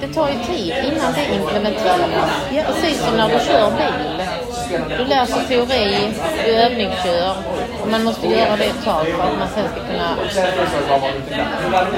det 0.01 0.14
tar 0.14 0.30
ju 0.30 0.39
tid 0.55 0.74
innan 0.84 1.14
det 1.14 1.36
implementeras. 1.36 2.32
Precis 2.68 3.05
som 3.05 3.18
när 3.18 3.30
du 3.30 3.39
kör 3.45 3.72
bil. 3.72 4.28
Du 4.72 5.05
lär 5.05 5.26
sig 5.26 5.45
teori, 5.47 6.13
du 6.45 6.51
övningskör 6.51 7.36
och 7.82 7.88
man 7.91 8.03
måste 8.03 8.28
göra 8.28 8.55
det 8.57 8.65
ett 8.65 8.84
tag 8.84 9.05
för 9.05 9.24
att 9.24 9.38
man 9.39 9.47
sen 9.55 9.65
ska 9.72 9.80
kunna 9.88 10.17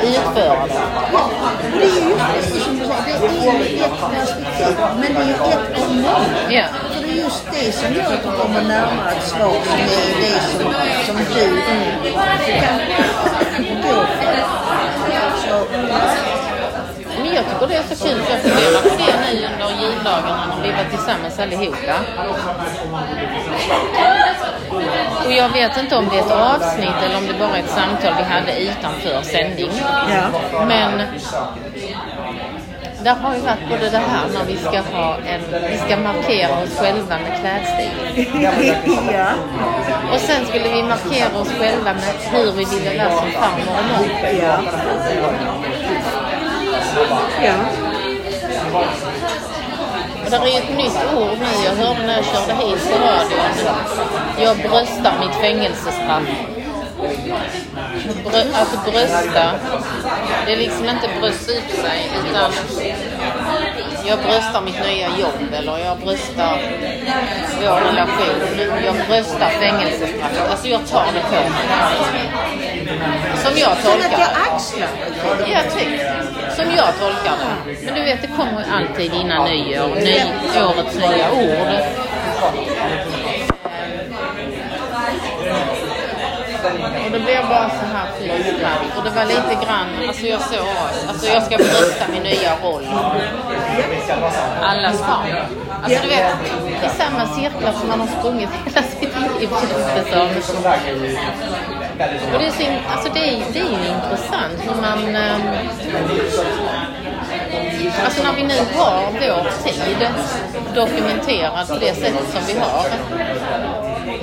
utföra 0.04 0.68
det. 0.68 0.80
Och 1.14 1.80
det 1.80 1.84
är 1.84 2.10
ju 2.10 2.16
precis 2.34 2.64
som 2.64 2.80
du 2.80 2.86
säger, 2.86 3.20
det 3.20 3.68
är 3.68 3.78
ju 3.78 3.84
ett 3.84 4.00
perspektiv, 4.12 4.78
men 5.00 5.14
det 5.14 5.22
är 5.22 5.26
ju 5.26 5.34
ett 5.34 5.82
av 5.82 5.96
många. 5.96 6.28
Ja. 6.50 6.66
För 6.94 7.02
det 7.02 7.10
är 7.14 7.24
just 7.24 7.46
det 7.52 7.72
som 7.72 7.94
gör 7.94 8.14
att 8.14 8.24
du 8.24 8.32
kommer 8.42 8.62
närmare 8.62 9.12
ett 9.12 9.28
svar 9.28 9.54
som 9.64 9.80
är 9.80 10.22
det 10.22 10.40
som, 10.52 10.74
som 11.06 11.18
du 11.18 11.26
kan 11.26 11.90
gå 13.84 14.06
för. 14.20 14.44
Så, 15.44 16.43
jag 17.36 17.46
tycker 17.50 17.68
det 17.68 17.76
är 17.76 17.96
så 17.96 18.06
kul 18.06 18.20
så 18.26 18.32
jag 18.32 18.42
funderar 18.42 18.82
på 18.82 18.90
det 18.90 19.16
nu 19.26 19.48
under 19.54 19.70
juldagarna 19.82 20.46
när 20.56 20.64
vi 20.64 20.72
var 20.72 20.86
tillsammans 20.90 21.40
allihopa. 21.40 21.96
Och 25.26 25.32
jag 25.32 25.50
vet 25.50 25.78
inte 25.78 25.96
om 25.96 26.10
det 26.10 26.16
är 26.18 26.22
ett 26.22 26.32
avsnitt 26.32 26.98
eller 27.06 27.18
om 27.18 27.28
det 27.28 27.34
bara 27.40 27.58
är 27.58 27.64
ett 27.64 27.70
samtal 27.70 28.14
vi 28.18 28.24
hade 28.24 28.62
utanför 28.62 29.22
sändning. 29.22 29.72
Ja. 30.10 30.40
Men 30.68 31.02
där 33.04 33.16
har 33.16 33.36
ju 33.36 33.42
varit 33.42 33.70
både 33.70 33.90
det 33.90 33.98
här 33.98 34.28
när 34.34 34.46
vi 34.46 34.58
ska 34.58 34.98
ha 34.98 35.16
en, 35.16 35.42
vi 35.72 35.78
ska 35.78 35.98
markera 35.98 36.64
oss 36.64 36.80
själva 36.80 37.18
med 37.20 37.40
klädstil. 37.40 37.92
ja. 39.14 39.30
Och 40.14 40.20
sen 40.20 40.46
skulle 40.46 40.70
vi 40.70 40.84
markera 40.84 41.40
oss 41.40 41.50
själva 41.60 41.94
med 41.94 42.14
hur 42.32 42.52
vi 42.52 42.66
ville 42.66 43.04
vara 43.04 43.20
som 43.20 43.32
farmor 43.32 43.66
och. 44.00 44.34
Ja. 44.42 46.23
Ja. 47.44 47.56
Och 50.24 50.30
det 50.30 50.36
är 50.36 50.46
ju 50.46 50.58
ett 50.58 50.78
nytt 50.78 51.14
ord 51.16 51.38
nu. 51.40 51.66
Jag 51.66 51.76
hörde 51.86 52.06
när 52.06 52.16
jag 52.16 52.26
körde 52.26 52.54
hit 52.54 52.92
på 52.92 53.00
radion. 53.00 53.78
Jag 54.40 54.58
bröstar 54.58 55.14
mitt 55.20 55.36
fängelsestraff. 55.36 56.24
Brö, 58.24 58.42
att 58.54 58.86
brösta, 58.86 59.52
det 60.46 60.54
är 60.54 60.58
liksom 60.58 60.90
inte 60.90 61.10
brösta 61.20 61.52
ut 61.52 61.70
sig 61.82 62.12
utan 62.20 62.52
jag 64.08 64.20
bröstar 64.20 64.62
mitt 64.62 64.80
nya 64.86 65.08
jobb 65.08 65.54
eller 65.54 65.78
jag 65.78 65.98
bröstar 66.00 66.62
vår 67.62 67.82
relation. 67.82 68.84
Jag 68.86 68.96
bröstar 69.08 69.50
fängelsestraffet. 69.50 70.52
Alltså 70.52 70.68
jag 70.68 70.88
tar 70.88 71.06
det 71.14 71.22
på 71.22 71.36
mig. 71.36 72.34
Som 73.54 73.62
jag 73.62 73.84
tolkar 73.84 74.10
jag 74.12 74.20
det. 74.20 74.54
axlar. 74.56 74.90
Ja, 75.48 75.60
typ. 75.78 76.00
Som 76.56 76.66
jag 76.76 77.00
tolkar 77.00 77.34
det. 77.66 77.86
Men 77.86 77.94
du 77.96 78.04
vet, 78.04 78.22
det 78.22 78.28
kommer 78.28 78.66
alltid 78.74 79.14
innan 79.14 79.44
nyår. 79.50 79.96
Ny, 79.96 80.22
årets 80.64 80.96
nya 80.96 81.32
ord. 81.32 81.68
Och 87.06 87.12
det 87.12 87.20
blev 87.20 87.48
bara 87.50 87.70
så 87.70 87.86
här 87.94 88.08
fysiskt. 88.20 88.98
Och 88.98 89.04
det 89.04 89.10
var 89.10 89.26
lite 89.26 89.66
grann, 89.66 89.88
alltså 90.08 90.26
jag 90.26 90.42
såg, 90.42 90.68
alltså 91.08 91.28
jag 91.28 91.44
ska 91.44 91.58
brösta 91.58 92.06
min 92.12 92.24
nya 92.24 92.56
roll. 92.64 92.88
Allas 94.62 95.00
barn. 95.00 95.36
Alltså 95.84 96.02
du 96.04 96.10
vet, 96.10 96.26
i 96.86 96.90
samma 96.98 97.28
cirklar 97.28 97.72
som 97.80 97.88
man 97.88 98.00
har 98.00 98.08
sprungit 98.08 98.50
hela 98.66 98.88
sitt 98.88 99.13
i 99.40 99.48
känns 99.48 99.72
det 99.96 100.12
som. 100.12 100.28
Och 102.34 102.40
det 102.40 102.46
är, 102.46 102.52
så, 102.52 102.64
alltså 102.92 103.14
det, 103.14 103.20
är, 103.20 103.44
det 103.54 103.60
är 103.60 103.64
ju 103.64 103.88
intressant 103.96 104.58
hur 104.62 104.82
man... 104.82 105.16
Ehm, 105.16 105.42
alltså 108.06 108.24
när 108.24 108.34
vi 108.36 108.44
nu 108.44 108.58
har 108.76 109.12
vår 109.12 109.64
tid 109.64 110.08
dokumenterad 110.76 111.68
på 111.68 111.76
det 111.76 111.94
sättet 111.94 112.28
som 112.34 112.42
vi 112.48 112.60
har 112.60 112.86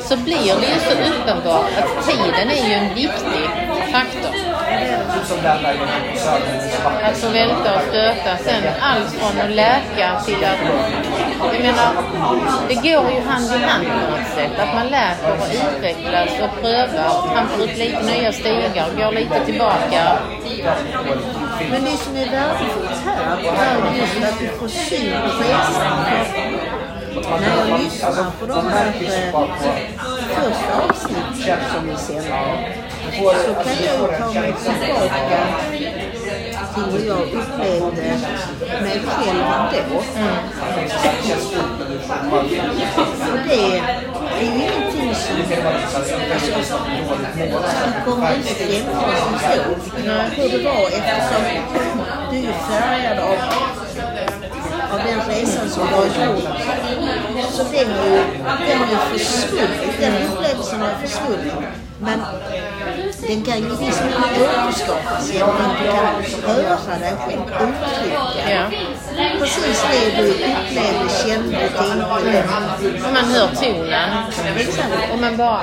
så 0.01 0.17
blir 0.17 0.61
det 0.61 0.67
ju 0.67 0.81
så 0.81 1.13
uppenbart 1.13 1.71
att 1.79 2.09
tiden 2.09 2.51
är 2.51 2.69
ju 2.69 2.75
en 2.75 2.95
viktig 2.95 3.45
faktor. 3.93 4.60
Att 7.03 7.19
få 7.19 7.29
välta 7.29 7.75
och 7.75 7.83
stöta. 7.89 8.37
Sen 8.45 8.63
allt 8.81 9.13
från 9.13 9.41
att 9.41 9.51
läka 9.51 10.21
till 10.25 10.45
att... 10.45 10.59
Jag 11.53 11.63
menar, 11.63 11.93
det 12.69 12.75
går 12.75 13.11
ju 13.13 13.21
hand 13.29 13.45
i 13.45 13.65
hand 13.65 13.85
på 13.87 14.11
något 14.11 14.29
sätt. 14.35 14.59
Att 14.59 14.75
man 14.75 14.87
läker 14.87 15.33
och 15.33 15.47
utvecklas 15.55 16.31
och 16.43 16.63
prövar, 16.63 17.35
trampar 17.35 17.63
upp 17.63 17.77
lite 17.77 18.03
nya 18.03 18.33
stigar, 18.33 18.89
går 18.97 19.13
lite 19.13 19.45
tillbaka. 19.45 20.19
Men 21.71 21.85
det 21.85 21.97
som 21.97 22.17
är 22.17 22.31
värdefullt 22.31 23.05
här 23.07 23.37
är 23.93 23.97
just 23.97 24.33
att 24.33 24.39
du 24.39 24.49
får 24.59 24.69
syn 24.69 25.13
på 25.13 25.43
resan. 25.43 26.80
När 27.15 27.71
jag 27.71 27.81
lyssnar 27.81 28.31
på 28.41 28.47
de 28.47 28.67
här 28.67 28.93
första 30.35 30.83
avsnitten 30.83 31.59
som 31.75 31.87
vi 31.87 31.97
sänder 31.97 32.75
så 33.17 33.55
kan 33.55 33.77
jag 33.85 34.19
ta 34.19 34.41
mig 34.41 34.53
tillbaka 34.53 35.41
till 36.75 36.85
hur 36.85 37.07
jag 37.07 37.23
upplevde 37.23 38.03
mig 38.83 39.01
själv 39.07 39.45
då. 39.91 39.97
Och 42.37 43.39
det 43.49 43.55
är 43.55 44.43
ju 44.43 44.47
ingenting 44.47 45.15
som... 45.15 45.37
Alltså, 45.95 46.77
du 47.37 48.11
kommer 48.11 48.37
inte 48.37 48.55
stämpla 48.55 49.17
som 49.17 49.35
så 49.39 49.63
hur 50.37 50.59
det 50.59 50.65
var 50.65 50.87
eftersom 50.87 51.43
du 52.31 52.37
är 52.39 52.53
färgad 52.53 53.19
av, 53.19 53.37
av 54.93 54.99
den 54.99 55.21
resan 55.29 55.69
som 55.71 55.87
du 55.87 55.95
har 55.95 56.05
gjort. 56.05 56.45
Så 57.53 57.63
den 57.63 57.91
har 57.93 58.07
ju, 58.07 58.23
den 58.69 58.79
har 58.79 58.87
ju 58.87 59.19
försvunnit, 59.19 60.01
den 60.01 60.13
upplevelsen 60.29 60.81
har 60.81 60.95
försvunnit. 61.07 61.55
Men 62.03 62.21
den 63.29 63.43
kan 63.43 63.59
ju 63.59 63.69
liksom 63.69 64.07
återskapas 64.41 65.33
genom 65.35 65.51
att 65.51 65.79
du 65.83 65.87
kan 65.91 66.55
höra 66.57 66.99
dig 66.99 67.13
själv 67.19 67.43
uttrycka 67.43 68.51
Ja. 68.51 68.65
precis 69.39 69.85
det 69.91 70.23
du 70.23 70.29
upplevde, 70.31 71.09
kände, 71.27 71.59
tänkte. 71.59 72.45
Och 73.07 73.13
man 73.15 73.25
hör 73.25 73.49
tonen. 73.55 74.11
Exakt. 74.57 75.13
Och 75.13 75.19
man 75.19 75.37
bara... 75.37 75.63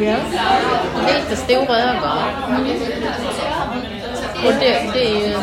Ja. 0.00 0.16
Lite 1.06 1.36
stora 1.36 1.78
ögon. 1.82 2.18
Och 4.46 4.52
det, 4.60 4.90
det 4.94 5.06
är 5.06 5.28
ju... 5.28 5.36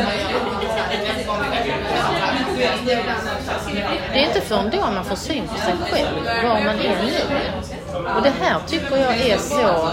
Det 4.14 4.20
är 4.20 4.28
inte 4.28 4.42
förrän 4.42 4.70
då 4.70 4.82
man 4.82 5.06
får 5.06 5.16
syn 5.16 5.48
på 5.48 5.58
sig 5.58 5.74
själv, 5.92 6.26
var 6.44 6.62
man 6.62 6.80
är 6.80 7.04
nu. 7.04 7.36
Och 8.16 8.22
det 8.24 8.34
här 8.42 8.60
tycker 8.68 8.98
jag 8.98 9.18
är 9.18 9.38
så 9.38 9.90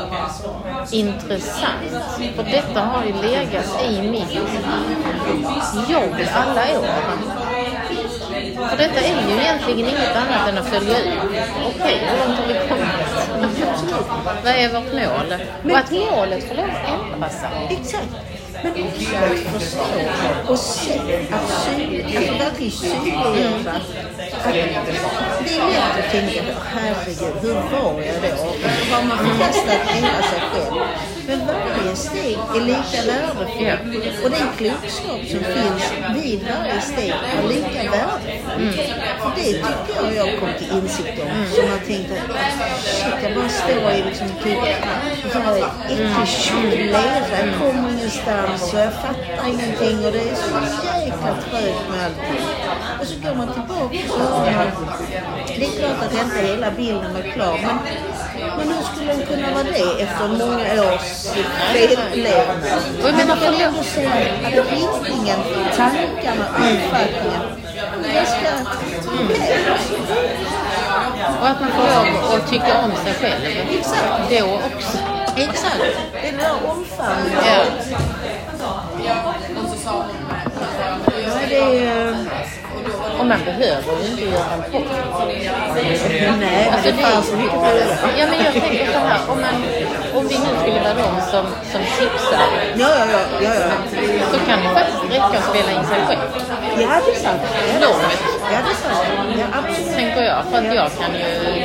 intressant. 0.96 1.92
För 2.36 2.42
detta 2.42 2.80
har 2.80 3.04
ju 3.04 3.12
legat 3.12 3.84
i 3.90 4.02
mitt 4.08 4.34
jobb 5.90 6.16
alla 6.34 6.78
år. 6.80 6.86
För 8.68 8.76
detta 8.76 9.00
är 9.00 9.28
ju 9.28 9.40
egentligen 9.40 9.78
inget 9.78 10.16
annat 10.16 10.48
än 10.48 10.58
att 10.58 10.66
följa 10.66 10.98
ut. 10.98 11.20
Okej, 11.66 12.00
hur 12.00 12.18
långt 12.18 12.38
har 12.38 12.46
vi 12.46 12.54
kommit? 12.68 13.62
Vad 14.44 14.54
är 14.54 14.68
vårt 14.68 14.92
mål? 14.92 15.40
Och 15.72 15.78
att 15.78 15.90
målet 15.90 16.48
får 16.48 16.54
lov 16.54 16.64
att 16.64 17.12
ändra 17.14 17.28
sig. 17.28 17.78
Exakt. 17.80 18.41
Men 18.62 18.72
också 18.72 19.16
att 19.16 19.62
förstå 19.62 19.80
och 20.48 20.58
det 24.45 24.61
är 24.61 24.66
lätt 24.66 26.05
att 26.05 26.11
tänka, 26.11 26.43
herregud, 26.74 27.34
hur 27.43 27.55
var 27.55 28.03
jag 28.03 28.22
då? 28.22 28.43
Och 28.43 28.55
så 28.88 28.95
har 28.95 29.03
man 29.03 29.18
förkastat 29.18 29.80
hela 29.88 30.22
sig 30.22 30.40
själv. 30.53 30.82
Men 31.26 31.47
varje 31.47 31.97
steg 31.97 32.38
är 32.57 32.61
lika 32.61 33.01
värdefullt 33.07 34.24
och 34.24 34.30
den 34.30 34.49
klokskap 34.57 35.20
som 35.30 35.40
finns 35.55 35.84
vid 36.14 36.40
varje 36.43 36.80
steg 36.80 37.14
är 37.38 37.49
lika 37.49 37.90
värdefull. 37.90 38.72
För 39.22 39.32
det 39.36 39.43
tycker 39.43 40.16
jag 40.16 40.26
jag 40.26 40.40
kom 40.40 40.49
till 40.59 40.70
insikt 40.78 41.22
om. 41.22 41.47
Som 41.55 41.64
jag 41.68 41.86
tänkte, 41.86 42.14
shit, 42.82 43.14
jag 43.22 43.34
bara 43.34 43.49
står 43.49 43.90
i 43.90 44.03
liksom 44.05 44.28
typ 44.43 44.59
här 45.45 45.64
äcklig 45.90 46.28
tjock 46.28 46.74
lera, 46.74 47.47
jag 47.47 47.59
kommer 47.59 47.90
ingenstans 47.90 48.72
och 48.72 48.78
jag 48.78 48.93
fattar 48.93 49.49
ingenting 49.49 50.07
och 50.07 50.12
det 50.12 50.30
är 50.30 50.34
så 50.34 50.51
jäkla 50.86 51.34
trögt 51.51 51.88
med 51.90 52.05
allting. 52.05 52.45
Och 53.01 53.07
så 53.07 53.14
går 53.20 53.34
man 53.34 53.53
tillbaka 53.53 53.97
det 55.58 55.64
är 55.64 55.78
klart 55.78 56.02
att 56.06 56.12
inte 56.12 56.46
hela 56.46 56.70
bilden 56.70 57.16
är 57.16 57.32
klar 57.32 57.58
men, 57.62 57.78
men 58.58 58.68
hur 58.68 58.82
skulle 58.82 59.12
den 59.12 59.26
kunna 59.26 59.50
vara 59.52 59.62
det 59.62 60.02
efter 60.02 60.28
många 60.28 60.94
års 60.94 61.26
fellevnad? 61.72 62.54
Menar, 63.02 63.26
Man 63.26 63.26
kan 63.28 63.36
förlåt. 63.38 63.60
ändå 63.60 63.82
säga 63.82 64.10
att 64.46 64.54
riktningen, 64.54 65.38
tankarna, 65.76 66.44
uppfattningen 66.58 67.62
okej. 69.24 69.46
Och 71.40 71.48
att 71.48 71.60
man 71.60 71.70
får 71.70 71.82
lov 71.82 72.34
att 72.34 72.50
tycka 72.50 72.78
om 72.84 72.90
sig 73.04 73.14
själv. 73.14 73.44
Exakt. 73.78 74.30
Då 74.30 74.44
också. 74.54 74.98
Exakt. 75.36 75.76
Det 76.12 76.28
är 76.28 76.32
den 76.32 76.40
här 76.40 76.54
omfamningen. 76.70 77.38
Ja. 77.44 77.64
Ja, 79.04 79.34
det 81.48 81.84
är... 81.86 82.21
Och 83.18 83.26
man 83.26 83.38
behöver 83.44 83.92
ju 84.02 84.10
inte 84.10 84.22
göra 84.22 84.52
en 84.56 84.62
podd. 84.72 84.82
Nej, 86.40 86.70
Alltså 86.72 86.90
det 86.90 87.02
fanns 87.02 87.26
så 87.26 87.36
mycket. 87.36 87.54
Ja 88.18 88.26
men 88.30 88.44
jag 88.44 88.52
tänker 88.52 88.92
så 88.92 88.98
här, 88.98 89.18
om, 89.28 89.40
man, 89.40 89.54
om 90.14 90.28
vi 90.28 90.38
nu 90.38 90.50
skulle 90.62 90.80
vara 90.80 90.94
de 90.94 91.20
som, 91.30 91.46
som 91.72 91.80
tipsar 91.98 92.46
Ja, 92.76 92.88
ja, 92.98 93.06
ja. 93.12 93.20
ja, 93.42 93.50
ja. 93.54 94.26
så 94.32 94.38
kan 94.46 94.58
det 94.62 94.68
faktiskt 94.68 95.04
räcka 95.10 95.38
att 95.38 95.44
spela 95.50 95.70
in 95.80 95.86
sig 95.86 96.00
själv. 96.06 96.20
Ja, 96.78 97.00
det 97.06 97.12
är 97.12 97.20
sant. 97.20 97.40
Ja, 97.42 97.60
det 97.64 97.70
är 97.70 97.80
sant. 97.80 97.82
Långt. 97.82 98.02
Ja, 98.52 98.58
det 98.66 98.70
är 98.70 98.80
sant. 98.82 99.38
Ja, 99.38 99.44
absolut. 99.58 99.96
Tänker 99.96 100.22
jag. 100.22 100.44
För 100.50 100.58
att 100.58 100.74
jag 100.74 100.90
kan 101.00 101.14
ju... 101.14 101.62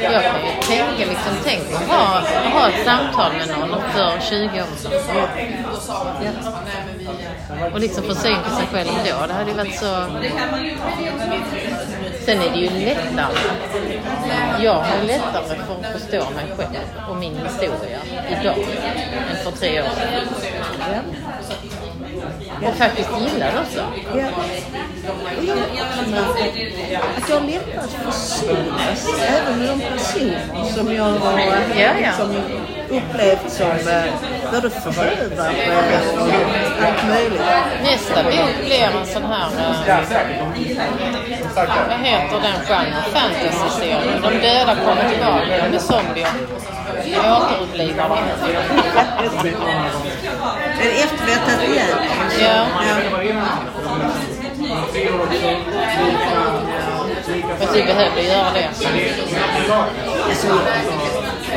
Jag 0.00 0.22
kan 0.22 0.46
ju 0.46 0.60
tänka 0.60 1.10
liksom, 1.10 1.32
tänk 1.44 1.62
att 1.72 1.88
ha, 1.88 2.20
ha 2.52 2.68
ett 2.68 2.84
samtal 2.84 3.32
med 3.32 3.48
någon 3.48 3.80
för 3.92 4.20
20 4.20 4.62
år 4.62 4.76
sedan. 4.76 4.92
Och 7.72 7.80
liksom 7.80 8.04
få 8.04 8.14
syn 8.14 8.36
på 8.44 8.50
sig 8.50 8.66
själv 8.72 8.90
då. 9.04 9.26
Det 9.26 9.32
hade 9.32 9.50
ju 9.50 9.56
varit 9.56 9.78
så... 9.78 10.06
Sen 12.24 12.42
är 12.42 12.50
det 12.50 12.58
ju 12.58 12.70
lättare. 12.84 13.36
Jag 14.60 14.74
har 14.74 15.02
lättare 15.06 15.44
för 15.46 15.54
att 15.54 16.00
förstå 16.00 16.30
mig 16.30 16.44
själv 16.56 17.10
och 17.10 17.16
min 17.16 17.36
historia 17.36 17.98
idag 18.40 18.58
än 19.30 19.36
för 19.44 19.50
tre 19.50 19.82
år 19.82 19.88
sedan. 19.94 21.04
Och 22.62 22.74
faktiskt 22.76 23.08
gillar 23.32 23.52
också. 23.62 23.84
Ja. 24.14 24.26
Och 25.38 25.44
jag 25.44 25.58
att- 25.58 25.76
jag 26.92 27.40
att 27.78 27.92
försonas 27.92 29.08
även 29.28 29.58
med 29.58 29.68
de 29.68 29.80
personer 29.80 30.64
som 30.74 30.94
jag 30.94 31.04
har 31.04 31.38
Ja, 31.38 31.54
ja. 31.76 31.92
liksom 31.98 32.36
upplevt 32.88 33.50
som 33.52 33.66
eh, 33.66 34.04
både 34.52 34.70
förövare 34.70 35.76
och 36.16 36.86
allt 36.86 37.06
möjligt. 37.08 37.40
Nästa 37.82 38.22
bok 38.22 38.64
blir 38.66 38.82
en 39.00 39.06
sån 39.06 39.24
här, 39.24 39.46
eh, 39.58 40.00
vad 41.88 41.98
heter 41.98 42.40
den 42.42 42.66
genren? 42.66 43.02
Fantasy-serien. 43.14 44.22
De 44.22 44.28
döda 44.48 44.74
kommer 44.84 45.08
tillbaka 45.10 45.68
med 45.70 45.80
zombier. 45.82 46.28
De 47.12 47.18
återupplivar 47.18 48.08
dem. 48.08 48.18
Men 50.78 50.88
efter 50.88 51.26
vi 51.26 51.32
har 51.32 51.40
tagit 51.46 51.70
ihjäl 51.70 51.88
dem. 51.88 51.98
Ja, 52.40 52.66
Ja. 52.88 52.96
fast 57.58 57.76
vi 57.76 57.82
behövde 57.82 58.22
göra 58.22 58.50
det. 58.54 58.68
Alltså, 60.28 60.46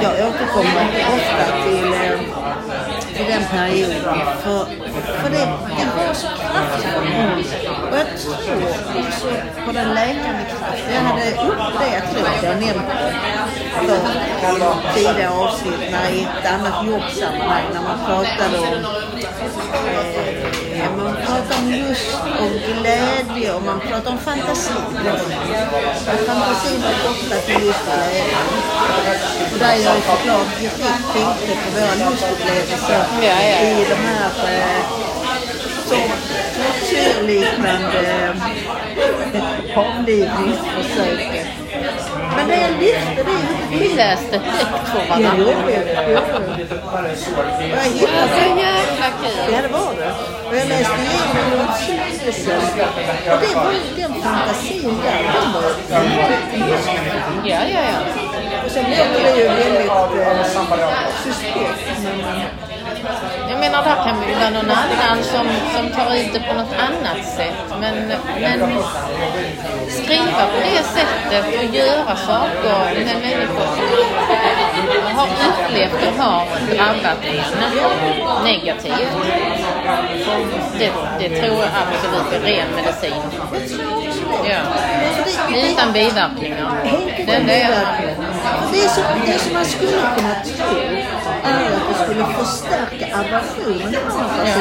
jag 0.04 0.12
återkommer 0.30 0.86
ofta 1.16 1.46
till, 1.64 1.94
eh, 1.94 2.20
till 3.16 3.26
den 3.26 3.44
perioden. 3.52 4.20
För, 4.44 4.66
för 5.22 5.30
det, 5.30 5.46
det 5.78 6.08
var 6.08 6.14
så 6.14 6.28
kraftfullt. 6.28 7.54
Och 7.92 7.98
jag 7.98 8.08
tror 8.18 9.08
också 9.08 9.28
på 9.66 9.72
den 9.72 9.94
läkande 9.94 10.44
kraften. 10.50 10.94
Jag 10.94 11.02
hade 11.02 11.32
uppe 11.32 11.80
det, 11.80 11.94
jag 11.96 12.12
tror 12.12 12.28
att 12.28 12.44
jag 12.44 12.60
nämnt 12.62 12.90
för 13.86 14.94
tidigare 14.94 15.30
avsnitt 15.30 15.92
när 15.92 16.10
i 16.10 16.22
ett 16.22 16.52
annat 16.54 16.86
jobbsammanhang 16.88 17.64
när 17.74 17.82
man 17.82 18.00
pratade 18.06 18.60
om 18.60 19.09
man 20.98 21.16
pratar 21.16 21.58
om 21.60 21.72
lust 21.72 22.18
och 22.40 22.52
glädje 22.68 23.54
och 23.54 23.64
man 23.64 23.80
pratar 23.80 24.12
om 24.12 24.18
fantasi. 24.18 24.74
Och 26.14 26.20
fantasin 26.26 26.82
var 26.82 26.94
kopplad 27.04 27.46
till 27.46 27.70
och 27.70 27.76
glädje. 27.86 28.38
Och 29.54 29.60
där 29.60 29.76
jag 29.76 29.96
såklart 29.96 30.60
direkt 30.60 31.14
tänkte 31.14 31.54
på 31.64 31.70
våra 31.76 31.94
lustupplevelser 32.10 33.04
i 33.64 33.66
de 33.90 33.96
här 33.96 34.32
eh, 34.48 34.82
tortyrliknande 35.90 38.04
eh, 39.34 39.44
avlivningsförsöken. 39.78 41.69
Men 42.40 42.48
det 42.48 42.56
jag 42.62 42.72
lyfte 42.72 43.24
det 43.24 43.32
är 43.32 43.80
ju 43.80 43.80
Vi 43.80 43.96
läste 43.96 44.38
högt 44.38 44.88
för 44.90 45.10
varandra. 45.10 45.32
jo, 45.38 45.44
jo, 45.46 45.82
jo. 46.10 46.18
Så 47.20 48.46
jäkla 48.60 49.10
kul. 49.22 49.54
Ja, 49.54 49.62
det 49.62 49.68
var 49.68 49.94
det. 50.00 50.12
Och 50.50 50.56
jag 50.56 50.68
läste 50.68 50.94
igenom 51.02 51.46
Lordsyltelsen. 51.52 52.58
Och 53.32 53.40
det 53.42 53.56
var 53.56 53.72
ju 53.72 54.02
den 54.02 54.14
fantasin 54.22 55.00
där. 55.04 55.22
Ja, 57.44 57.60
ja, 57.74 57.82
ja. 57.92 57.98
Och 58.66 58.72
sen 58.72 58.84
låter 58.84 59.24
det 59.24 59.40
ju 59.42 59.48
väldigt 59.48 59.90
eh, 59.90 60.46
suspekt. 61.24 62.00
Men, 62.04 62.16
jag 63.62 63.72
menar, 63.72 63.84
där 63.84 64.04
kan 64.04 64.30
ju 64.30 64.36
vara 64.36 64.50
någon 64.50 64.72
annan 64.72 65.24
som, 65.24 65.48
som 65.76 65.90
tar 65.90 66.16
ut 66.16 66.34
det 66.34 66.40
på 66.40 66.54
något 66.54 66.74
annat 66.88 67.26
sätt. 67.26 67.80
Men, 67.80 68.08
men 68.42 68.60
skriva 69.90 70.44
på 70.54 70.60
det 70.64 70.84
sättet 70.84 71.46
och 71.60 71.76
göra 71.76 72.16
saker 72.16 72.96
med 72.96 73.18
människor 73.22 73.68
som 73.76 75.18
har 75.18 75.28
upplevt 75.28 76.08
och 76.08 76.24
har 76.24 76.46
drabbat 76.70 77.18
en 77.26 78.44
negativt. 78.44 79.12
Det, 80.80 80.92
det 81.20 81.30
tror 81.30 81.58
jag 81.58 81.70
absolut 81.82 82.34
är 82.34 82.40
ren 82.40 82.68
medicin. 82.76 83.22
Ja. 84.50 84.60
Utan 85.72 85.94
biverkningar. 85.94 86.82
Det, 87.26 87.34
är, 87.34 87.40
det, 88.72 88.84
är 88.84 88.88
så, 88.90 89.02
det 89.26 89.40
som 89.40 89.54
man 89.54 89.66
skulle 89.66 89.92
kunna 89.92 90.36
tro 90.46 90.78
är 91.44 91.66
att 91.66 91.88
det 91.90 92.04
skulle 92.04 92.26
förstärka 92.26 93.18
aversionen 93.20 93.94
personer. 93.94 94.56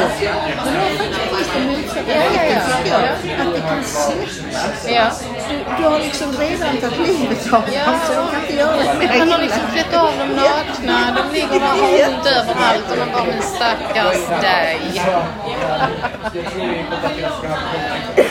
Men 0.64 0.74
det 0.74 1.16
har 1.16 1.26
faktiskt 1.26 1.54
den 1.54 1.66
motsatta 1.66 2.00
Ja, 2.08 2.14
ja, 2.34 2.42
ja. 2.44 2.98
effekten. 2.98 3.46
Att 3.48 3.54
det 3.54 3.60
kan 3.60 3.84
släppa. 3.84 4.90
ja. 4.94 5.04
Du, 5.50 5.82
du 5.82 5.88
har 5.88 5.98
liksom 5.98 6.32
redan 6.32 6.76
tagit 6.76 7.08
livet 7.08 7.52
av 7.52 7.62
Ja. 7.72 7.84
dem 7.84 7.98
så 8.06 8.12
de 8.14 8.30
kan 8.30 8.40
inte 8.42 8.54
göra 8.56 8.76
det 8.76 8.98
mer 8.98 9.18
Han 9.18 9.32
har 9.32 9.38
liksom 9.38 9.62
klätt 9.74 9.94
av 9.96 10.12
dem 10.18 10.28
nakna, 10.28 10.98
de 11.16 11.34
ligger 11.34 11.60
där 11.60 11.72
och 11.72 11.78
har 11.78 12.08
ont 12.08 12.26
överallt 12.26 12.90
och 12.90 12.98
man 12.98 13.08
bara, 13.12 13.24
men 13.24 13.42
stackars 13.42 14.42
dig. 14.42 14.80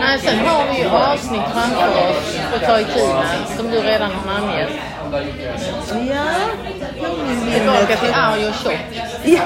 Nej, 0.00 0.18
är 0.18 0.18
sen 0.18 0.38
har 0.46 0.72
vi 0.72 0.78
ju 0.78 0.88
avsnitt 0.88 1.40
framför 1.52 2.10
oss 2.10 2.38
att 2.54 2.62
ta 2.66 2.80
med, 2.80 3.24
som 3.56 3.70
du 3.70 3.80
redan 3.80 4.10
har 4.12 4.26
namngett. 4.34 4.70
Ja, 5.12 6.24
Tillbaka 7.54 7.96
till 7.96 8.14
arg 8.14 8.48
och 8.48 8.54
tjock. 8.54 8.78
Ja. 9.24 9.40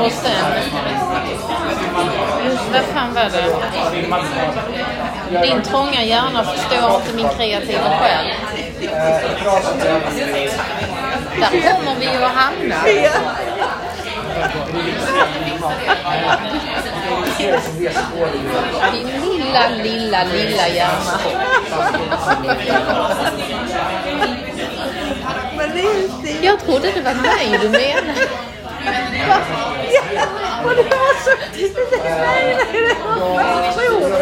Och 0.00 0.12
sen, 0.12 0.52
vad 2.72 2.82
fan 2.82 3.14
var 3.14 3.30
det? 5.30 5.42
Din 5.42 5.62
trånga 5.62 6.02
hjärna 6.04 6.44
förstår 6.44 6.96
inte 6.96 7.16
min 7.16 7.28
kreativa 7.28 7.98
själ. 7.98 8.34
Där 11.40 11.76
kommer 11.76 11.94
vi 12.00 12.04
ju 12.04 12.24
att 12.24 12.32
hamna. 12.32 12.88
Ja. 12.88 13.10
Din 18.92 19.06
lilla, 19.06 19.68
lilla, 19.68 20.24
lilla 20.24 20.68
hjärna. 20.68 21.18
Jag 26.42 26.60
trodde 26.60 26.92
det 26.92 27.00
var 27.00 27.14
mig 27.14 27.58
du 27.62 27.68
menade. 27.68 28.28
Ja, 30.14 30.24
och 30.64 30.70
det 30.76 30.82
var 30.82 31.14
så... 31.24 31.30
Nej, 32.04 32.56
nej, 32.56 32.66
det 32.72 32.94
var 33.04 33.62
passion. 33.62 34.12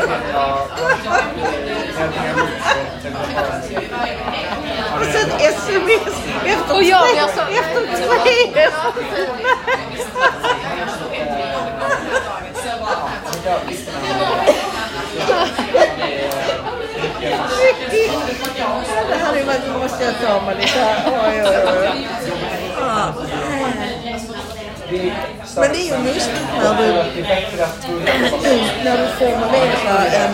Och 5.00 5.04
sen 5.12 5.30
sms 5.40 6.14
efter 6.44 6.74
Och 6.74 6.82
jag 6.82 7.02
tre- 7.08 7.12
blir 7.14 7.28
så- 7.34 7.60
efter 7.60 7.80
tre 7.96 8.66
det 19.08 19.14
hade 19.24 19.38
ju 19.38 19.44
varit... 19.44 19.60
Nu 19.72 19.78
måste 19.78 20.04
jag 20.04 20.14
ta 20.20 20.46
mig 20.46 20.56
lite 20.56 20.78
här. 20.78 21.02
Oj, 21.06 21.42
oj, 21.42 21.56
oj. 21.80 22.08
Men 24.88 25.72
det 25.72 25.78
är 25.78 25.98
ju 25.98 26.04
lustigt 26.04 26.48
när 26.62 26.74
du, 26.76 26.92
när 28.84 28.96
du 28.98 29.06
formulerar 29.08 30.06
en 30.14 30.32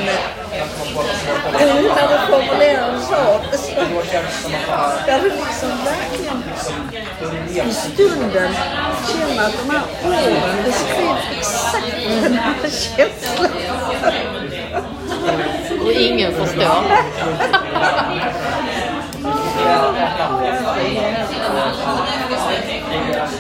när 1.53 2.09
du 2.09 2.19
formulerar 2.33 2.89
en 2.89 3.01
sak 3.03 3.43
där 5.07 5.21
du 5.23 5.29
liksom 5.31 5.71
verkligen 5.85 6.43
i 7.69 7.73
stunden 7.73 8.53
känner 9.13 9.45
att 9.45 9.55
de 9.59 9.71
här 9.71 9.83
orden 10.05 10.65
beskriver 10.65 11.19
exakt 11.39 11.87
den 12.23 12.35
här 12.35 12.71
känslan. 12.71 13.51
Och 15.85 15.93
ingen 15.93 16.33
förstår. 16.33 16.85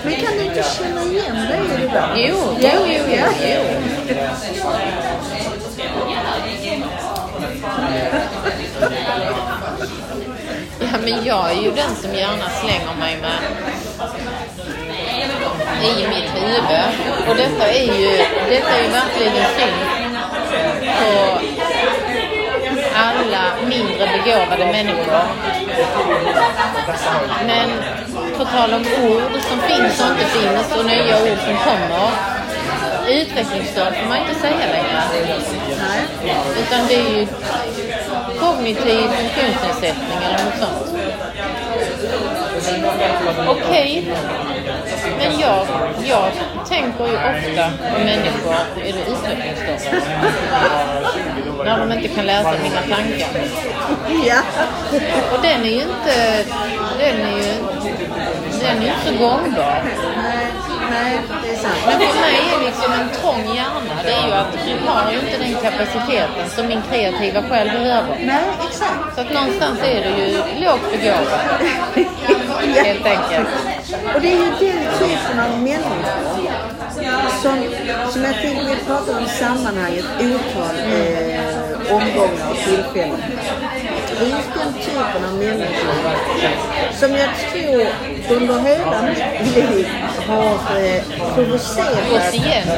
Men 0.05 0.15
kan 0.15 0.33
du 0.39 0.45
inte 0.45 0.63
känna 0.63 1.03
igen 1.03 1.37
dig 1.49 1.61
i 1.75 1.81
det 1.81 1.89
där? 1.89 2.15
Jo, 2.17 2.37
jo, 2.61 2.71
jo, 2.87 3.03
jo, 3.09 3.27
jo. 3.43 3.61
Ja, 10.81 10.99
men 11.05 11.25
jag 11.25 11.51
är 11.51 11.63
ju 11.63 11.71
den 11.71 11.97
som 11.97 12.15
gärna 12.15 12.49
slänger 12.61 12.95
mig 12.99 13.17
med 13.21 13.39
i 15.83 16.09
mitt 16.09 16.31
huvud. 16.35 17.29
Och 17.29 17.37
detta 17.37 17.67
är 17.67 18.01
ju, 18.01 18.17
detta 18.49 18.71
är 18.71 18.83
ju 18.83 18.89
verkligen 18.89 19.47
synd 19.57 20.03
på 20.99 21.39
alla 22.97 23.43
mindre 23.69 24.07
begåvade 24.07 24.67
människor. 24.67 25.23
Men 27.47 27.71
på 28.39 28.45
tal 28.45 28.75
om 28.75 28.81
ord 28.81 29.33
som 29.51 29.61
finns 29.61 30.01
och 30.01 30.07
inte 30.11 30.25
finns 30.25 30.79
och 30.79 30.85
nya 30.87 31.23
ord 31.23 31.39
som 31.47 31.57
kommer 31.57 32.11
utvecklingsstörd 33.09 33.95
får 33.97 34.09
man 34.09 34.19
inte 34.19 34.35
säga 34.35 34.67
längre. 34.73 35.03
Nej. 35.79 36.35
Utan 36.63 36.87
det 36.89 36.95
är 36.95 37.19
ju 37.19 37.27
kognitiv 38.41 39.09
funktionsnedsättning 39.09 40.19
eller 40.27 40.45
något 40.45 40.59
sånt. 40.59 40.99
Okej, 43.49 44.15
men 45.19 45.41
jag, 45.41 45.67
jag 46.05 46.31
tänker 46.69 47.07
ju 47.07 47.17
ofta 47.17 47.71
på 47.93 47.99
människor, 47.99 48.55
är 48.77 48.93
det 48.93 49.13
utvecklingsstörda? 49.13 50.07
När 51.65 51.79
de 51.79 51.93
inte 51.93 52.09
kan 52.09 52.27
läsa 52.27 52.53
mina 52.63 52.97
tankar. 52.97 53.29
Ja. 54.27 54.43
Och 55.33 55.43
den 55.43 55.61
är 55.61 55.71
ju 55.71 55.83
inte, 55.83 56.45
den 56.99 57.21
är 57.21 57.37
ju, 57.37 57.55
den 58.63 58.77
är 58.77 58.83
ju 58.83 58.93
inte 58.99 59.25
gångbar. 59.25 59.83
Nej, 60.23 60.47
nej, 60.91 61.21
det 61.43 61.51
är 61.51 61.57
sant. 61.57 61.75
Men 61.87 62.01
för 62.01 62.21
mig 62.21 62.39
är 62.55 62.65
liksom 62.67 62.93
en 62.93 63.09
trång 63.21 63.57
hjärna, 63.57 63.95
det 64.05 64.13
är 64.13 64.27
ju 64.27 64.33
att 64.33 64.53
du 64.53 64.87
har 64.87 65.13
ju 65.13 65.19
inte 65.19 65.39
den 65.39 65.55
kapaciteten 65.55 66.51
som 66.57 66.67
min 66.67 66.83
kreativa 66.91 67.43
själ 67.43 67.69
behöver. 67.69 68.17
Nej, 68.25 68.45
exakt. 68.69 69.15
Så 69.15 69.21
att 69.21 69.33
någonstans 69.33 69.79
är 69.83 70.01
du 70.05 70.11
ju 70.23 70.65
lågt 70.65 70.87
begåvad, 70.93 71.41
helt 72.87 73.07
enkelt. 73.07 73.49
Och 74.15 74.21
det 74.21 74.33
är 74.33 74.37
ju 74.37 74.51
den 74.61 74.83
typen 74.99 75.41
av 75.41 75.51
människor 75.59 76.03
som, 77.43 77.57
som 78.13 78.23
jag 78.25 78.35
tänker 78.35 78.65
vi 78.65 78.77
pratar 78.87 79.19
om 79.19 79.27
sammanhanget 79.27 80.05
otal 80.21 80.77
eh, 80.77 81.95
omgångar 81.95 82.51
och 82.51 82.57
tillfällen. 82.57 83.23
Det 84.19 84.25
är 84.25 84.29
just 84.29 84.49
den 84.55 84.73
typen 84.75 85.25
av 85.25 85.35
människor 85.35 85.93
som 86.93 87.11
jag 87.17 87.29
tror 87.53 87.87
under 88.31 88.59
hela 88.59 89.03
mitt 89.03 89.57
liv 89.57 89.89
har 90.27 90.79
eh, 90.79 91.03
provocerat 91.35 92.11
Gås 92.11 92.35
igen. 92.45 92.69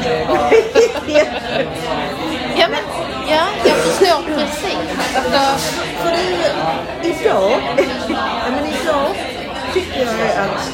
ja, 2.57 2.67
men, 2.71 2.81
ja, 3.29 3.43
jag 3.65 3.77
förstår 3.77 4.37
precis. 4.37 4.79
Alltså, 5.17 5.81
för 6.03 6.11
det 6.11 6.17
är 6.17 6.31
ju 7.03 7.15
idag, 7.15 7.53
ja, 8.09 8.51
men 8.51 8.67
idag 8.67 9.15
tycker 9.75 10.01
jag 10.01 10.31
att, 10.37 10.73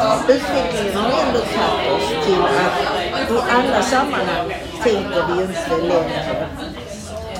att 0.00 0.30
utvecklingen 0.30 0.96
har 0.96 1.20
ändå 1.26 1.38
tagit 1.38 1.92
oss 1.92 2.08
till 2.26 2.42
att 2.42 3.30
i 3.30 3.50
alla 3.50 3.82
sammanhang 3.82 4.54
tänker 4.82 5.24
vi 5.28 5.42
inte 5.42 5.76
längre 5.86 6.46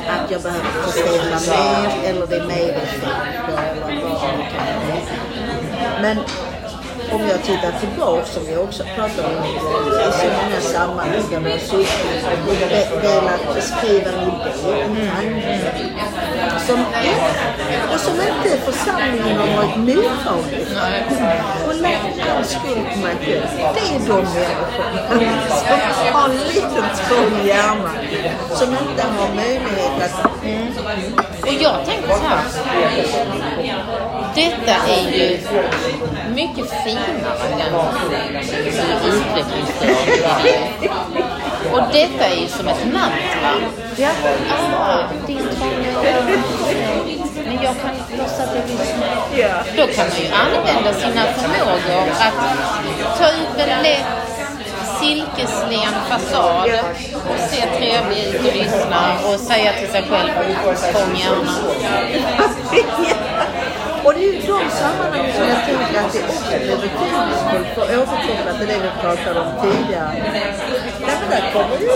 att 0.08 0.30
jag 0.30 0.42
behöver 0.42 0.70
prestera 0.84 1.56
mer 1.56 2.08
eller 2.08 2.26
det 2.26 2.36
är 2.36 2.46
medelsfel 2.46 3.08
eller 3.48 3.80
vad 3.80 3.90
det 3.90 3.96
nu 3.96 4.00
kan 4.00 4.36
vara. 4.88 5.51
Men 6.02 6.18
om 7.12 7.28
jag 7.28 7.42
tittar 7.42 7.72
tillbaka, 7.80 8.24
som 8.24 8.46
vi 8.46 8.56
också 8.56 8.84
pratar 8.96 9.24
om 9.24 9.44
i 9.44 9.58
så 10.12 10.26
många 10.42 10.60
sammanhang 10.60 11.24
där 11.30 11.40
vi 11.40 11.50
har 11.50 11.58
suttit 11.58 12.24
och 12.92 13.04
velat 13.04 13.54
beskriva 13.54 14.10
en 14.10 14.22
idé, 14.22 14.82
en 14.82 14.94
tanke, 15.10 15.60
som, 16.66 16.84
och 17.94 18.00
som 18.00 18.14
inte 18.14 18.58
församlingen 18.70 19.36
har 19.38 19.56
varit 19.56 19.76
mottaglig 19.76 20.66
för. 20.66 21.68
Och 21.68 21.74
lagt 21.80 22.30
all 22.36 22.44
skuld 22.44 22.86
på 22.94 22.98
mig 22.98 23.16
själv. 23.20 23.46
Det 23.74 23.94
är 23.94 23.98
de 24.08 24.22
människorna 25.18 25.94
som 25.94 26.12
har 26.12 26.28
en 26.28 26.36
liten 26.36 26.86
trång 27.08 27.46
hjärna, 27.46 27.90
som 28.50 28.68
inte 28.68 29.02
har 29.02 29.34
möjlighet 29.34 30.02
att... 30.02 30.14
och 31.42 31.54
jag 31.60 31.84
tänker 31.84 32.08
så 32.08 32.24
här. 32.24 34.11
Detta 34.34 34.72
är 34.88 35.10
ju 35.10 35.38
mycket 36.34 36.70
finare 36.84 37.36
än 37.60 37.74
utvecklingsstörd. 39.06 40.90
Och 41.72 41.82
detta 41.92 42.24
är 42.24 42.40
ju 42.40 42.48
som 42.48 42.68
ett 42.68 42.84
mantra. 42.84 43.52
Ja. 43.96 44.10
Ah, 44.78 45.26
din 45.26 45.38
trånga 45.38 46.12
Men 47.44 47.54
jag 47.62 47.74
kan 47.82 48.18
låtsas 48.18 48.40
att 48.40 48.54
jag 48.54 48.68
lyssnar. 48.68 49.08
Ja. 49.36 49.48
Då 49.76 49.86
kan 49.86 50.08
man 50.08 50.18
ju 50.18 50.28
använda 50.32 50.92
sina 50.92 51.24
förmågor 51.24 52.08
att 52.20 52.34
ta 53.18 53.26
upp 53.26 53.58
en 53.68 53.82
lätt 53.82 54.06
silkeslen 55.00 55.94
fasad 56.08 56.70
och 57.30 57.38
se 57.50 57.66
trevlig 57.78 58.24
ut 58.24 58.40
och 58.40 58.56
lyssna 58.56 59.18
och 59.24 59.40
säga 59.40 59.72
till 59.72 59.88
sig 59.88 60.02
själv 60.10 60.30
kom 60.92 61.16
gärna. 61.16 61.52
Och 64.04 64.14
det 64.14 64.20
är 64.28 64.32
ju 64.32 64.40
de 64.40 64.70
sammanhangen 64.70 65.32
som 65.32 65.48
jag 65.48 65.64
tänker 65.64 66.00
att 66.00 66.12
det 66.12 66.22
också 66.28 66.58
blir 66.58 66.76
betydelsefullt 66.76 67.68
för 67.74 67.82
att 67.82 68.08
återkoppla 68.08 68.52
till 68.58 68.68
det 68.68 68.78
vi 68.82 68.90
pratade 69.00 69.40
om 69.40 69.50
tidigare. 69.62 70.32
Därför 71.06 71.30
där 71.30 71.52
kommer 71.52 71.76
ju... 71.78 71.88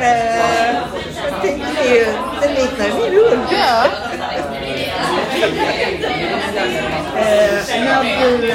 Eh, 0.00 0.74
jag 1.22 1.42
det 1.42 1.48
är 1.48 1.94
ju, 1.94 2.06
den 2.40 2.54
liknar 2.54 2.86
ju 2.86 2.94
min 2.94 3.14
hund. 3.18 3.42
Ja, 3.50 3.86
Eh, 7.16 7.80
när 7.84 8.02
du... 8.02 8.54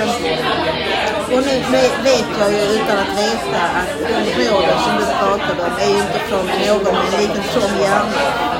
Och 1.35 1.41
nu 1.41 1.55
vet 2.03 2.25
jag 2.39 2.51
ju 2.51 2.61
utan 2.75 2.97
att 2.97 3.13
veta 3.19 3.61
att 3.79 3.89
de 3.99 4.43
råden 4.43 4.79
som 4.85 4.97
du 4.97 5.05
pratade 5.05 5.63
om 5.63 5.73
är 5.79 5.89
ju 5.89 5.97
inte 5.97 6.19
från 6.19 6.45
någon 6.45 6.93
med 6.93 7.13
en 7.13 7.21
liten 7.21 7.43
tom 7.53 7.71
hjärna. 7.81 8.05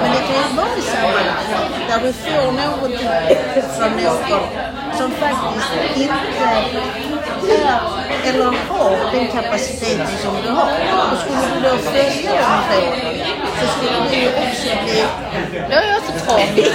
Men 0.02 0.12
det 0.12 0.22
kan 0.28 0.36
ju 0.50 0.56
vara 0.56 0.78
i 0.78 0.82
sammanhang 0.82 1.70
där 1.90 2.00
du 2.04 2.14
får 2.14 2.52
någonting 2.52 3.10
från 3.78 3.92
någon 3.92 4.44
som 4.98 5.12
faktiskt 5.12 5.72
inte 5.96 6.16
eller 8.26 8.46
har 8.46 9.12
den 9.12 9.28
kapaciteten 9.28 10.08
som 10.24 10.36
du 10.44 10.50
har. 10.50 10.72
Och 11.12 11.18
skulle 11.18 11.56
du 11.56 11.70
då 11.70 11.78
följa 11.78 12.32
de 12.32 12.76
råden 12.76 13.28
så 13.60 13.68
skulle 13.68 14.10
du 14.10 14.16
ju 14.16 14.28
också 14.28 14.70
bli 14.86 15.04
då 15.70 15.76
är 15.76 15.90
jag 15.90 16.02
så 16.04 16.26
trång. 16.26 16.42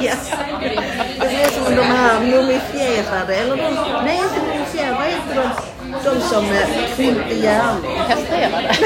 ja. 0.00 0.12
Det 1.20 1.28
blir 1.28 1.64
som 1.64 1.76
de 1.76 1.82
här 1.82 2.20
mumifierade, 2.20 3.34
eller 3.34 3.56
de, 3.56 3.74
nej 4.04 4.16
inte 4.16 4.40
mumifierade, 4.46 4.94
vad 4.94 5.06
heter 5.06 5.34
de? 5.34 5.50
De 6.04 6.20
som 6.20 6.44
eh, 6.44 6.96
krymper 6.96 7.34
hjärnor. 7.34 8.08
Kastrerade. 8.08 8.74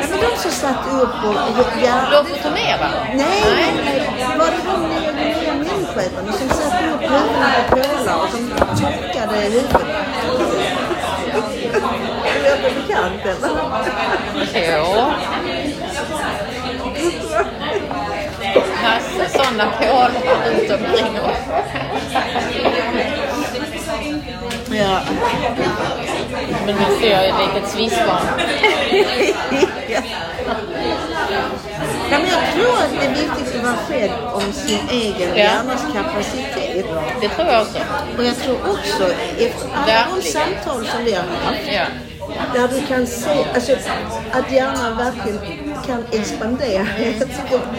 Ja, 0.00 0.06
men 0.10 0.20
de 0.20 0.36
som 0.36 0.50
satt 0.50 0.86
upp 1.02 1.24
och, 1.24 1.60
och 1.60 1.82
hjärnor. 1.82 2.10
Lobotomera. 2.12 2.90
Nej, 3.14 3.42
nej. 3.56 4.08
Var 4.38 4.46
det 4.46 4.62
de 4.64 4.88
nya, 4.88 5.54
myndigheterna 5.54 6.32
som 6.32 6.48
satte 6.48 6.90
upp 6.90 6.95
pålar 7.70 8.22
och 8.24 8.30
som 8.30 8.48
torkade 8.50 9.36
huvudet? 9.36 9.76
Det 12.24 12.50
låter 12.50 12.74
bekant 12.74 13.22
eller? 13.24 13.50
Jo. 14.54 15.12
Hasse, 18.82 19.28
sådana 19.38 19.70
pålar 19.70 20.10
runt 20.46 20.70
omkring 20.70 21.20
oss. 21.20 21.42
Ja. 24.70 25.00
Men 26.66 26.74
nu 26.76 26.84
ser 27.00 27.10
jag 27.10 27.28
ett 27.28 27.34
litet 27.54 27.70
swissbarn. 27.70 28.26
ja. 29.88 30.00
Nej, 32.10 32.20
men 32.20 32.30
jag 32.30 32.52
tror 32.54 32.74
att 32.74 33.00
det 33.00 33.06
är 33.06 33.10
viktigt 33.10 33.56
att 33.56 33.62
vara 33.62 34.00
rädd 34.00 34.10
om 34.32 34.52
sin 34.52 34.88
egen 34.90 35.28
Ja. 35.28 35.36
hjärnas 35.36 35.84
kapacitet. 35.92 36.65
Det 37.20 37.28
tror 37.28 37.48
jag 37.48 37.62
också. 37.62 37.78
Och 38.18 38.24
jag 38.24 38.36
tror 38.36 38.56
också, 38.70 39.12
efter 39.38 39.68
alla 39.74 40.06
de 40.16 40.22
samtal 40.22 40.86
som 40.86 41.04
vi 41.04 41.12
har 41.12 41.22
haft, 41.22 41.60
Ja. 41.72 41.84
där 42.54 42.68
du 42.68 42.86
kan 42.86 43.06
se 43.06 43.44
alltså, 43.54 43.72
att 44.32 44.52
hjärnan 44.52 44.96
verkligen 44.96 45.38
kan 45.86 46.04
expandera. 46.12 46.86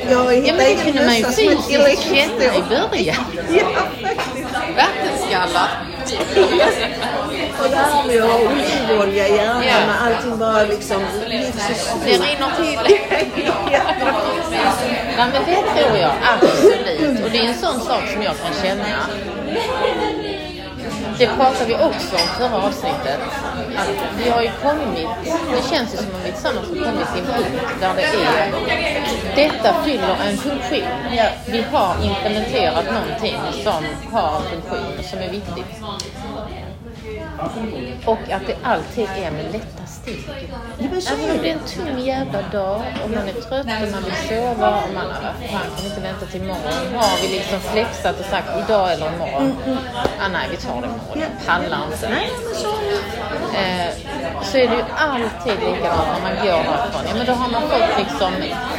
Jag 0.10 0.38
Ja, 0.48 0.54
men 0.54 0.58
det 0.58 0.76
kunde 0.84 1.06
man 1.06 1.16
ju 1.18 1.24
fysiskt 1.24 2.04
känna 2.04 2.44
i 2.56 2.64
början. 2.70 3.16
Ja, 3.50 3.66
faktiskt. 4.02 4.54
Vattenskalla. 4.78 5.70
Och 7.60 7.70
det 7.70 7.76
här 7.76 8.08
med 8.08 8.24
att 8.24 8.30
ha 8.30 8.40
olivolja 8.40 9.28
i 9.28 9.36
hjärnan, 9.36 9.64
Ja. 9.68 9.74
när 9.88 10.16
allting 10.16 10.38
bara 10.38 10.64
liksom 10.64 11.02
Det 12.06 12.12
rinner 12.12 12.56
till. 12.58 12.98
Nej, 15.18 15.28
men 15.34 15.44
det 15.46 15.82
tror 15.82 15.98
jag 15.98 16.12
absolut. 16.34 17.24
Och 17.26 17.32
det 17.32 17.38
är 17.38 17.44
en 17.48 17.60
sån 17.60 17.80
sak 17.82 18.04
som 18.14 18.22
jag 18.22 18.34
kan 18.38 18.54
känna. 18.62 18.86
Det 21.20 21.28
pratade 21.28 21.66
vi 21.66 21.76
också 21.76 22.16
om 22.16 22.28
förra 22.38 22.58
avsnittet. 22.64 23.20
Att 23.78 23.90
vi 24.24 24.30
har 24.30 24.42
ju 24.42 24.50
kommit, 24.62 25.08
det 25.24 25.70
känns 25.70 25.94
ju 25.94 25.98
som 25.98 26.06
om 26.06 26.22
vi 26.26 26.32
tillsammans 26.32 26.68
har 26.68 26.76
kommit 26.76 27.08
till 27.14 27.22
en 27.22 27.26
punkt 27.26 27.66
där 27.82 27.94
det 27.96 28.04
är, 28.04 28.52
detta 29.36 29.84
fyller 29.84 30.16
en 30.30 30.38
funktion. 30.38 30.88
Vi 31.48 31.62
har 31.72 31.96
implementerat 32.04 32.86
någonting 32.86 33.64
som 33.64 33.86
har 34.12 34.36
en 34.36 34.62
funktion 34.62 35.04
som 35.04 35.20
är 35.20 35.30
viktigt. 35.30 35.82
Och 38.06 38.32
att 38.32 38.48
det 38.48 38.56
alltid 38.64 39.08
är 39.16 39.32
med 39.32 39.46
lätta 39.52 39.86
steg. 39.88 40.26
Även 40.80 41.32
om 41.32 41.38
det 41.42 41.50
är 41.50 41.54
en 41.54 41.60
tung 41.60 42.00
jävla 42.06 42.42
dag 42.42 42.82
och 43.04 43.10
man 43.10 43.28
är 43.28 43.34
trött 43.34 43.66
och 43.84 43.92
man 43.92 44.04
vill 44.04 44.14
sova 44.30 44.84
och 44.84 44.94
man 44.94 45.08
man 45.54 45.62
kan 45.78 45.86
inte 45.86 46.02
vänta 46.02 46.26
till 46.26 46.42
imorgon. 46.42 46.96
Har 46.96 47.22
vi 47.22 47.28
liksom 47.38 47.60
flexat 47.60 48.20
och 48.20 48.26
sagt 48.26 48.48
idag 48.66 48.94
eller 48.94 49.14
imorgon? 49.16 49.58
Ah, 50.22 50.28
nej, 50.28 50.48
vi 50.52 50.58
tar 50.58 50.82
det 50.82 50.88
imorgon. 50.88 51.32
Pallar 51.46 51.86
inte. 51.92 52.10
Nej, 52.10 52.30
men 52.46 52.56
så. 52.56 52.68
Eh, 53.58 53.94
så 54.44 54.58
är 54.58 54.68
det 54.68 54.76
ju 54.76 54.84
alltid 54.98 55.54
likadant 55.60 56.08
när 56.14 56.22
man 56.22 56.46
går 56.46 56.58
härifrån. 56.64 57.02
Ja, 57.08 57.14
men 57.18 57.26
då 57.26 57.34
har 57.34 57.52
man 57.52 57.62
fått 57.62 57.98
liksom 58.00 58.32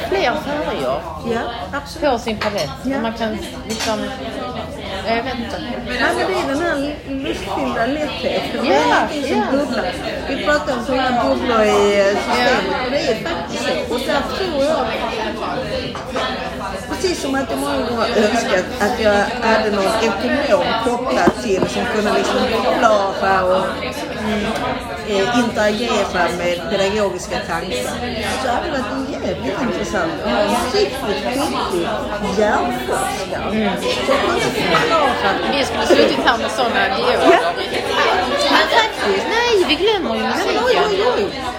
fler 0.09 0.33
färger 0.45 1.01
Ja, 1.35 1.41
absolut. 1.73 2.11
på 2.11 2.19
sin 2.19 2.39
palett. 2.39 2.71
Ja. 2.85 2.97
Och 2.97 3.03
man 3.03 3.13
kan 3.13 3.39
liksom... 3.69 3.99
Jag 5.09 5.23
vet 5.23 5.35
inte. 5.35 5.57
Ja, 6.01 6.07
men 6.17 6.27
det 6.27 6.35
är 6.41 6.47
den 6.49 6.61
här 6.63 6.95
lustfyllda 7.09 7.87
lättheten. 7.87 8.65
Det 8.65 8.69
Ja, 8.69 8.75
är 8.75 8.87
någonting 8.87 9.23
som 9.23 9.37
ja. 9.39 9.45
bubblar. 9.53 9.93
Vi 10.29 10.45
pratar 10.45 10.73
om 10.79 10.85
sådana 10.87 11.25
bubblor 11.25 11.63
i 11.63 12.15
systemet 12.17 12.85
och 12.85 12.91
det 12.91 12.99
är 12.99 13.15
faktiskt 13.25 13.63
så. 13.65 13.95
Och 13.95 14.01
där 14.01 14.23
tror 14.37 14.65
jag, 14.65 14.87
precis 16.91 17.21
som 17.23 17.35
att 17.35 17.51
jag 17.51 17.59
många 17.59 17.77
gånger 17.77 17.97
har 17.97 18.07
önskat 18.09 18.65
att 18.81 19.01
jag 19.01 19.15
hade 19.49 19.71
någon 19.71 19.93
ekonom 20.03 20.65
kopplad 20.85 21.31
till 21.43 21.69
som 21.69 21.83
kunde 21.95 22.13
liksom 22.19 22.41
förklara 22.41 23.45
och 23.45 23.65
mm, 24.25 24.47
eh, 25.11 25.39
interagera 25.39 26.23
med 26.39 26.71
pedagogiska 26.71 27.39
tankar. 27.49 27.85
Så 28.43 28.49
hade 28.49 28.67
det 28.67 28.71
varit 28.71 29.11
jävligt 29.13 29.63
intressant 29.63 30.13
att 30.25 30.31
ha 30.31 30.39
en 30.39 30.51
riktigt 30.73 30.99
skicklig 31.03 31.89
hjärnforskare 32.39 33.73
som 34.07 34.17
kunde 34.27 34.41
förklara 34.41 35.33
Vi 35.53 35.65
skulle 35.65 35.87
suttit 35.87 36.27
här 36.27 36.39
med 36.39 36.51
sådana 36.51 36.97
dioder. 36.97 37.33
Ja. 37.33 37.53
Men 38.55 38.65
faktiskt, 38.79 39.27
nej, 39.37 39.65
vi 39.69 39.75
glömmer 39.75 40.15
ju 40.17 40.23
oj, 40.23 40.29
musiken. 40.29 40.85
oj, 40.89 41.03
oj. 41.17 41.58